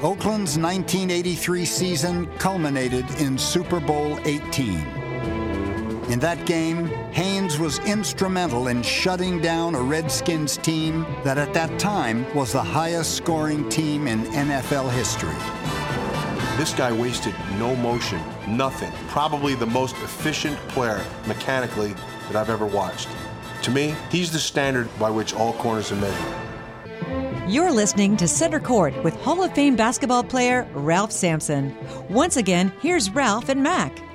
Oakland's 0.00 0.58
1983 0.58 1.64
season 1.66 2.26
culminated 2.38 3.08
in 3.20 3.38
Super 3.38 3.78
Bowl 3.78 4.18
18. 4.24 5.05
In 6.08 6.20
that 6.20 6.46
game, 6.46 6.86
Haynes 7.10 7.58
was 7.58 7.80
instrumental 7.80 8.68
in 8.68 8.80
shutting 8.82 9.40
down 9.40 9.74
a 9.74 9.80
Redskins 9.80 10.56
team 10.56 11.04
that 11.24 11.36
at 11.36 11.52
that 11.54 11.80
time 11.80 12.32
was 12.32 12.52
the 12.52 12.62
highest 12.62 13.16
scoring 13.16 13.68
team 13.68 14.06
in 14.06 14.22
NFL 14.26 14.88
history. 14.92 15.34
This 16.56 16.72
guy 16.72 16.92
wasted 16.92 17.34
no 17.58 17.74
motion, 17.74 18.20
nothing. 18.46 18.92
Probably 19.08 19.56
the 19.56 19.66
most 19.66 19.96
efficient 19.96 20.56
player 20.68 21.04
mechanically 21.26 21.92
that 22.28 22.36
I've 22.36 22.50
ever 22.50 22.66
watched. 22.66 23.08
To 23.62 23.72
me, 23.72 23.92
he's 24.08 24.30
the 24.30 24.38
standard 24.38 24.88
by 25.00 25.10
which 25.10 25.34
all 25.34 25.54
corners 25.54 25.90
are 25.90 25.96
measured. 25.96 27.50
You're 27.50 27.72
listening 27.72 28.16
to 28.18 28.28
Center 28.28 28.60
Court 28.60 28.94
with 29.02 29.16
Hall 29.22 29.42
of 29.42 29.52
Fame 29.56 29.74
basketball 29.74 30.22
player 30.22 30.68
Ralph 30.72 31.10
Sampson. 31.10 31.76
Once 32.08 32.36
again, 32.36 32.72
here's 32.80 33.10
Ralph 33.10 33.48
and 33.48 33.60
Mac. 33.60 34.05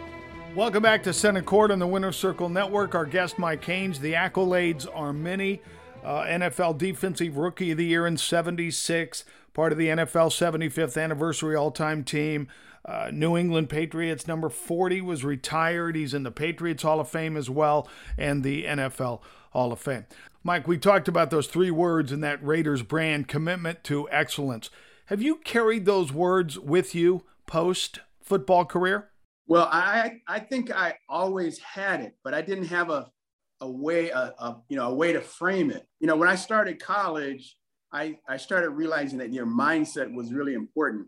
Welcome 0.53 0.83
back 0.83 1.01
to 1.03 1.13
Center 1.13 1.41
Court 1.41 1.71
on 1.71 1.79
the 1.79 1.87
Winner 1.87 2.11
Circle 2.11 2.49
Network. 2.49 2.93
Our 2.93 3.05
guest, 3.05 3.39
Mike 3.39 3.63
Haynes. 3.63 4.01
The 4.01 4.11
accolades 4.11 4.85
are 4.93 5.13
many. 5.13 5.61
Uh, 6.03 6.23
NFL 6.23 6.77
Defensive 6.77 7.37
Rookie 7.37 7.71
of 7.71 7.77
the 7.77 7.85
Year 7.85 8.05
in 8.05 8.17
76, 8.17 9.23
part 9.53 9.71
of 9.71 9.77
the 9.77 9.87
NFL 9.87 10.27
75th 10.27 11.01
anniversary 11.01 11.55
all 11.55 11.71
time 11.71 12.03
team. 12.03 12.49
Uh, 12.83 13.09
New 13.13 13.37
England 13.37 13.69
Patriots 13.69 14.27
number 14.27 14.49
40 14.49 14.99
was 14.99 15.23
retired. 15.23 15.95
He's 15.95 16.13
in 16.13 16.23
the 16.23 16.31
Patriots 16.31 16.83
Hall 16.83 16.99
of 16.99 17.07
Fame 17.07 17.37
as 17.37 17.49
well 17.49 17.87
and 18.17 18.43
the 18.43 18.65
NFL 18.65 19.21
Hall 19.51 19.71
of 19.71 19.79
Fame. 19.79 20.05
Mike, 20.43 20.67
we 20.67 20.77
talked 20.77 21.07
about 21.07 21.29
those 21.29 21.47
three 21.47 21.71
words 21.71 22.11
in 22.11 22.19
that 22.21 22.45
Raiders 22.45 22.83
brand 22.83 23.29
commitment 23.29 23.85
to 23.85 24.09
excellence. 24.11 24.69
Have 25.05 25.21
you 25.21 25.37
carried 25.37 25.85
those 25.85 26.11
words 26.11 26.59
with 26.59 26.93
you 26.93 27.23
post 27.45 27.99
football 28.19 28.65
career? 28.65 29.10
Well, 29.51 29.67
I 29.69 30.21
I 30.29 30.39
think 30.39 30.71
I 30.71 30.95
always 31.09 31.59
had 31.59 31.99
it, 31.99 32.13
but 32.23 32.33
I 32.33 32.41
didn't 32.41 32.67
have 32.67 32.89
a 32.89 33.11
a 33.59 33.69
way 33.69 34.07
a, 34.07 34.33
a 34.39 34.61
you 34.69 34.77
know 34.77 34.89
a 34.89 34.93
way 34.93 35.11
to 35.11 35.19
frame 35.19 35.71
it. 35.71 35.85
You 35.99 36.07
know, 36.07 36.15
when 36.15 36.29
I 36.29 36.35
started 36.35 36.81
college, 36.81 37.57
I 37.91 38.17
I 38.29 38.37
started 38.37 38.69
realizing 38.69 39.17
that 39.17 39.33
your 39.33 39.45
mindset 39.45 40.15
was 40.15 40.31
really 40.31 40.53
important, 40.53 41.07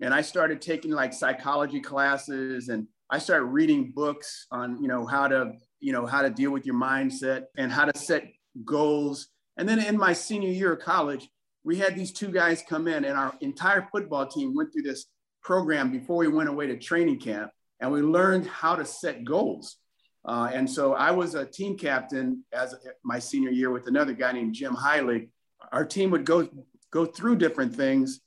and 0.00 0.14
I 0.14 0.22
started 0.22 0.62
taking 0.62 0.92
like 0.92 1.12
psychology 1.12 1.82
classes, 1.82 2.70
and 2.70 2.86
I 3.10 3.18
started 3.18 3.44
reading 3.44 3.92
books 3.94 4.46
on 4.50 4.80
you 4.80 4.88
know 4.88 5.04
how 5.04 5.28
to 5.28 5.52
you 5.80 5.92
know 5.92 6.06
how 6.06 6.22
to 6.22 6.30
deal 6.30 6.50
with 6.50 6.64
your 6.64 6.76
mindset 6.76 7.42
and 7.58 7.70
how 7.70 7.84
to 7.84 7.98
set 7.98 8.24
goals. 8.64 9.28
And 9.58 9.68
then 9.68 9.80
in 9.80 9.98
my 9.98 10.14
senior 10.14 10.48
year 10.48 10.72
of 10.72 10.80
college, 10.80 11.28
we 11.62 11.76
had 11.76 11.94
these 11.94 12.14
two 12.14 12.28
guys 12.28 12.64
come 12.66 12.88
in, 12.88 13.04
and 13.04 13.18
our 13.18 13.34
entire 13.42 13.86
football 13.92 14.26
team 14.26 14.54
went 14.54 14.72
through 14.72 14.84
this 14.90 15.08
program 15.42 15.92
before 15.92 16.16
we 16.16 16.28
went 16.28 16.48
away 16.48 16.68
to 16.68 16.78
training 16.78 17.20
camp, 17.20 17.50
and 17.82 17.90
we 17.90 18.00
learned 18.00 18.46
how 18.46 18.76
to 18.76 18.84
set 18.84 19.24
goals. 19.24 19.76
Uh, 20.24 20.48
and 20.54 20.70
so 20.70 20.94
I 20.94 21.10
was 21.10 21.34
a 21.34 21.44
team 21.44 21.76
captain 21.76 22.44
as 22.52 22.76
my 23.04 23.18
senior 23.18 23.50
year 23.50 23.70
with 23.70 23.88
another 23.88 24.12
guy 24.12 24.30
named 24.30 24.54
Jim 24.54 24.74
Heilig. 24.74 25.28
Our 25.72 25.84
team 25.84 26.10
would 26.12 26.24
go 26.24 26.48
go 26.92 27.04
through 27.04 27.36
different 27.36 27.74
things, 27.74 28.20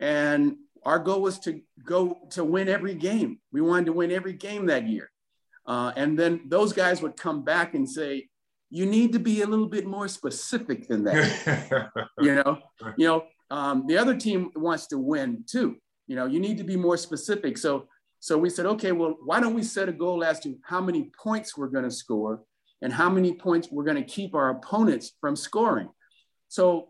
and 0.00 0.56
our 0.84 0.98
goal 0.98 1.20
was 1.20 1.38
to 1.40 1.60
go 1.84 2.26
to 2.30 2.42
win 2.42 2.68
every 2.68 2.94
game. 2.94 3.38
We 3.52 3.60
wanted 3.60 3.86
to 3.86 3.92
win 3.92 4.10
every 4.10 4.32
game 4.32 4.66
that 4.66 4.88
year. 4.88 5.10
Uh, 5.66 5.92
and 5.94 6.18
then 6.18 6.40
those 6.46 6.72
guys 6.72 7.02
would 7.02 7.16
come 7.16 7.44
back 7.44 7.74
and 7.74 7.88
say, 7.88 8.28
you 8.70 8.86
need 8.86 9.12
to 9.12 9.18
be 9.18 9.42
a 9.42 9.46
little 9.46 9.68
bit 9.68 9.86
more 9.86 10.08
specific 10.08 10.88
than 10.88 11.04
that. 11.04 11.90
you 12.20 12.34
know, 12.34 12.58
you 12.96 13.06
know, 13.06 13.24
um, 13.50 13.84
the 13.86 13.98
other 13.98 14.16
team 14.16 14.50
wants 14.56 14.86
to 14.88 14.98
win 14.98 15.44
too. 15.46 15.76
You 16.06 16.16
know, 16.16 16.26
you 16.26 16.40
need 16.40 16.56
to 16.58 16.64
be 16.64 16.76
more 16.76 16.96
specific. 16.96 17.58
So, 17.58 17.86
so 18.22 18.38
we 18.38 18.50
said, 18.50 18.66
okay, 18.66 18.92
well, 18.92 19.16
why 19.24 19.40
don't 19.40 19.54
we 19.54 19.64
set 19.64 19.88
a 19.88 19.92
goal 19.92 20.22
as 20.22 20.38
to 20.40 20.56
how 20.62 20.80
many 20.80 21.10
points 21.20 21.56
we're 21.56 21.66
going 21.66 21.84
to 21.84 21.90
score 21.90 22.42
and 22.80 22.92
how 22.92 23.10
many 23.10 23.34
points 23.34 23.68
we're 23.70 23.82
going 23.82 23.96
to 23.96 24.04
keep 24.04 24.34
our 24.34 24.50
opponents 24.50 25.12
from 25.20 25.34
scoring. 25.34 25.88
So, 26.46 26.88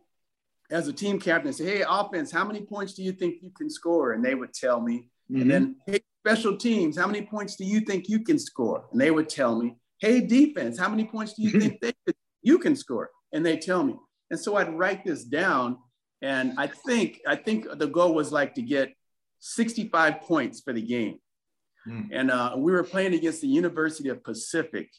as 0.71 0.89
a 0.89 0.93
team 0.93 1.19
captain, 1.19 1.53
say, 1.53 1.65
hey, 1.65 1.85
offense, 1.89 2.31
how 2.31 2.45
many 2.45 2.61
points 2.63 2.95
do 2.95 3.03
you 3.03 3.13
think 3.13 3.43
you 3.43 3.51
can 3.51 3.71
score? 3.71 4.13
And 4.13 4.25
they 4.25 4.35
would 4.35 4.53
tell 4.53 4.81
me. 4.81 5.09
Mm-hmm. 5.31 5.41
And 5.41 5.51
then, 5.51 5.77
hey, 5.87 6.01
special 6.25 6.57
teams, 6.57 6.99
how 6.99 7.07
many 7.07 7.23
points 7.23 7.57
do 7.57 7.65
you 7.65 7.81
think 7.81 8.09
you 8.09 8.21
can 8.21 8.39
score? 8.39 8.85
And 8.93 9.01
they 9.01 9.11
would 9.11 9.29
tell 9.29 9.59
me 9.59 9.77
hey, 10.03 10.21
defense, 10.21 10.77
how 10.77 10.89
many 10.89 11.05
points 11.05 11.35
do 11.35 11.43
you 11.43 11.61
think 11.61 11.81
they, 11.81 11.93
you 12.43 12.59
can 12.59 12.75
score? 12.75 13.09
And 13.33 13.47
they 13.47 13.57
tell 13.57 13.85
me. 13.85 13.95
And 14.31 14.39
so 14.39 14.57
I'd 14.57 14.75
write 14.77 15.05
this 15.05 15.25
down. 15.25 15.79
And 16.21 16.55
I 16.59 16.67
think, 16.67 17.21
I 17.27 17.37
think 17.37 17.67
the 17.79 17.87
goal 17.87 18.13
was 18.13 18.33
like 18.33 18.55
to 18.55 18.63
get 18.63 18.93
65 19.39 20.21
points 20.23 20.61
for 20.61 20.73
the 20.73 20.83
game. 20.83 21.19
Mm. 21.89 22.09
And 22.13 22.31
uh, 22.31 22.55
we 22.57 22.73
were 22.73 22.85
playing 22.85 23.15
against 23.15 23.41
the 23.41 23.49
University 23.49 24.09
of 24.09 24.23
Pacific. 24.23 24.91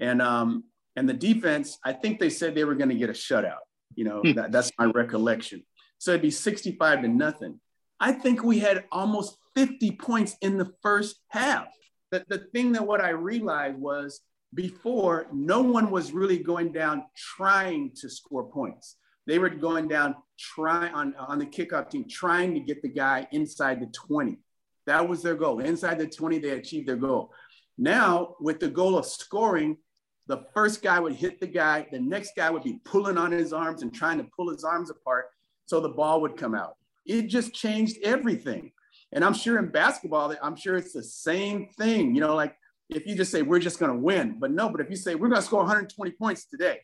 And, 0.00 0.20
um, 0.22 0.64
and 0.96 1.08
the 1.08 1.14
defense, 1.14 1.78
I 1.84 1.92
think 1.92 2.18
they 2.18 2.30
said 2.30 2.54
they 2.54 2.64
were 2.64 2.74
going 2.74 2.88
to 2.90 2.94
get 2.94 3.10
a 3.10 3.14
shutout. 3.14 3.64
You 3.94 4.04
know, 4.04 4.22
that, 4.34 4.52
that's 4.52 4.72
my 4.78 4.86
recollection. 4.86 5.64
So 5.98 6.12
it'd 6.12 6.22
be 6.22 6.30
65 6.30 7.02
to 7.02 7.08
nothing. 7.08 7.60
I 8.00 8.12
think 8.12 8.42
we 8.42 8.58
had 8.58 8.84
almost 8.90 9.36
50 9.54 9.92
points 9.92 10.36
in 10.40 10.58
the 10.58 10.70
first 10.82 11.16
half. 11.28 11.68
The, 12.10 12.24
the 12.28 12.38
thing 12.52 12.72
that 12.72 12.86
what 12.86 13.00
I 13.00 13.10
realized 13.10 13.78
was 13.78 14.20
before, 14.52 15.26
no 15.32 15.62
one 15.62 15.90
was 15.90 16.12
really 16.12 16.38
going 16.38 16.72
down 16.72 17.04
trying 17.16 17.92
to 17.96 18.08
score 18.08 18.44
points. 18.50 18.96
They 19.26 19.38
were 19.38 19.48
going 19.48 19.88
down 19.88 20.16
try 20.38 20.88
on, 20.88 21.14
on 21.16 21.38
the 21.38 21.46
kickoff 21.46 21.90
team, 21.90 22.06
trying 22.08 22.54
to 22.54 22.60
get 22.60 22.82
the 22.82 22.88
guy 22.88 23.26
inside 23.32 23.80
the 23.80 23.86
20. 23.86 24.38
That 24.86 25.08
was 25.08 25.22
their 25.22 25.34
goal. 25.34 25.60
Inside 25.60 25.98
the 25.98 26.06
20, 26.06 26.38
they 26.38 26.50
achieved 26.50 26.88
their 26.88 26.96
goal. 26.96 27.32
Now, 27.78 28.36
with 28.40 28.60
the 28.60 28.68
goal 28.68 28.96
of 28.98 29.06
scoring, 29.06 29.78
the 30.26 30.44
first 30.54 30.82
guy 30.82 31.00
would 31.00 31.14
hit 31.14 31.40
the 31.40 31.46
guy, 31.46 31.86
the 31.90 32.00
next 32.00 32.32
guy 32.36 32.50
would 32.50 32.62
be 32.62 32.80
pulling 32.84 33.18
on 33.18 33.32
his 33.32 33.52
arms 33.52 33.82
and 33.82 33.92
trying 33.92 34.18
to 34.18 34.26
pull 34.36 34.50
his 34.50 34.64
arms 34.64 34.90
apart 34.90 35.26
so 35.66 35.80
the 35.80 35.88
ball 35.88 36.20
would 36.22 36.36
come 36.36 36.54
out. 36.54 36.76
It 37.04 37.22
just 37.22 37.52
changed 37.52 37.98
everything. 38.02 38.72
And 39.12 39.24
I'm 39.24 39.34
sure 39.34 39.58
in 39.58 39.68
basketball, 39.68 40.34
I'm 40.42 40.56
sure 40.56 40.76
it's 40.76 40.92
the 40.92 41.02
same 41.02 41.68
thing. 41.78 42.14
You 42.14 42.20
know, 42.20 42.34
like 42.34 42.56
if 42.88 43.06
you 43.06 43.14
just 43.14 43.30
say 43.30 43.42
we're 43.42 43.58
just 43.58 43.78
going 43.78 43.92
to 43.92 43.98
win, 43.98 44.38
but 44.38 44.50
no, 44.50 44.68
but 44.68 44.80
if 44.80 44.90
you 44.90 44.96
say 44.96 45.14
we're 45.14 45.28
going 45.28 45.40
to 45.40 45.46
score 45.46 45.60
120 45.60 46.10
points 46.12 46.46
today, 46.46 46.80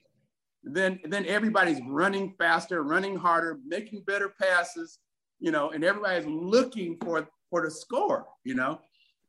then 0.62 1.00
then 1.04 1.24
everybody's 1.26 1.80
running 1.88 2.34
faster, 2.38 2.82
running 2.82 3.16
harder, 3.16 3.58
making 3.66 4.02
better 4.02 4.28
passes, 4.28 4.98
you 5.38 5.50
know, 5.50 5.70
and 5.70 5.82
everybody's 5.82 6.26
looking 6.26 6.98
for 7.02 7.26
for 7.50 7.62
the 7.62 7.70
score, 7.70 8.26
you 8.44 8.54
know, 8.54 8.80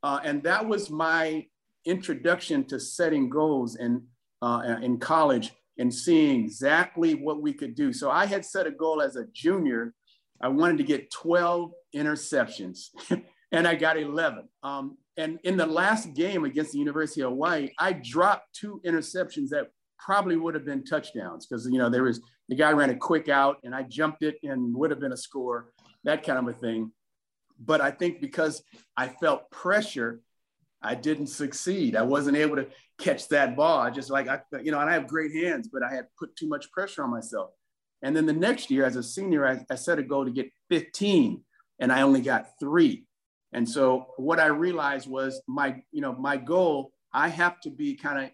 uh, 0.02 0.20
and 0.24 0.42
that 0.44 0.66
was 0.66 0.90
my 0.90 1.46
introduction 1.84 2.64
to 2.64 2.78
setting 2.78 3.28
goals 3.28 3.76
in 3.76 4.02
uh, 4.40 4.76
in 4.82 4.98
college 4.98 5.52
and 5.78 5.92
seeing 5.92 6.44
exactly 6.44 7.14
what 7.14 7.40
we 7.40 7.52
could 7.52 7.74
do. 7.74 7.92
So 7.92 8.10
I 8.10 8.26
had 8.26 8.44
set 8.44 8.66
a 8.66 8.70
goal 8.70 9.00
as 9.00 9.16
a 9.16 9.24
junior. 9.32 9.94
I 10.40 10.48
wanted 10.48 10.78
to 10.78 10.84
get 10.84 11.10
12 11.12 11.70
interceptions, 11.94 12.88
and 13.52 13.68
I 13.68 13.76
got 13.76 13.96
11. 13.96 14.48
Um, 14.62 14.98
and 15.16 15.38
in 15.44 15.56
the 15.56 15.66
last 15.66 16.14
game 16.14 16.44
against 16.44 16.72
the 16.72 16.78
University 16.78 17.20
of 17.22 17.30
Hawaii, 17.30 17.70
I 17.78 17.92
dropped 17.92 18.54
two 18.54 18.80
interceptions 18.84 19.50
that 19.50 19.68
probably 19.98 20.36
would 20.36 20.54
have 20.54 20.64
been 20.64 20.84
touchdowns 20.84 21.46
because 21.46 21.66
you 21.66 21.78
know 21.78 21.88
there 21.88 22.02
was 22.02 22.20
the 22.48 22.56
guy 22.56 22.72
ran 22.72 22.90
a 22.90 22.96
quick 22.96 23.28
out 23.28 23.58
and 23.62 23.74
I 23.74 23.84
jumped 23.84 24.22
it 24.22 24.36
and 24.42 24.74
would 24.74 24.90
have 24.90 25.00
been 25.00 25.12
a 25.12 25.16
score, 25.16 25.68
that 26.04 26.24
kind 26.24 26.38
of 26.38 26.48
a 26.48 26.58
thing. 26.58 26.90
But 27.64 27.80
I 27.80 27.90
think 27.90 28.20
because 28.20 28.62
I 28.96 29.08
felt 29.08 29.50
pressure, 29.50 30.20
I 30.82 30.94
didn't 30.94 31.28
succeed. 31.28 31.96
I 31.96 32.02
wasn't 32.02 32.36
able 32.36 32.56
to 32.56 32.66
catch 32.98 33.28
that 33.28 33.56
ball. 33.56 33.78
I 33.78 33.90
just 33.90 34.10
like 34.10 34.28
I, 34.28 34.40
you 34.62 34.72
know, 34.72 34.80
and 34.80 34.90
I 34.90 34.94
have 34.94 35.06
great 35.06 35.32
hands, 35.32 35.68
but 35.72 35.82
I 35.82 35.94
had 35.94 36.06
put 36.18 36.34
too 36.36 36.48
much 36.48 36.70
pressure 36.72 37.04
on 37.04 37.10
myself. 37.10 37.50
And 38.02 38.16
then 38.16 38.26
the 38.26 38.32
next 38.32 38.70
year, 38.70 38.84
as 38.84 38.96
a 38.96 39.02
senior, 39.02 39.46
I, 39.46 39.64
I 39.70 39.76
set 39.76 39.98
a 39.98 40.02
goal 40.02 40.24
to 40.24 40.30
get 40.32 40.50
15, 40.70 41.40
and 41.78 41.92
I 41.92 42.02
only 42.02 42.20
got 42.20 42.46
three. 42.58 43.06
And 43.52 43.68
so 43.68 44.06
what 44.16 44.40
I 44.40 44.46
realized 44.46 45.08
was 45.08 45.40
my, 45.46 45.82
you 45.92 46.00
know, 46.00 46.14
my 46.14 46.36
goal, 46.36 46.92
I 47.12 47.28
have 47.28 47.60
to 47.60 47.70
be 47.70 47.94
kind 47.94 48.24
of 48.24 48.30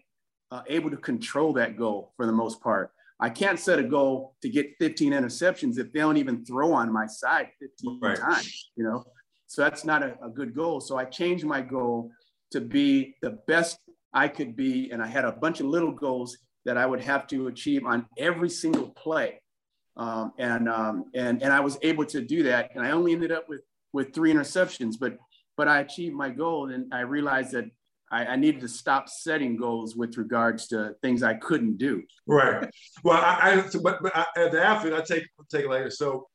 uh, 0.51 0.63
able 0.67 0.89
to 0.89 0.97
control 0.97 1.53
that 1.53 1.77
goal 1.77 2.13
for 2.17 2.25
the 2.25 2.31
most 2.31 2.61
part. 2.61 2.91
I 3.19 3.29
can't 3.29 3.59
set 3.59 3.79
a 3.79 3.83
goal 3.83 4.35
to 4.41 4.49
get 4.49 4.77
15 4.79 5.11
interceptions 5.11 5.77
if 5.77 5.91
they 5.91 5.99
don't 5.99 6.17
even 6.17 6.45
throw 6.45 6.71
on 6.71 6.91
my 6.91 7.05
side 7.05 7.49
15 7.59 7.99
right. 8.01 8.17
times, 8.17 8.71
you 8.75 8.85
know? 8.85 9.03
So 9.49 9.61
that's 9.61 9.83
not 9.83 10.03
a, 10.03 10.15
a 10.23 10.29
good 10.29 10.55
goal. 10.55 10.79
So 10.79 10.97
I 10.97 11.03
changed 11.05 11.45
my 11.45 11.59
goal 11.61 12.11
to 12.51 12.61
be 12.61 13.15
the 13.21 13.39
best 13.47 13.79
I 14.13 14.27
could 14.27 14.55
be. 14.55 14.91
And 14.91 15.03
I 15.03 15.07
had 15.07 15.25
a 15.25 15.33
bunch 15.33 15.59
of 15.59 15.65
little 15.65 15.91
goals 15.91 16.37
that 16.65 16.77
I 16.77 16.85
would 16.85 17.01
have 17.01 17.27
to 17.27 17.47
achieve 17.47 17.85
on 17.85 18.05
every 18.17 18.49
single 18.49 18.89
play. 18.91 19.41
Um, 19.97 20.31
and, 20.39 20.69
um, 20.69 21.05
and, 21.13 21.43
and 21.43 21.51
I 21.51 21.59
was 21.59 21.77
able 21.81 22.05
to 22.05 22.21
do 22.21 22.43
that. 22.43 22.71
And 22.75 22.85
I 22.85 22.91
only 22.91 23.11
ended 23.11 23.33
up 23.33 23.49
with 23.49 23.61
with 23.93 24.13
three 24.13 24.33
interceptions, 24.33 24.95
but 24.99 25.17
but 25.57 25.67
I 25.67 25.79
achieved 25.81 26.15
my 26.15 26.29
goal 26.29 26.69
and 26.69 26.93
I 26.93 27.01
realized 27.01 27.51
that 27.51 27.65
I, 28.11 28.25
I, 28.27 28.35
needed 28.37 28.61
to 28.61 28.67
stop 28.69 29.09
setting 29.09 29.57
goals 29.57 29.95
with 29.95 30.17
regards 30.17 30.67
to 30.69 30.95
things 31.01 31.21
I 31.21 31.33
couldn't 31.33 31.77
do. 31.77 32.01
Right. 32.25 32.67
Well, 33.03 33.17
I, 33.17 33.59
I 33.59 33.63
but, 33.83 34.01
but 34.01 34.15
I, 34.15 34.25
as 34.37 34.53
an 34.53 34.59
athlete, 34.61 34.93
I 34.93 35.01
take 35.01 35.25
take 35.51 35.67
later. 35.67 35.91
So 35.91 36.27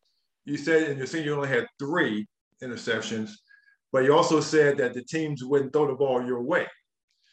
you 0.45 0.57
said 0.57 0.91
in 0.91 0.99
your 0.99 1.07
senior 1.07 1.27
you 1.27 1.37
only 1.37 1.49
had 1.49 1.67
three 1.79 2.27
interceptions, 2.65 3.31
but 3.93 4.05
you 4.05 4.15
also 4.15 4.41
said 4.41 4.79
that 4.79 4.95
the 4.95 5.03
teams 5.03 5.45
wouldn't 5.45 5.73
throw 5.73 5.87
the 5.87 5.95
ball 5.95 6.25
your 6.25 6.43
way. 6.43 6.67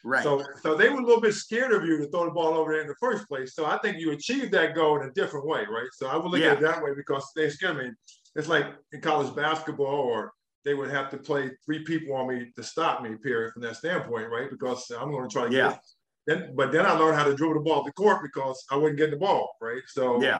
Right. 0.04 0.22
So, 0.22 0.42
so 0.62 0.74
they 0.74 0.88
were 0.88 0.98
a 0.98 1.04
little 1.04 1.20
bit 1.20 1.34
scared 1.34 1.72
of 1.72 1.84
you 1.84 1.98
to 1.98 2.08
throw 2.08 2.24
the 2.24 2.32
ball 2.32 2.54
over 2.54 2.72
there 2.72 2.82
in 2.82 2.88
the 2.88 2.96
first 3.00 3.28
place. 3.28 3.54
So 3.54 3.64
I 3.64 3.78
think 3.78 3.98
you 3.98 4.10
achieved 4.10 4.52
that 4.52 4.74
goal 4.74 5.00
in 5.00 5.08
a 5.08 5.12
different 5.12 5.46
way, 5.46 5.60
right? 5.60 5.88
So 5.92 6.08
I 6.08 6.16
would 6.16 6.30
look 6.30 6.40
yeah. 6.40 6.52
at 6.52 6.58
it 6.58 6.62
that 6.62 6.82
way 6.82 6.90
because 6.96 7.24
they 7.36 7.48
scared 7.50 7.78
me. 7.78 7.90
It's 8.34 8.48
like 8.48 8.66
in 8.92 9.00
college 9.00 9.34
basketball, 9.36 9.86
or 9.86 10.32
they 10.64 10.74
would 10.74 10.90
have 10.90 11.10
to 11.10 11.18
play 11.18 11.50
three 11.64 11.84
people 11.84 12.16
on 12.16 12.28
me 12.28 12.50
to 12.56 12.62
stop 12.62 13.02
me, 13.02 13.16
period, 13.22 13.52
from 13.52 13.62
that 13.62 13.76
standpoint, 13.76 14.28
right? 14.30 14.50
Because 14.50 14.90
I'm 14.90 15.12
going 15.12 15.28
to 15.28 15.32
try 15.32 15.48
to 15.48 15.54
yeah. 15.54 15.70
get 15.70 15.80
then, 16.26 16.52
but 16.54 16.70
then 16.72 16.86
I 16.86 16.92
learned 16.92 17.16
how 17.16 17.24
to 17.24 17.34
dribble 17.34 17.54
the 17.54 17.60
ball 17.60 17.82
the 17.82 17.92
court 17.92 18.22
because 18.22 18.64
I 18.70 18.76
wasn't 18.76 18.98
getting 18.98 19.14
the 19.14 19.20
ball, 19.20 19.56
right? 19.60 19.82
So 19.88 20.22
yeah. 20.22 20.38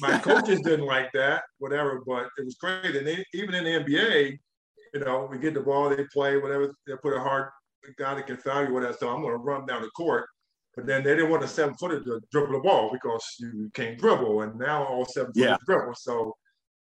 My 0.00 0.18
coaches 0.18 0.60
didn't 0.60 0.86
like 0.86 1.10
that, 1.12 1.42
whatever, 1.58 2.02
but 2.06 2.28
it 2.38 2.44
was 2.44 2.56
great. 2.56 2.94
And 2.96 3.06
they, 3.06 3.24
even 3.34 3.54
in 3.54 3.64
the 3.64 3.84
NBA, 3.84 4.38
you 4.94 5.00
know, 5.00 5.28
we 5.30 5.38
get 5.38 5.54
the 5.54 5.60
ball, 5.60 5.88
they 5.88 6.04
play, 6.12 6.36
whatever, 6.36 6.72
they 6.86 6.94
put 7.02 7.16
a 7.16 7.20
hard 7.20 7.48
guy 7.98 8.14
that 8.14 8.26
can 8.26 8.36
foul 8.36 8.64
you, 8.64 8.72
whatever. 8.72 8.96
So 8.98 9.08
I'm 9.08 9.22
going 9.22 9.32
to 9.32 9.38
run 9.38 9.66
down 9.66 9.82
the 9.82 9.90
court. 9.90 10.26
But 10.76 10.86
then 10.86 11.02
they 11.02 11.14
didn't 11.14 11.30
want 11.30 11.44
a 11.44 11.48
seven 11.48 11.74
footer 11.74 12.02
to 12.02 12.20
dribble 12.30 12.54
the 12.54 12.60
ball 12.60 12.90
because 12.92 13.24
you 13.38 13.70
can't 13.74 13.98
dribble. 13.98 14.42
And 14.42 14.58
now 14.58 14.84
all 14.84 15.04
seven 15.04 15.32
footers 15.32 15.50
yeah. 15.50 15.56
dribble. 15.66 15.94
So 15.96 16.34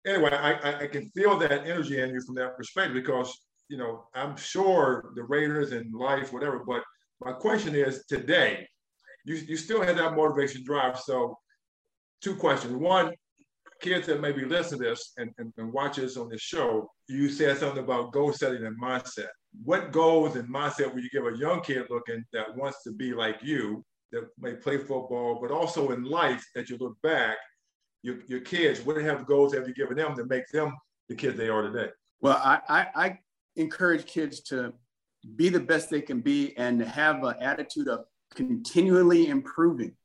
anyway, 0.06 0.30
I, 0.32 0.84
I 0.84 0.86
can 0.86 1.08
feel 1.10 1.38
that 1.38 1.66
energy 1.66 2.00
in 2.00 2.10
you 2.10 2.20
from 2.20 2.34
that 2.36 2.56
perspective 2.56 2.94
because, 2.94 3.32
you 3.68 3.76
know, 3.76 4.04
I'm 4.14 4.36
sure 4.36 5.12
the 5.14 5.22
Raiders 5.22 5.72
and 5.72 5.94
life, 5.94 6.32
whatever, 6.32 6.64
but 6.66 6.82
my 7.20 7.32
question 7.32 7.74
is 7.74 8.04
today, 8.08 8.66
you, 9.24 9.36
you 9.36 9.56
still 9.56 9.82
had 9.82 9.96
that 9.98 10.16
motivation 10.16 10.64
drive. 10.64 10.98
So 10.98 11.36
two 12.22 12.36
questions. 12.36 12.74
One, 12.74 13.12
kids 13.80 14.06
that 14.06 14.20
maybe 14.20 14.44
listen 14.44 14.78
to 14.78 14.84
this 14.84 15.12
and, 15.18 15.30
and, 15.38 15.52
and 15.58 15.72
watch 15.72 15.96
this 15.96 16.16
on 16.16 16.28
this 16.28 16.40
show, 16.40 16.90
you 17.08 17.28
said 17.28 17.58
something 17.58 17.82
about 17.82 18.12
goal 18.12 18.32
setting 18.32 18.64
and 18.64 18.80
mindset. 18.80 19.28
What 19.64 19.92
goals 19.92 20.36
and 20.36 20.48
mindset 20.48 20.92
would 20.92 21.02
you 21.02 21.10
give 21.10 21.26
a 21.26 21.36
young 21.36 21.60
kid 21.62 21.86
looking 21.90 22.24
that 22.32 22.56
wants 22.56 22.82
to 22.84 22.92
be 22.92 23.12
like 23.12 23.38
you, 23.42 23.84
that 24.12 24.28
may 24.38 24.54
play 24.54 24.78
football, 24.78 25.38
but 25.40 25.50
also 25.50 25.90
in 25.90 26.04
life 26.04 26.44
that 26.54 26.68
you 26.68 26.76
look 26.78 26.96
back, 27.02 27.36
your, 28.02 28.18
your 28.28 28.40
kids, 28.40 28.80
what 28.80 29.00
have 29.02 29.26
goals 29.26 29.54
have 29.54 29.66
you 29.66 29.74
given 29.74 29.96
them 29.96 30.14
to 30.16 30.24
make 30.26 30.46
them 30.48 30.72
the 31.08 31.14
kids 31.14 31.36
they 31.36 31.48
are 31.48 31.62
today? 31.62 31.90
Well, 32.20 32.40
I, 32.42 32.60
I, 32.68 32.86
I 32.94 33.18
encourage 33.56 34.06
kids 34.06 34.40
to 34.42 34.72
be 35.34 35.48
the 35.48 35.60
best 35.60 35.90
they 35.90 36.02
can 36.02 36.20
be 36.20 36.56
and 36.56 36.78
to 36.78 36.86
have 36.86 37.24
an 37.24 37.34
attitude 37.40 37.88
of 37.88 38.04
continually 38.34 39.28
improving. 39.28 39.96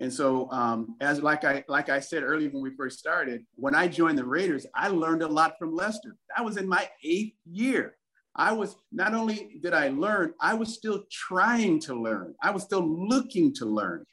And 0.00 0.12
so, 0.12 0.50
um, 0.50 0.96
as 1.02 1.22
like 1.22 1.44
I 1.44 1.62
like 1.68 1.90
I 1.90 2.00
said 2.00 2.22
earlier 2.22 2.48
when 2.48 2.62
we 2.62 2.74
first 2.74 2.98
started, 2.98 3.44
when 3.56 3.74
I 3.74 3.86
joined 3.86 4.16
the 4.16 4.24
Raiders, 4.24 4.66
I 4.74 4.88
learned 4.88 5.22
a 5.22 5.28
lot 5.28 5.56
from 5.58 5.74
Lester. 5.74 6.16
That 6.34 6.44
was 6.44 6.56
in 6.56 6.66
my 6.66 6.88
eighth 7.04 7.36
year. 7.44 7.96
I 8.34 8.52
was 8.52 8.76
not 8.90 9.14
only 9.14 9.58
did 9.62 9.74
I 9.74 9.88
learn, 9.88 10.32
I 10.40 10.54
was 10.54 10.74
still 10.74 11.04
trying 11.10 11.80
to 11.80 11.94
learn. 11.94 12.34
I 12.42 12.50
was 12.50 12.62
still 12.62 12.86
looking 13.08 13.52
to 13.56 13.66
learn. 13.66 14.06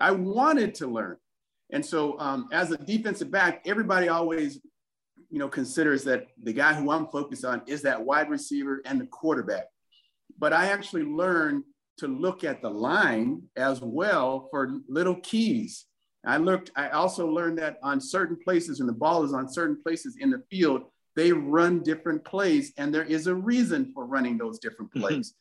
I 0.00 0.12
wanted 0.12 0.74
to 0.76 0.86
learn. 0.86 1.18
And 1.70 1.84
so, 1.84 2.18
um, 2.18 2.48
as 2.50 2.70
a 2.70 2.78
defensive 2.78 3.30
back, 3.30 3.62
everybody 3.66 4.08
always, 4.08 4.60
you 5.28 5.38
know, 5.38 5.48
considers 5.48 6.04
that 6.04 6.28
the 6.42 6.54
guy 6.54 6.72
who 6.72 6.90
I'm 6.90 7.08
focused 7.08 7.44
on 7.44 7.60
is 7.66 7.82
that 7.82 8.02
wide 8.02 8.30
receiver 8.30 8.80
and 8.86 8.98
the 8.98 9.06
quarterback. 9.06 9.64
But 10.38 10.54
I 10.54 10.66
actually 10.66 11.02
learned 11.02 11.64
to 11.98 12.08
look 12.08 12.44
at 12.44 12.60
the 12.62 12.70
line 12.70 13.42
as 13.56 13.80
well 13.80 14.48
for 14.50 14.80
little 14.88 15.16
keys. 15.16 15.86
I 16.26 16.38
looked, 16.38 16.70
I 16.74 16.88
also 16.88 17.26
learned 17.28 17.58
that 17.58 17.78
on 17.82 18.00
certain 18.00 18.36
places, 18.42 18.80
and 18.80 18.88
the 18.88 18.94
ball 18.94 19.24
is 19.24 19.32
on 19.32 19.48
certain 19.48 19.80
places 19.82 20.16
in 20.18 20.30
the 20.30 20.42
field, 20.50 20.82
they 21.16 21.32
run 21.32 21.82
different 21.82 22.24
plays, 22.24 22.72
and 22.78 22.92
there 22.92 23.04
is 23.04 23.26
a 23.26 23.34
reason 23.34 23.92
for 23.92 24.06
running 24.06 24.38
those 24.38 24.58
different 24.58 24.90
mm-hmm. 24.92 25.02
plays. 25.02 25.34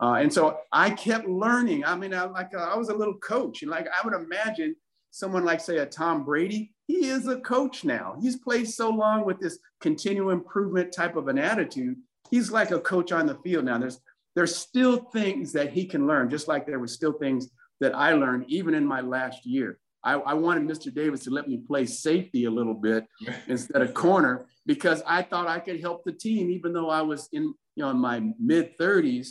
uh, 0.00 0.14
and 0.14 0.32
so 0.32 0.58
I 0.72 0.90
kept 0.90 1.28
learning. 1.28 1.84
I 1.84 1.94
mean, 1.94 2.14
I, 2.14 2.24
like 2.24 2.54
uh, 2.54 2.58
I 2.58 2.76
was 2.76 2.88
a 2.88 2.94
little 2.94 3.18
coach, 3.18 3.62
and 3.62 3.70
like 3.70 3.86
I 3.86 4.04
would 4.04 4.14
imagine 4.14 4.74
someone 5.10 5.44
like, 5.44 5.60
say, 5.60 5.78
a 5.78 5.86
Tom 5.86 6.24
Brady, 6.24 6.72
he 6.86 7.06
is 7.06 7.26
a 7.26 7.40
coach 7.40 7.84
now. 7.84 8.16
He's 8.20 8.36
played 8.36 8.68
so 8.68 8.90
long 8.90 9.24
with 9.24 9.40
this 9.40 9.58
continual 9.80 10.30
improvement 10.30 10.92
type 10.92 11.16
of 11.16 11.28
an 11.28 11.38
attitude. 11.38 11.96
He's 12.30 12.50
like 12.50 12.70
a 12.70 12.80
coach 12.80 13.12
on 13.12 13.26
the 13.26 13.36
field 13.36 13.64
now. 13.64 13.78
There's 13.78 14.00
there's 14.34 14.54
still 14.54 14.96
things 14.96 15.52
that 15.52 15.72
he 15.72 15.84
can 15.84 16.06
learn, 16.06 16.30
just 16.30 16.48
like 16.48 16.66
there 16.66 16.78
were 16.78 16.86
still 16.86 17.12
things 17.12 17.48
that 17.80 17.94
I 17.94 18.12
learned 18.12 18.44
even 18.48 18.74
in 18.74 18.86
my 18.86 19.00
last 19.00 19.44
year. 19.44 19.78
I, 20.02 20.14
I 20.14 20.34
wanted 20.34 20.64
Mr. 20.64 20.92
Davis 20.94 21.24
to 21.24 21.30
let 21.30 21.48
me 21.48 21.58
play 21.58 21.84
safety 21.84 22.44
a 22.44 22.50
little 22.50 22.74
bit 22.74 23.04
instead 23.48 23.82
of 23.82 23.92
corner 23.92 24.46
because 24.66 25.02
I 25.06 25.22
thought 25.22 25.46
I 25.46 25.58
could 25.58 25.80
help 25.80 26.04
the 26.04 26.12
team, 26.12 26.50
even 26.50 26.72
though 26.72 26.90
I 26.90 27.02
was 27.02 27.28
in 27.32 27.42
you 27.76 27.84
know 27.84 27.90
in 27.90 27.98
my 27.98 28.22
mid 28.38 28.78
30s, 28.78 29.30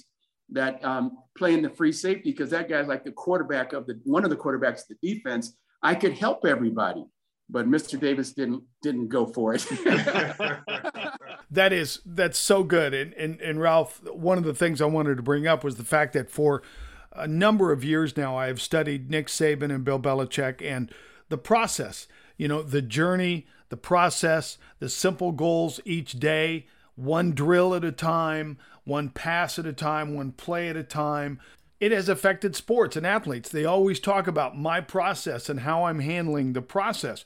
that 0.51 0.83
um, 0.83 1.17
playing 1.37 1.61
the 1.61 1.69
free 1.69 1.91
safety 1.91 2.31
because 2.31 2.49
that 2.51 2.69
guy's 2.69 2.87
like 2.87 3.03
the 3.03 3.11
quarterback 3.11 3.73
of 3.73 3.87
the 3.87 3.99
one 4.03 4.23
of 4.23 4.29
the 4.29 4.35
quarterbacks 4.35 4.81
of 4.81 4.97
the 5.01 5.13
defense. 5.13 5.55
I 5.81 5.95
could 5.95 6.13
help 6.13 6.45
everybody 6.45 7.05
but 7.49 7.67
Mr. 7.67 7.99
Davis 7.99 8.33
didn't 8.33 8.63
didn't 8.81 9.07
go 9.07 9.25
for 9.25 9.55
it. 9.55 9.65
that 11.51 11.73
is 11.73 12.01
that's 12.05 12.37
so 12.37 12.63
good. 12.63 12.93
And, 12.93 13.13
and 13.13 13.41
and 13.41 13.61
Ralph, 13.61 14.03
one 14.03 14.37
of 14.37 14.43
the 14.43 14.53
things 14.53 14.81
I 14.81 14.85
wanted 14.85 15.17
to 15.17 15.23
bring 15.23 15.47
up 15.47 15.63
was 15.63 15.75
the 15.75 15.83
fact 15.83 16.13
that 16.13 16.29
for 16.29 16.61
a 17.11 17.27
number 17.27 17.71
of 17.71 17.83
years 17.83 18.15
now 18.15 18.37
I 18.37 18.47
have 18.47 18.61
studied 18.61 19.09
Nick 19.09 19.27
Saban 19.27 19.73
and 19.73 19.83
Bill 19.83 19.99
Belichick 19.99 20.61
and 20.61 20.93
the 21.29 21.37
process, 21.37 22.07
you 22.37 22.47
know, 22.47 22.61
the 22.61 22.81
journey, 22.81 23.47
the 23.69 23.77
process, 23.77 24.57
the 24.79 24.89
simple 24.89 25.31
goals 25.31 25.79
each 25.85 26.13
day, 26.13 26.67
one 26.95 27.31
drill 27.31 27.73
at 27.73 27.83
a 27.83 27.91
time, 27.91 28.57
one 28.83 29.09
pass 29.09 29.57
at 29.57 29.65
a 29.65 29.73
time, 29.73 30.15
one 30.15 30.31
play 30.31 30.69
at 30.69 30.75
a 30.75 30.83
time, 30.83 31.39
it 31.79 31.91
has 31.91 32.09
affected 32.09 32.55
sports 32.55 32.95
and 32.95 33.07
athletes. 33.07 33.49
They 33.49 33.65
always 33.65 33.99
talk 33.99 34.27
about 34.27 34.57
my 34.57 34.81
process 34.81 35.49
and 35.49 35.61
how 35.61 35.85
I'm 35.85 35.99
handling 35.99 36.53
the 36.53 36.61
process. 36.61 37.23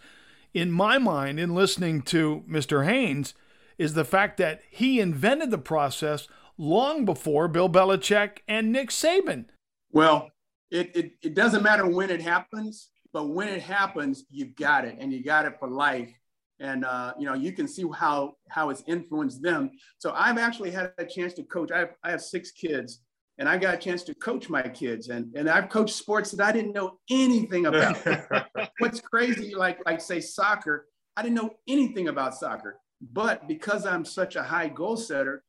In 0.53 0.71
my 0.71 0.99
mind, 0.99 1.39
in 1.39 1.55
listening 1.55 2.03
to 2.03 2.43
Mr. 2.47 2.85
Haynes, 2.85 3.33
is 3.77 3.93
the 3.93 4.05
fact 4.05 4.37
that 4.37 4.61
he 4.69 4.99
invented 4.99 5.51
the 5.51 5.57
process 5.57 6.27
long 6.57 7.05
before 7.05 7.47
Bill 7.47 7.69
Belichick 7.69 8.39
and 8.47 8.71
Nick 8.71 8.89
Saban. 8.89 9.45
Well, 9.91 10.29
it, 10.71 10.95
it, 10.95 11.11
it 11.21 11.33
doesn't 11.33 11.63
matter 11.63 11.87
when 11.87 12.09
it 12.09 12.21
happens, 12.21 12.89
but 13.11 13.29
when 13.29 13.47
it 13.47 13.61
happens, 13.61 14.25
you've 14.29 14.55
got 14.55 14.85
it 14.85 14.97
and 14.99 15.11
you 15.11 15.23
got 15.23 15.45
it 15.45 15.59
for 15.59 15.69
life. 15.69 16.11
And 16.59 16.85
uh, 16.85 17.13
you 17.19 17.25
know, 17.25 17.33
you 17.33 17.51
can 17.51 17.67
see 17.67 17.83
how 17.93 18.35
how 18.49 18.69
it's 18.69 18.83
influenced 18.87 19.41
them. 19.41 19.71
So 19.97 20.13
I've 20.15 20.37
actually 20.37 20.71
had 20.71 20.93
a 20.97 21.05
chance 21.05 21.33
to 21.33 21.43
coach. 21.43 21.71
I 21.71 21.79
have, 21.79 21.89
I 22.03 22.11
have 22.11 22.21
six 22.21 22.51
kids 22.51 23.01
and 23.37 23.49
I 23.49 23.57
got 23.57 23.73
a 23.73 23.77
chance 23.77 24.03
to 24.03 24.15
coach 24.15 24.49
my 24.49 24.61
kids, 24.61 25.09
and 25.09 25.33
and 25.35 25.49
I've 25.49 25.69
coached 25.69 25.95
sports 25.95 26.31
that 26.31 26.47
I 26.47 26.51
didn't 26.51 26.73
know 26.73 26.99
anything 27.09 27.65
about. 27.65 27.97
What's 28.79 29.01
crazy, 29.01 29.55
like 29.55 29.79
like 29.85 30.01
say 30.01 30.19
soccer, 30.19 30.87
I 31.17 31.23
didn't 31.23 31.35
know 31.35 31.55
anything 31.67 32.09
about 32.09 32.35
soccer, 32.35 32.79
but 33.11 33.47
because 33.47 33.85
I'm 33.85 34.05
such 34.05 34.35
a 34.35 34.43
high 34.43 34.69
goal 34.69 34.97
setter, 34.97 35.43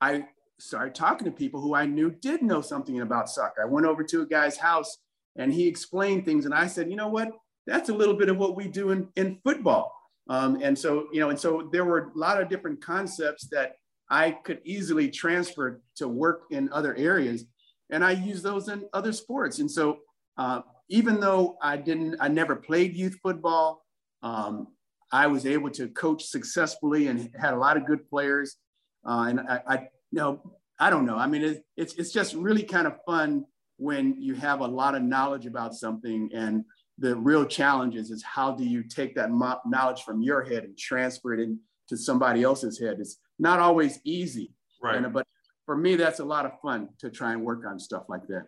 I 0.00 0.26
started 0.58 0.94
talking 0.94 1.24
to 1.26 1.30
people 1.30 1.60
who 1.60 1.74
I 1.74 1.86
knew 1.86 2.10
did 2.10 2.42
know 2.42 2.60
something 2.60 3.00
about 3.00 3.28
soccer. 3.28 3.62
I 3.62 3.66
went 3.66 3.86
over 3.86 4.02
to 4.02 4.22
a 4.22 4.26
guy's 4.26 4.56
house, 4.56 4.98
and 5.36 5.52
he 5.52 5.66
explained 5.66 6.24
things, 6.24 6.44
and 6.44 6.54
I 6.54 6.66
said, 6.66 6.90
you 6.90 6.96
know 6.96 7.08
what, 7.08 7.30
that's 7.66 7.88
a 7.88 7.94
little 7.94 8.14
bit 8.14 8.28
of 8.28 8.38
what 8.38 8.56
we 8.56 8.66
do 8.66 8.90
in 8.90 9.08
in 9.16 9.38
football. 9.44 9.94
Um, 10.28 10.58
and 10.62 10.78
so 10.78 11.08
you 11.12 11.20
know, 11.20 11.30
and 11.30 11.38
so 11.38 11.68
there 11.72 11.84
were 11.84 12.10
a 12.14 12.18
lot 12.18 12.40
of 12.40 12.48
different 12.48 12.82
concepts 12.82 13.48
that 13.48 13.76
I 14.10 14.32
could 14.32 14.60
easily 14.64 15.10
transfer 15.10 15.80
to 15.96 16.08
work 16.08 16.44
in 16.50 16.70
other 16.72 16.94
areas. 16.96 17.44
And 17.90 18.04
I 18.04 18.12
use 18.12 18.42
those 18.42 18.68
in 18.68 18.88
other 18.92 19.12
sports. 19.12 19.58
And 19.58 19.70
so 19.70 19.98
uh, 20.36 20.62
even 20.88 21.20
though 21.20 21.56
I 21.62 21.76
didn't, 21.76 22.16
I 22.20 22.28
never 22.28 22.56
played 22.56 22.96
youth 22.96 23.18
football, 23.22 23.84
um, 24.22 24.68
I 25.10 25.26
was 25.26 25.46
able 25.46 25.70
to 25.70 25.88
coach 25.88 26.24
successfully 26.24 27.08
and 27.08 27.30
had 27.38 27.54
a 27.54 27.58
lot 27.58 27.76
of 27.76 27.86
good 27.86 28.08
players. 28.08 28.56
Uh, 29.06 29.26
and 29.28 29.40
I, 29.40 29.60
I, 29.66 29.74
you 30.10 30.18
know, 30.20 30.52
I 30.78 30.90
don't 30.90 31.06
know. 31.06 31.16
I 31.16 31.26
mean, 31.26 31.42
it, 31.42 31.64
it's, 31.76 31.94
it's 31.94 32.12
just 32.12 32.34
really 32.34 32.62
kind 32.62 32.86
of 32.86 32.94
fun 33.06 33.44
when 33.76 34.20
you 34.20 34.34
have 34.34 34.60
a 34.60 34.66
lot 34.66 34.94
of 34.94 35.02
knowledge 35.02 35.46
about 35.46 35.74
something 35.74 36.30
and 36.34 36.64
the 36.98 37.14
real 37.16 37.44
challenge 37.44 37.94
is, 37.94 38.10
is 38.10 38.24
how 38.24 38.52
do 38.52 38.64
you 38.64 38.82
take 38.82 39.14
that 39.14 39.30
mo- 39.30 39.60
knowledge 39.64 40.02
from 40.02 40.20
your 40.20 40.42
head 40.42 40.64
and 40.64 40.76
transfer 40.76 41.32
it 41.32 41.40
into 41.40 41.96
somebody 41.96 42.42
else's 42.42 42.78
head? 42.78 42.96
It's, 42.98 43.18
not 43.38 43.60
always 43.60 44.00
easy. 44.04 44.52
Right. 44.82 44.96
And, 44.96 45.12
but 45.12 45.26
for 45.66 45.76
me, 45.76 45.96
that's 45.96 46.20
a 46.20 46.24
lot 46.24 46.46
of 46.46 46.52
fun 46.60 46.88
to 46.98 47.10
try 47.10 47.32
and 47.32 47.42
work 47.42 47.64
on 47.66 47.78
stuff 47.78 48.04
like 48.08 48.26
that. 48.28 48.46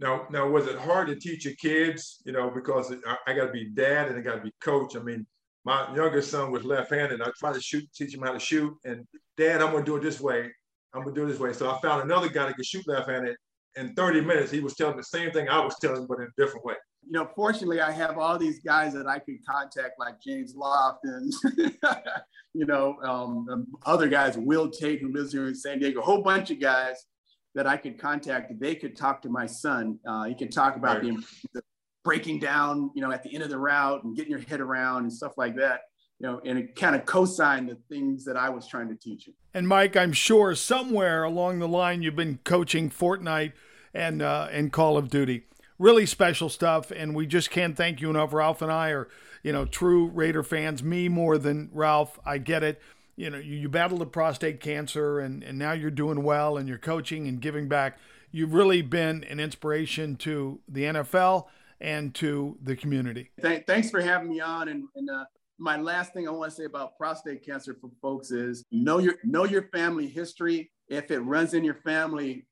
Now, 0.00 0.26
now, 0.30 0.48
was 0.48 0.66
it 0.66 0.78
hard 0.78 1.08
to 1.08 1.16
teach 1.16 1.44
your 1.44 1.54
kids? 1.54 2.22
You 2.24 2.32
know, 2.32 2.50
because 2.50 2.92
I, 3.06 3.16
I 3.26 3.34
got 3.34 3.46
to 3.46 3.52
be 3.52 3.66
dad 3.66 4.08
and 4.08 4.18
I 4.18 4.20
got 4.20 4.36
to 4.36 4.40
be 4.40 4.52
coach. 4.62 4.96
I 4.96 5.00
mean, 5.00 5.26
my 5.64 5.94
younger 5.94 6.22
son 6.22 6.50
was 6.50 6.64
left-handed. 6.64 7.22
I 7.22 7.30
tried 7.38 7.54
to 7.54 7.60
shoot, 7.60 7.84
teach 7.94 8.14
him 8.14 8.22
how 8.22 8.32
to 8.32 8.40
shoot, 8.40 8.74
and 8.84 9.06
Dad, 9.36 9.62
I'm 9.62 9.72
going 9.72 9.84
to 9.84 9.90
do 9.90 9.96
it 9.96 10.02
this 10.02 10.20
way. 10.20 10.50
I'm 10.94 11.02
going 11.02 11.14
to 11.14 11.20
do 11.20 11.26
it 11.26 11.30
this 11.30 11.40
way. 11.40 11.52
So 11.52 11.70
I 11.70 11.80
found 11.80 12.02
another 12.02 12.28
guy 12.28 12.46
that 12.46 12.56
could 12.56 12.66
shoot 12.66 12.86
left-handed. 12.86 13.36
In 13.76 13.94
30 13.94 14.20
minutes, 14.20 14.50
he 14.50 14.60
was 14.60 14.74
telling 14.74 14.96
the 14.96 15.04
same 15.04 15.30
thing 15.30 15.48
I 15.48 15.58
was 15.64 15.76
telling, 15.80 16.06
but 16.06 16.18
in 16.18 16.24
a 16.24 16.42
different 16.42 16.64
way 16.64 16.74
you 17.04 17.12
know, 17.12 17.28
fortunately, 17.34 17.80
I 17.80 17.90
have 17.90 18.18
all 18.18 18.38
these 18.38 18.60
guys 18.60 18.92
that 18.94 19.06
I 19.06 19.18
can 19.18 19.38
contact, 19.48 19.98
like 19.98 20.20
James 20.20 20.54
Lofton, 20.54 21.30
you 22.54 22.64
know, 22.66 22.96
um, 23.02 23.66
other 23.84 24.08
guys, 24.08 24.38
Will 24.38 24.70
Tate, 24.70 25.00
who 25.00 25.12
lives 25.12 25.32
here 25.32 25.48
in 25.48 25.54
San 25.54 25.78
Diego, 25.80 26.00
a 26.00 26.04
whole 26.04 26.22
bunch 26.22 26.50
of 26.50 26.60
guys 26.60 27.06
that 27.54 27.66
I 27.66 27.76
could 27.76 27.98
contact. 27.98 28.52
They 28.60 28.74
could 28.74 28.96
talk 28.96 29.20
to 29.22 29.28
my 29.28 29.46
son. 29.46 29.98
Uh, 30.06 30.24
he 30.24 30.34
can 30.34 30.48
talk 30.48 30.76
about 30.76 31.02
right. 31.02 31.14
the, 31.14 31.24
the, 31.54 31.62
breaking 32.04 32.40
down, 32.40 32.90
you 32.94 33.02
know, 33.02 33.12
at 33.12 33.22
the 33.22 33.34
end 33.34 33.44
of 33.44 33.50
the 33.50 33.58
route 33.58 34.04
and 34.04 34.16
getting 34.16 34.30
your 34.30 34.40
head 34.40 34.60
around 34.60 35.02
and 35.02 35.12
stuff 35.12 35.32
like 35.36 35.56
that. 35.56 35.82
You 36.18 36.28
know, 36.28 36.40
and 36.44 36.56
it 36.56 36.76
kind 36.76 36.94
of 36.94 37.04
co-signed 37.04 37.68
the 37.68 37.76
things 37.88 38.24
that 38.26 38.36
I 38.36 38.48
was 38.48 38.68
trying 38.68 38.88
to 38.88 38.94
teach 38.94 39.26
him. 39.26 39.34
And 39.54 39.66
Mike, 39.66 39.96
I'm 39.96 40.12
sure 40.12 40.54
somewhere 40.54 41.24
along 41.24 41.58
the 41.58 41.66
line 41.66 42.02
you've 42.02 42.14
been 42.14 42.38
coaching 42.44 42.90
Fortnite 42.90 43.52
and 43.92 44.22
uh, 44.22 44.48
and 44.52 44.72
Call 44.72 44.96
of 44.96 45.10
Duty 45.10 45.44
really 45.82 46.06
special 46.06 46.48
stuff. 46.48 46.92
And 46.92 47.14
we 47.14 47.26
just 47.26 47.50
can't 47.50 47.76
thank 47.76 48.00
you 48.00 48.08
enough. 48.08 48.32
Ralph 48.32 48.62
and 48.62 48.70
I 48.70 48.90
are, 48.90 49.08
you 49.42 49.52
know, 49.52 49.64
true 49.64 50.06
Raider 50.06 50.44
fans. 50.44 50.82
Me 50.82 51.08
more 51.08 51.38
than 51.38 51.70
Ralph. 51.72 52.20
I 52.24 52.38
get 52.38 52.62
it. 52.62 52.80
You 53.16 53.30
know, 53.30 53.38
you, 53.38 53.56
you 53.56 53.68
battled 53.68 54.00
a 54.00 54.06
prostate 54.06 54.60
cancer 54.60 55.18
and, 55.18 55.42
and 55.42 55.58
now 55.58 55.72
you're 55.72 55.90
doing 55.90 56.22
well 56.22 56.56
and 56.56 56.68
you're 56.68 56.78
coaching 56.78 57.26
and 57.26 57.40
giving 57.40 57.68
back. 57.68 57.98
You've 58.30 58.54
really 58.54 58.80
been 58.80 59.24
an 59.24 59.40
inspiration 59.40 60.16
to 60.18 60.60
the 60.68 60.84
NFL 60.84 61.46
and 61.82 62.14
to 62.14 62.56
the 62.62 62.76
community. 62.76 63.30
thanks 63.66 63.90
for 63.90 64.00
having 64.00 64.30
me 64.30 64.40
on. 64.40 64.68
And, 64.68 64.84
and 64.94 65.10
uh, 65.10 65.24
my 65.58 65.76
last 65.76 66.14
thing 66.14 66.26
I 66.26 66.30
want 66.30 66.50
to 66.50 66.56
say 66.56 66.64
about 66.64 66.96
prostate 66.96 67.44
cancer 67.44 67.76
for 67.78 67.90
folks 68.00 68.30
is 68.30 68.64
know 68.70 68.98
your 68.98 69.16
know 69.24 69.44
your 69.44 69.68
family 69.68 70.06
history. 70.06 70.70
If 70.88 71.10
it 71.10 71.18
runs 71.20 71.54
in 71.54 71.64
your 71.64 71.74
family, 71.74 72.46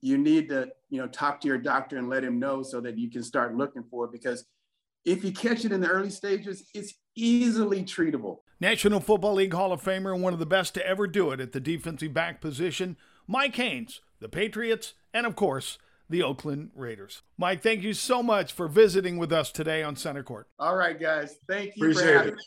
you 0.00 0.16
need 0.16 0.48
to 0.50 0.68
you 0.88 1.00
know 1.00 1.08
talk 1.08 1.40
to 1.42 1.48
your 1.48 1.58
doctor 1.58 1.98
and 1.98 2.08
let 2.08 2.24
him 2.24 2.38
know 2.38 2.62
so 2.62 2.80
that 2.80 2.96
you 2.96 3.10
can 3.10 3.22
start 3.22 3.56
looking 3.56 3.84
for 3.90 4.06
it 4.06 4.12
because 4.12 4.46
if 5.04 5.24
you 5.24 5.32
catch 5.32 5.64
it 5.64 5.72
in 5.72 5.80
the 5.80 5.88
early 5.88 6.10
stages, 6.10 6.68
it's 6.74 6.94
easily 7.14 7.82
treatable. 7.82 8.38
National 8.58 9.00
Football 9.00 9.34
League 9.34 9.52
Hall 9.52 9.72
of 9.72 9.82
Famer 9.82 10.12
and 10.12 10.22
one 10.22 10.32
of 10.32 10.38
the 10.38 10.46
best 10.46 10.74
to 10.74 10.86
ever 10.86 11.06
do 11.06 11.30
it 11.30 11.40
at 11.40 11.52
the 11.52 11.60
defensive 11.60 12.12
back 12.12 12.40
position, 12.40 12.96
Mike 13.26 13.54
Haynes, 13.56 14.00
the 14.20 14.28
Patriots, 14.28 14.94
and 15.12 15.26
of 15.26 15.36
course, 15.36 15.78
the 16.08 16.22
Oakland 16.22 16.70
Raiders. 16.74 17.22
Mike, 17.38 17.62
thank 17.62 17.82
you 17.82 17.92
so 17.92 18.22
much 18.22 18.52
for 18.52 18.68
visiting 18.68 19.16
with 19.16 19.32
us 19.32 19.50
today 19.50 19.82
on 19.82 19.96
Center 19.96 20.22
Court. 20.22 20.48
All 20.58 20.76
right, 20.76 20.98
guys. 20.98 21.36
Thank 21.48 21.76
you 21.76 21.90
Appreciate 21.90 22.04
for 22.06 22.18
having 22.18 22.32
it. 22.32 22.36
me. 22.36 22.42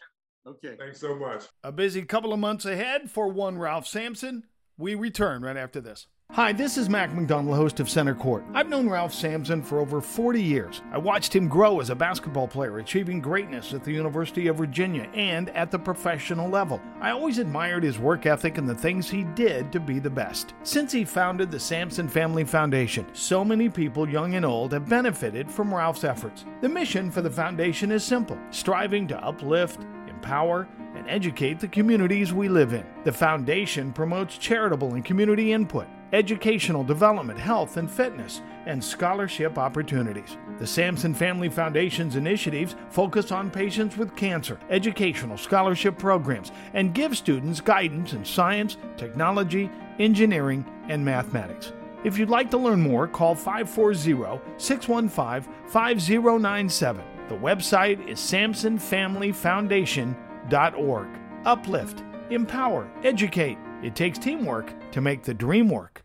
Okay. 0.47 0.76
Thanks 0.80 0.99
so 0.99 1.16
much. 1.16 1.43
A 1.64 1.72
busy 1.72 2.01
couple 2.03 2.34
of 2.34 2.39
months 2.39 2.66
ahead 2.66 3.12
for 3.12 3.28
one 3.28 3.57
Ralph 3.57 3.86
Sampson. 3.88 4.45
We 4.78 4.95
return 4.95 5.41
right 5.41 5.57
after 5.57 5.82
this. 5.82 6.07
Hi, 6.34 6.54
this 6.54 6.78
is 6.78 6.90
Mac 6.90 7.12
McDonald, 7.14 7.58
host 7.58 7.80
of 7.82 7.90
Center 7.90 8.14
Court. 8.14 8.46
I've 8.54 8.70
known 8.70 8.88
Ralph 8.88 9.14
Sampson 9.14 9.64
for 9.64 9.80
over 9.80 10.00
40 10.00 10.42
years. 10.42 10.82
I 10.92 10.98
watched 10.98 11.36
him 11.36 11.50
grow 11.50 11.82
as 11.82 11.90
a 11.90 11.96
basketball 11.96 12.48
player, 12.48 12.78
achieving 12.78 13.20
greatness 13.20 13.74
at 13.74 13.84
the 13.84 13.92
University 13.92 14.48
of 14.48 14.56
Virginia 14.56 15.10
and 15.16 15.50
at 15.50 15.70
the 15.70 15.80
professional 15.80 16.48
level. 16.48 16.80
I 17.02 17.10
always 17.10 17.40
admired 17.40 17.84
his 17.84 18.00
work 18.00 18.28
ethic 18.28 18.58
and 18.58 18.70
the 18.70 18.74
things 18.74 19.10
he 19.10 19.26
did 19.26 19.72
to 19.74 19.82
be 19.82 19.98
the 19.98 20.10
best. 20.12 20.54
Since 20.64 20.94
he 20.94 21.04
founded 21.04 21.52
the 21.52 21.60
Sampson 21.60 22.08
Family 22.08 22.46
Foundation, 22.46 23.08
so 23.12 23.44
many 23.44 23.68
people, 23.68 24.08
young 24.08 24.36
and 24.36 24.46
old, 24.46 24.72
have 24.72 24.88
benefited 24.88 25.52
from 25.52 25.74
Ralph's 25.74 26.06
efforts. 26.06 26.46
The 26.62 26.70
mission 26.70 27.12
for 27.12 27.22
the 27.22 27.30
foundation 27.30 27.92
is 27.92 28.04
simple 28.04 28.38
striving 28.52 29.08
to 29.08 29.22
uplift, 29.26 29.82
empower, 30.08 30.70
and 30.96 31.10
educate 31.10 31.60
the 31.60 31.68
communities 31.68 32.34
we 32.34 32.50
live 32.50 32.74
in. 32.74 32.86
The 33.04 33.12
foundation 33.12 33.92
promotes 33.92 34.38
charitable 34.38 34.94
and 34.94 35.04
community 35.04 35.54
input, 35.54 35.88
educational 36.14 36.84
development, 36.84 37.39
health 37.39 37.78
and 37.78 37.89
fitness, 37.89 38.41
and 38.66 38.84
scholarship 38.84 39.57
opportunities. 39.57 40.36
The 40.57 40.68
Sampson 40.68 41.14
Family 41.14 41.49
Foundation's 41.49 42.16
initiatives 42.16 42.76
focus 42.89 43.32
on 43.32 43.51
patients 43.51 43.97
with 43.97 44.16
cancer, 44.16 44.57
educational 44.70 45.38
scholarship 45.38 45.97
programs, 45.97 46.51
and 46.74 46.93
give 46.93 47.18
students 47.18 47.62
guidance 47.62 48.14
in 48.14 48.26
science, 48.26 48.78
technology, 48.97 49.70
engineering, 49.99 50.66
and 50.88 51.03
mathematics. 51.03 51.74
If 52.03 52.18
you'd 52.18 52.30
like 52.30 52.49
to 52.51 52.57
learn 52.57 52.82
more, 52.82 53.07
call 53.07 53.36
540 53.36 54.41
615 54.57 55.53
5097. 55.68 57.03
The 57.28 57.36
website 57.36 58.07
is 58.07 58.20
sampsonfamilyfoundation.org. 58.20 61.07
Uplift, 61.45 62.03
empower, 62.32 62.89
educate. 63.03 63.57
It 63.84 63.95
takes 63.95 64.18
teamwork 64.18 64.74
to 64.92 65.02
make 65.02 65.24
the 65.24 65.34
dream 65.34 65.70
work. 65.70 66.04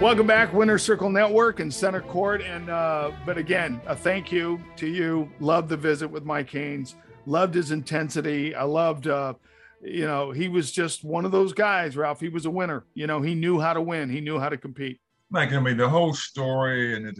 Welcome 0.00 0.28
back, 0.28 0.52
Winner 0.52 0.78
Circle 0.78 1.10
Network 1.10 1.58
and 1.58 1.74
Center 1.74 2.00
Court. 2.00 2.40
And 2.40 2.70
uh, 2.70 3.10
but 3.26 3.36
again, 3.36 3.80
a 3.86 3.96
thank 3.96 4.30
you 4.30 4.62
to 4.76 4.86
you. 4.86 5.28
Loved 5.40 5.68
the 5.68 5.76
visit 5.76 6.06
with 6.06 6.24
Mike 6.24 6.50
Haynes. 6.50 6.94
Loved 7.26 7.52
his 7.52 7.72
intensity. 7.72 8.54
I 8.54 8.62
loved, 8.62 9.08
uh, 9.08 9.34
you 9.82 10.06
know, 10.06 10.30
he 10.30 10.48
was 10.48 10.70
just 10.70 11.02
one 11.02 11.24
of 11.24 11.32
those 11.32 11.52
guys, 11.52 11.96
Ralph. 11.96 12.20
He 12.20 12.28
was 12.28 12.46
a 12.46 12.50
winner. 12.50 12.86
You 12.94 13.08
know, 13.08 13.20
he 13.20 13.34
knew 13.34 13.58
how 13.58 13.72
to 13.72 13.82
win. 13.82 14.08
He 14.08 14.20
knew 14.20 14.38
how 14.38 14.48
to 14.48 14.56
compete. 14.56 15.00
Mike, 15.30 15.52
I 15.52 15.58
mean, 15.58 15.76
the 15.76 15.88
whole 15.88 16.14
story 16.14 16.94
and 16.94 17.04
his 17.04 17.18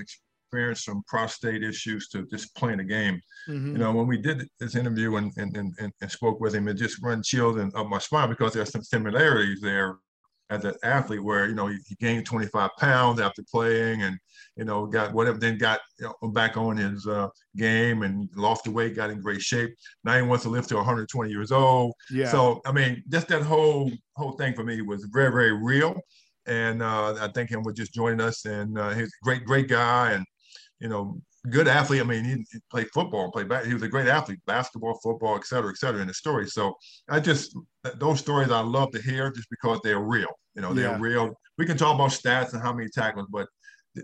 experience 0.48 0.82
from 0.82 1.02
prostate 1.06 1.62
issues 1.62 2.08
to 2.08 2.26
just 2.26 2.54
playing 2.54 2.78
the 2.78 2.84
game. 2.84 3.20
Mhm. 3.48 3.72
You 3.72 3.78
know, 3.78 3.92
when 3.92 4.06
we 4.06 4.16
did 4.16 4.48
this 4.58 4.74
interview 4.74 5.16
and, 5.16 5.30
and, 5.36 5.54
and, 5.56 5.92
and 6.00 6.10
spoke 6.10 6.40
with 6.40 6.54
him, 6.54 6.68
it 6.68 6.74
just 6.74 7.02
run 7.02 7.22
chills 7.22 7.58
and 7.58 7.74
up 7.74 7.86
my 7.86 7.98
spine 7.98 8.30
because 8.30 8.54
there's 8.54 8.70
some 8.70 8.82
similarities 8.82 9.60
there 9.60 9.96
as 10.50 10.64
an 10.64 10.72
athlete 10.82 11.22
where, 11.22 11.46
you 11.46 11.54
know, 11.54 11.66
he, 11.66 11.76
he 11.86 11.94
gained 11.96 12.24
25 12.24 12.70
pounds 12.78 13.20
after 13.20 13.42
playing 13.50 14.02
and, 14.02 14.16
you 14.56 14.64
know, 14.64 14.86
got 14.86 15.12
whatever, 15.12 15.36
then 15.36 15.58
got 15.58 15.80
you 16.00 16.10
know, 16.22 16.28
back 16.30 16.56
on 16.56 16.78
his 16.78 17.06
uh, 17.06 17.28
game 17.56 18.02
and 18.02 18.30
lost 18.34 18.64
the 18.64 18.70
weight, 18.70 18.96
got 18.96 19.10
in 19.10 19.20
great 19.20 19.42
shape. 19.42 19.74
Now 20.04 20.16
he 20.16 20.22
wants 20.22 20.44
to 20.44 20.50
live 20.50 20.66
to 20.68 20.76
120 20.76 21.30
years 21.30 21.52
old. 21.52 21.92
Yeah. 22.10 22.30
So, 22.30 22.62
I 22.64 22.72
mean, 22.72 23.02
just 23.10 23.28
that 23.28 23.42
whole 23.42 23.92
whole 24.16 24.32
thing 24.32 24.54
for 24.54 24.64
me 24.64 24.80
was 24.80 25.04
very, 25.12 25.30
very 25.30 25.52
real. 25.52 26.00
And 26.46 26.82
uh, 26.82 27.16
I 27.20 27.28
thank 27.28 27.50
him 27.50 27.62
for 27.62 27.74
just 27.74 27.92
joining 27.92 28.22
us. 28.22 28.46
And 28.46 28.78
uh, 28.78 28.94
he's 28.94 29.08
a 29.08 29.24
great, 29.24 29.44
great 29.44 29.68
guy. 29.68 30.12
And, 30.12 30.24
you 30.80 30.88
know, 30.88 31.20
good 31.50 31.68
athlete. 31.68 32.00
I 32.00 32.04
mean, 32.04 32.24
he, 32.24 32.60
played 32.70 32.88
football, 32.92 33.30
played 33.30 33.48
back. 33.48 33.64
He 33.64 33.74
was 33.74 33.82
a 33.82 33.88
great 33.88 34.08
athlete, 34.08 34.40
basketball, 34.46 34.98
football, 35.02 35.36
et 35.36 35.46
cetera, 35.46 35.70
et 35.70 35.76
cetera, 35.76 36.00
in 36.00 36.08
the 36.08 36.14
story. 36.14 36.46
So 36.46 36.74
I 37.08 37.20
just, 37.20 37.56
those 37.96 38.18
stories 38.18 38.50
I 38.50 38.60
love 38.60 38.90
to 38.92 39.02
hear 39.02 39.30
just 39.30 39.50
because 39.50 39.80
they're 39.82 40.00
real. 40.00 40.28
You 40.54 40.62
know, 40.62 40.74
they're 40.74 40.90
Yeah. 40.90 40.98
real. 41.00 41.34
We 41.56 41.66
can 41.66 41.76
talk 41.76 41.94
about 41.94 42.10
stats 42.10 42.52
and 42.52 42.62
how 42.62 42.72
many 42.72 42.88
tackles, 42.88 43.26
but 43.30 43.48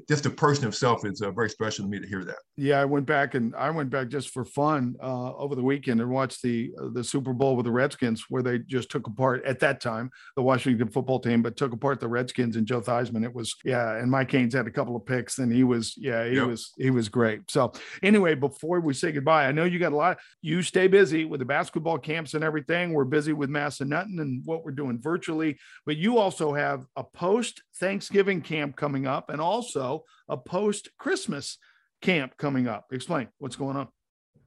just 0.08 0.24
the 0.24 0.30
person 0.30 0.62
himself 0.62 1.04
is 1.04 1.20
uh, 1.22 1.30
very 1.30 1.50
special 1.50 1.84
to 1.84 1.90
me 1.90 2.00
to 2.00 2.06
hear 2.06 2.24
that. 2.24 2.36
Yeah, 2.56 2.80
I 2.80 2.84
went 2.84 3.06
back 3.06 3.34
and 3.34 3.54
I 3.56 3.70
went 3.70 3.90
back 3.90 4.08
just 4.08 4.30
for 4.30 4.44
fun 4.44 4.94
uh, 5.02 5.34
over 5.34 5.54
the 5.54 5.62
weekend 5.62 6.00
and 6.00 6.10
watched 6.10 6.42
the 6.42 6.72
uh, 6.80 6.88
the 6.92 7.04
Super 7.04 7.32
Bowl 7.32 7.56
with 7.56 7.64
the 7.66 7.72
Redskins, 7.72 8.24
where 8.28 8.42
they 8.42 8.58
just 8.58 8.90
took 8.90 9.06
apart 9.06 9.44
at 9.44 9.60
that 9.60 9.80
time 9.80 10.10
the 10.36 10.42
Washington 10.42 10.88
football 10.88 11.20
team, 11.20 11.42
but 11.42 11.56
took 11.56 11.72
apart 11.72 12.00
the 12.00 12.08
Redskins 12.08 12.56
and 12.56 12.66
Joe 12.66 12.80
Theismann. 12.80 13.24
It 13.24 13.34
was 13.34 13.54
yeah, 13.64 13.96
and 13.96 14.10
Mike 14.10 14.30
Haynes 14.32 14.54
had 14.54 14.66
a 14.66 14.70
couple 14.70 14.96
of 14.96 15.04
picks, 15.06 15.38
and 15.38 15.52
he 15.52 15.64
was 15.64 15.94
yeah, 15.96 16.24
he 16.26 16.36
Yep. 16.36 16.46
was 16.46 16.72
he 16.78 16.90
was 16.90 17.08
great. 17.08 17.50
So 17.50 17.72
anyway, 18.02 18.34
before 18.34 18.80
we 18.80 18.94
say 18.94 19.12
goodbye, 19.12 19.46
I 19.46 19.52
know 19.52 19.64
you 19.64 19.78
got 19.78 19.92
a 19.92 19.96
lot. 19.96 20.18
You 20.42 20.62
stay 20.62 20.86
busy 20.88 21.24
with 21.24 21.40
the 21.40 21.44
basketball 21.46 21.98
camps 21.98 22.34
and 22.34 22.44
everything. 22.44 22.92
We're 22.92 23.04
busy 23.04 23.32
with 23.32 23.50
Massanutten 23.50 24.20
and 24.20 24.42
what 24.44 24.64
we're 24.64 24.72
doing 24.72 24.98
virtually, 25.00 25.58
but 25.86 25.96
you 25.96 26.18
also 26.18 26.52
have 26.54 26.84
a 26.96 27.04
post 27.04 27.62
Thanksgiving 27.80 28.40
camp 28.40 28.76
coming 28.76 29.06
up, 29.06 29.30
and 29.30 29.40
also 29.40 29.83
a 30.28 30.36
post 30.36 30.88
Christmas 30.98 31.58
camp 32.02 32.36
coming 32.36 32.66
up. 32.66 32.86
Explain 32.92 33.28
what's 33.38 33.56
going 33.56 33.76
on. 33.76 33.88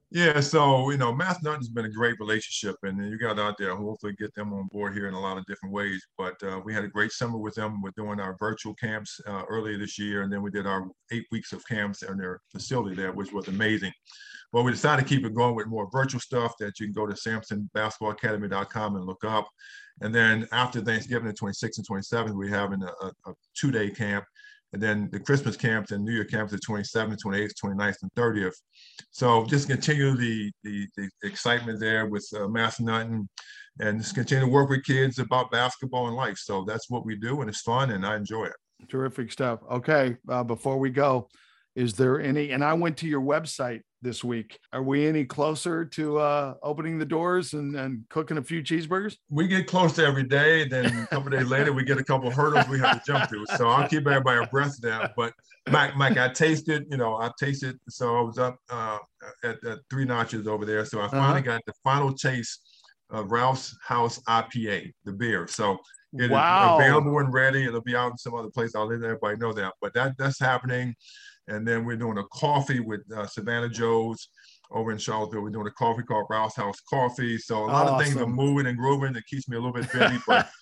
Yeah, 0.10 0.40
so 0.40 0.90
you 0.90 0.98
know, 0.98 1.12
Massanutten's 1.12 1.68
been 1.68 1.84
a 1.84 1.90
great 1.90 2.18
relationship, 2.18 2.78
and 2.84 2.98
you 3.10 3.18
got 3.18 3.40
out 3.40 3.58
there. 3.58 3.76
Hopefully, 3.76 4.14
get 4.18 4.34
them 4.36 4.54
on 4.54 4.68
board 4.72 4.94
here 4.94 5.10
in 5.10 5.14
a 5.14 5.20
lot 5.20 5.38
of 5.38 5.46
different 5.48 5.76
ways. 5.76 6.02
But 6.18 6.42
uh, 6.44 6.62
we 6.64 6.74
had 6.74 6.86
a 6.86 6.88
great 6.88 7.12
summer 7.12 7.38
with 7.38 7.56
them. 7.56 7.82
We're 7.82 7.92
doing 7.98 8.22
our 8.22 8.38
virtual 8.40 8.74
camps 8.76 9.20
uh, 9.28 9.44
earlier 9.50 9.78
this 9.78 10.00
year, 10.00 10.22
and 10.22 10.32
then 10.32 10.42
we 10.42 10.50
did 10.50 10.66
our 10.66 10.88
eight 11.12 11.26
weeks 11.30 11.52
of 11.52 11.68
camps 11.68 12.04
in 12.04 12.18
their 12.18 12.40
facility 12.54 12.96
there, 12.96 13.12
which 13.12 13.34
was 13.34 13.50
amazing. 13.50 13.92
But 14.54 14.64
we 14.64 14.72
decided 14.72 15.06
to 15.06 15.14
keep 15.14 15.26
it 15.26 15.36
going 15.36 15.56
with 15.56 15.68
more 15.68 15.90
virtual 15.92 16.22
stuff 16.22 16.54
that 16.60 16.80
you 16.80 16.86
can 16.86 16.94
go 16.94 17.06
to 17.06 17.14
SampsonBasketballAcademy.com 17.14 18.96
and 18.96 19.06
look 19.06 19.26
up. 19.26 19.50
And 20.00 20.16
then 20.16 20.48
after 20.54 20.80
Thanksgiving, 20.80 21.28
the 21.28 21.34
26th 21.34 21.80
and 21.80 21.88
27th, 21.88 22.34
we're 22.34 22.48
having 22.48 22.82
a, 22.82 23.08
a 23.30 23.34
two-day 23.58 23.90
camp. 23.90 24.24
And 24.74 24.82
then 24.82 25.10
the 25.12 25.20
Christmas 25.20 25.56
camps 25.56 25.92
and 25.92 26.04
New 26.04 26.12
Year 26.12 26.26
camps, 26.26 26.52
the 26.52 26.60
27th, 26.60 27.18
28th, 27.26 27.52
29th, 27.64 27.96
and 28.02 28.12
30th. 28.16 28.56
So 29.12 29.46
just 29.46 29.70
continue 29.70 30.16
the 30.16 30.52
the, 30.64 30.88
the 30.98 31.10
excitement 31.24 31.80
there 31.80 32.08
with 32.08 32.28
uh, 32.36 32.40
Massanutten, 32.48 33.28
and 33.80 34.00
just 34.00 34.16
continue 34.16 34.46
to 34.46 34.52
work 34.52 34.70
with 34.70 34.84
kids 34.84 35.20
about 35.20 35.52
basketball 35.52 36.08
and 36.08 36.16
life. 36.16 36.38
So 36.38 36.66
that's 36.68 36.90
what 36.90 37.06
we 37.06 37.16
do, 37.16 37.42
and 37.42 37.50
it's 37.50 37.62
fun, 37.62 37.92
and 37.92 38.06
I 38.06 38.18
enjoy 38.18 38.46
it. 38.46 38.56
Terrific 38.90 39.32
stuff. 39.32 39.60
Okay, 39.72 40.18
uh, 40.30 40.44
before 40.44 40.78
we 40.78 40.90
go, 40.90 41.30
is 41.78 41.94
there 41.94 42.20
any? 42.20 42.52
And 42.54 42.64
I 42.64 42.74
went 42.74 42.98
to 42.98 43.08
your 43.08 43.22
website 43.22 43.82
this 44.02 44.24
week. 44.24 44.58
Are 44.74 44.82
we 44.82 45.06
any 45.06 45.26
closer 45.26 45.86
to 45.86 46.18
uh, 46.18 46.56
opening 46.64 46.98
the 46.98 47.06
doors 47.06 47.54
and, 47.54 47.76
and 47.76 48.04
cooking 48.10 48.40
a 48.40 48.42
few 48.42 48.64
cheeseburgers? 48.64 49.16
We 49.30 49.48
get 49.48 49.68
close 49.68 50.00
every 50.00 50.24
day. 50.24 50.68
Then 50.68 50.86
a 50.88 51.06
couple 51.06 51.30
days 51.30 51.48
later, 51.48 51.74
we 51.74 51.84
get 51.84 52.00
a 52.00 52.04
couple 52.04 52.32
hurdles 52.32 52.68
we 52.68 52.80
have 52.80 52.94
to 52.94 53.02
jump 53.06 53.30
through. 53.30 53.46
So 53.58 53.68
I'll 53.68 53.88
keep 53.88 54.08
everybody 54.08 54.44
abreast 54.44 54.84
of 54.84 54.90
that. 54.90 55.12
But 55.16 55.34
Mike, 55.70 55.96
Mike, 55.96 56.18
I 56.18 56.30
tasted, 56.30 56.88
you 56.90 56.98
know, 56.98 57.16
I 57.16 57.30
tasted. 57.40 57.78
So 57.90 58.18
I 58.18 58.22
was 58.22 58.40
up 58.40 58.58
uh, 58.72 58.98
at, 59.44 59.64
at 59.64 59.78
three 59.92 60.06
notches 60.06 60.48
over 60.48 60.66
there. 60.66 60.84
So 60.84 61.00
I 61.00 61.10
finally 61.10 61.42
got 61.44 61.62
the 61.68 61.74
final 61.84 62.12
taste 62.12 62.60
of 63.12 63.32
Ralph's 63.32 63.78
House 63.84 64.20
IPA, 64.28 64.94
the 65.06 65.14
beer. 65.14 65.48
So 65.48 65.78
it 66.14 66.24
is 66.26 66.30
Wow. 66.32 66.76
available 66.80 67.20
and 67.20 67.32
ready. 67.32 67.66
It'll 67.66 67.82
be 67.82 67.96
out 67.96 68.14
in 68.14 68.18
some 68.18 68.34
other 68.34 68.50
place. 68.50 68.74
I'll 68.74 68.88
let 68.88 69.04
everybody 69.04 69.38
know 69.38 69.54
that. 69.54 69.74
But 69.80 69.94
that 69.94 70.16
that's 70.18 70.40
happening. 70.40 70.96
And 71.48 71.68
then 71.68 71.86
we're 71.86 71.98
doing 71.98 72.18
a 72.18 72.24
coffee 72.26 72.80
with 72.80 73.02
uh, 73.16 73.28
Shenandoah 73.28 73.70
Joe's 73.70 74.30
over 74.72 74.92
in 74.92 74.98
Charlottesville. 74.98 75.42
We're 75.42 75.50
doing 75.50 75.68
a 75.68 75.72
coffee 75.72 76.04
called 76.04 76.26
Ralph's 76.30 76.56
House 76.56 76.80
Coffee. 76.90 77.38
So 77.38 77.64
a 77.64 77.68
lot 77.68 77.88
of 77.88 78.02
things 78.02 78.18
are 78.18 78.28
moving 78.28 78.68
and 78.68 78.78
grooving. 78.78 79.16
It 79.16 79.26
keeps 79.26 79.48
me 79.48 79.58
a 79.58 79.60
little 79.60 79.74
bit 79.74 79.92
busy, 79.92 80.18
but 80.28 80.50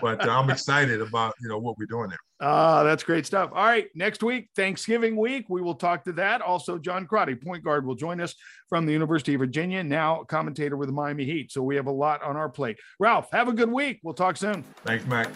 but 0.00 0.26
uh, 0.26 0.30
I'm 0.30 0.50
excited 0.50 1.00
about 1.00 1.34
you 1.40 1.48
know 1.48 1.58
what 1.58 1.76
we're 1.78 1.86
doing 1.86 2.10
there. 2.10 2.18
Ah, 2.40 2.82
that's 2.82 3.02
great 3.02 3.24
stuff. 3.24 3.50
All 3.54 3.64
right, 3.64 3.88
next 3.94 4.22
week, 4.22 4.50
Thanksgiving 4.54 5.16
week, 5.16 5.46
we 5.48 5.62
will 5.62 5.74
talk 5.74 6.04
to 6.04 6.12
that. 6.14 6.42
Also, 6.42 6.78
John 6.78 7.06
Crotty, 7.06 7.34
point 7.34 7.64
guard, 7.64 7.86
will 7.86 7.94
join 7.94 8.20
us 8.20 8.34
from 8.68 8.84
the 8.84 8.92
University 8.92 9.34
of 9.34 9.38
Virginia, 9.38 9.82
now 9.82 10.22
commentator 10.24 10.76
with 10.76 10.88
the 10.88 10.92
Miami 10.92 11.24
Heat. 11.24 11.50
So 11.50 11.62
we 11.62 11.76
have 11.76 11.86
a 11.86 11.92
lot 11.92 12.22
on 12.22 12.36
our 12.36 12.50
plate. 12.50 12.76
Ralph, 13.00 13.28
have 13.32 13.48
a 13.48 13.54
good 13.54 13.70
week. 13.70 14.00
We'll 14.02 14.14
talk 14.14 14.36
soon. 14.36 14.64
Thanks, 14.84 15.06
Mac. 15.06 15.28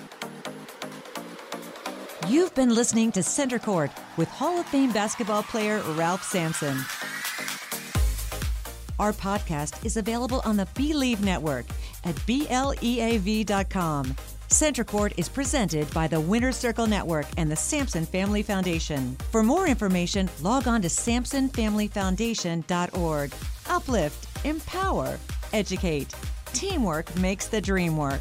You've 2.30 2.54
been 2.54 2.72
listening 2.72 3.10
to 3.12 3.22
Center 3.24 3.58
Court 3.58 3.90
with 4.16 4.28
Hall 4.28 4.60
of 4.60 4.66
Fame 4.66 4.92
basketball 4.92 5.42
player 5.42 5.82
Ralph 5.96 6.22
Sampson. 6.22 6.76
Our 9.00 9.12
podcast 9.12 9.84
is 9.84 9.96
available 9.96 10.40
on 10.44 10.56
the 10.56 10.66
Bleav 10.66 11.18
Network 11.22 11.66
at 12.04 12.14
BLEAV.com. 12.14 14.14
Center 14.46 14.84
Court 14.84 15.12
is 15.16 15.28
presented 15.28 15.92
by 15.92 16.06
the 16.06 16.20
Winner 16.20 16.52
Circle 16.52 16.86
Network 16.86 17.26
and 17.36 17.50
the 17.50 17.56
Sampson 17.56 18.06
Family 18.06 18.44
Foundation. 18.44 19.16
For 19.32 19.42
more 19.42 19.66
information, 19.66 20.30
log 20.40 20.68
on 20.68 20.82
to 20.82 20.88
SampsonFamilyFoundation.org. 20.88 23.34
Uplift, 23.68 24.46
empower, 24.46 25.18
educate. 25.52 26.14
Teamwork 26.52 27.12
makes 27.16 27.48
the 27.48 27.60
dream 27.60 27.96
work. 27.96 28.20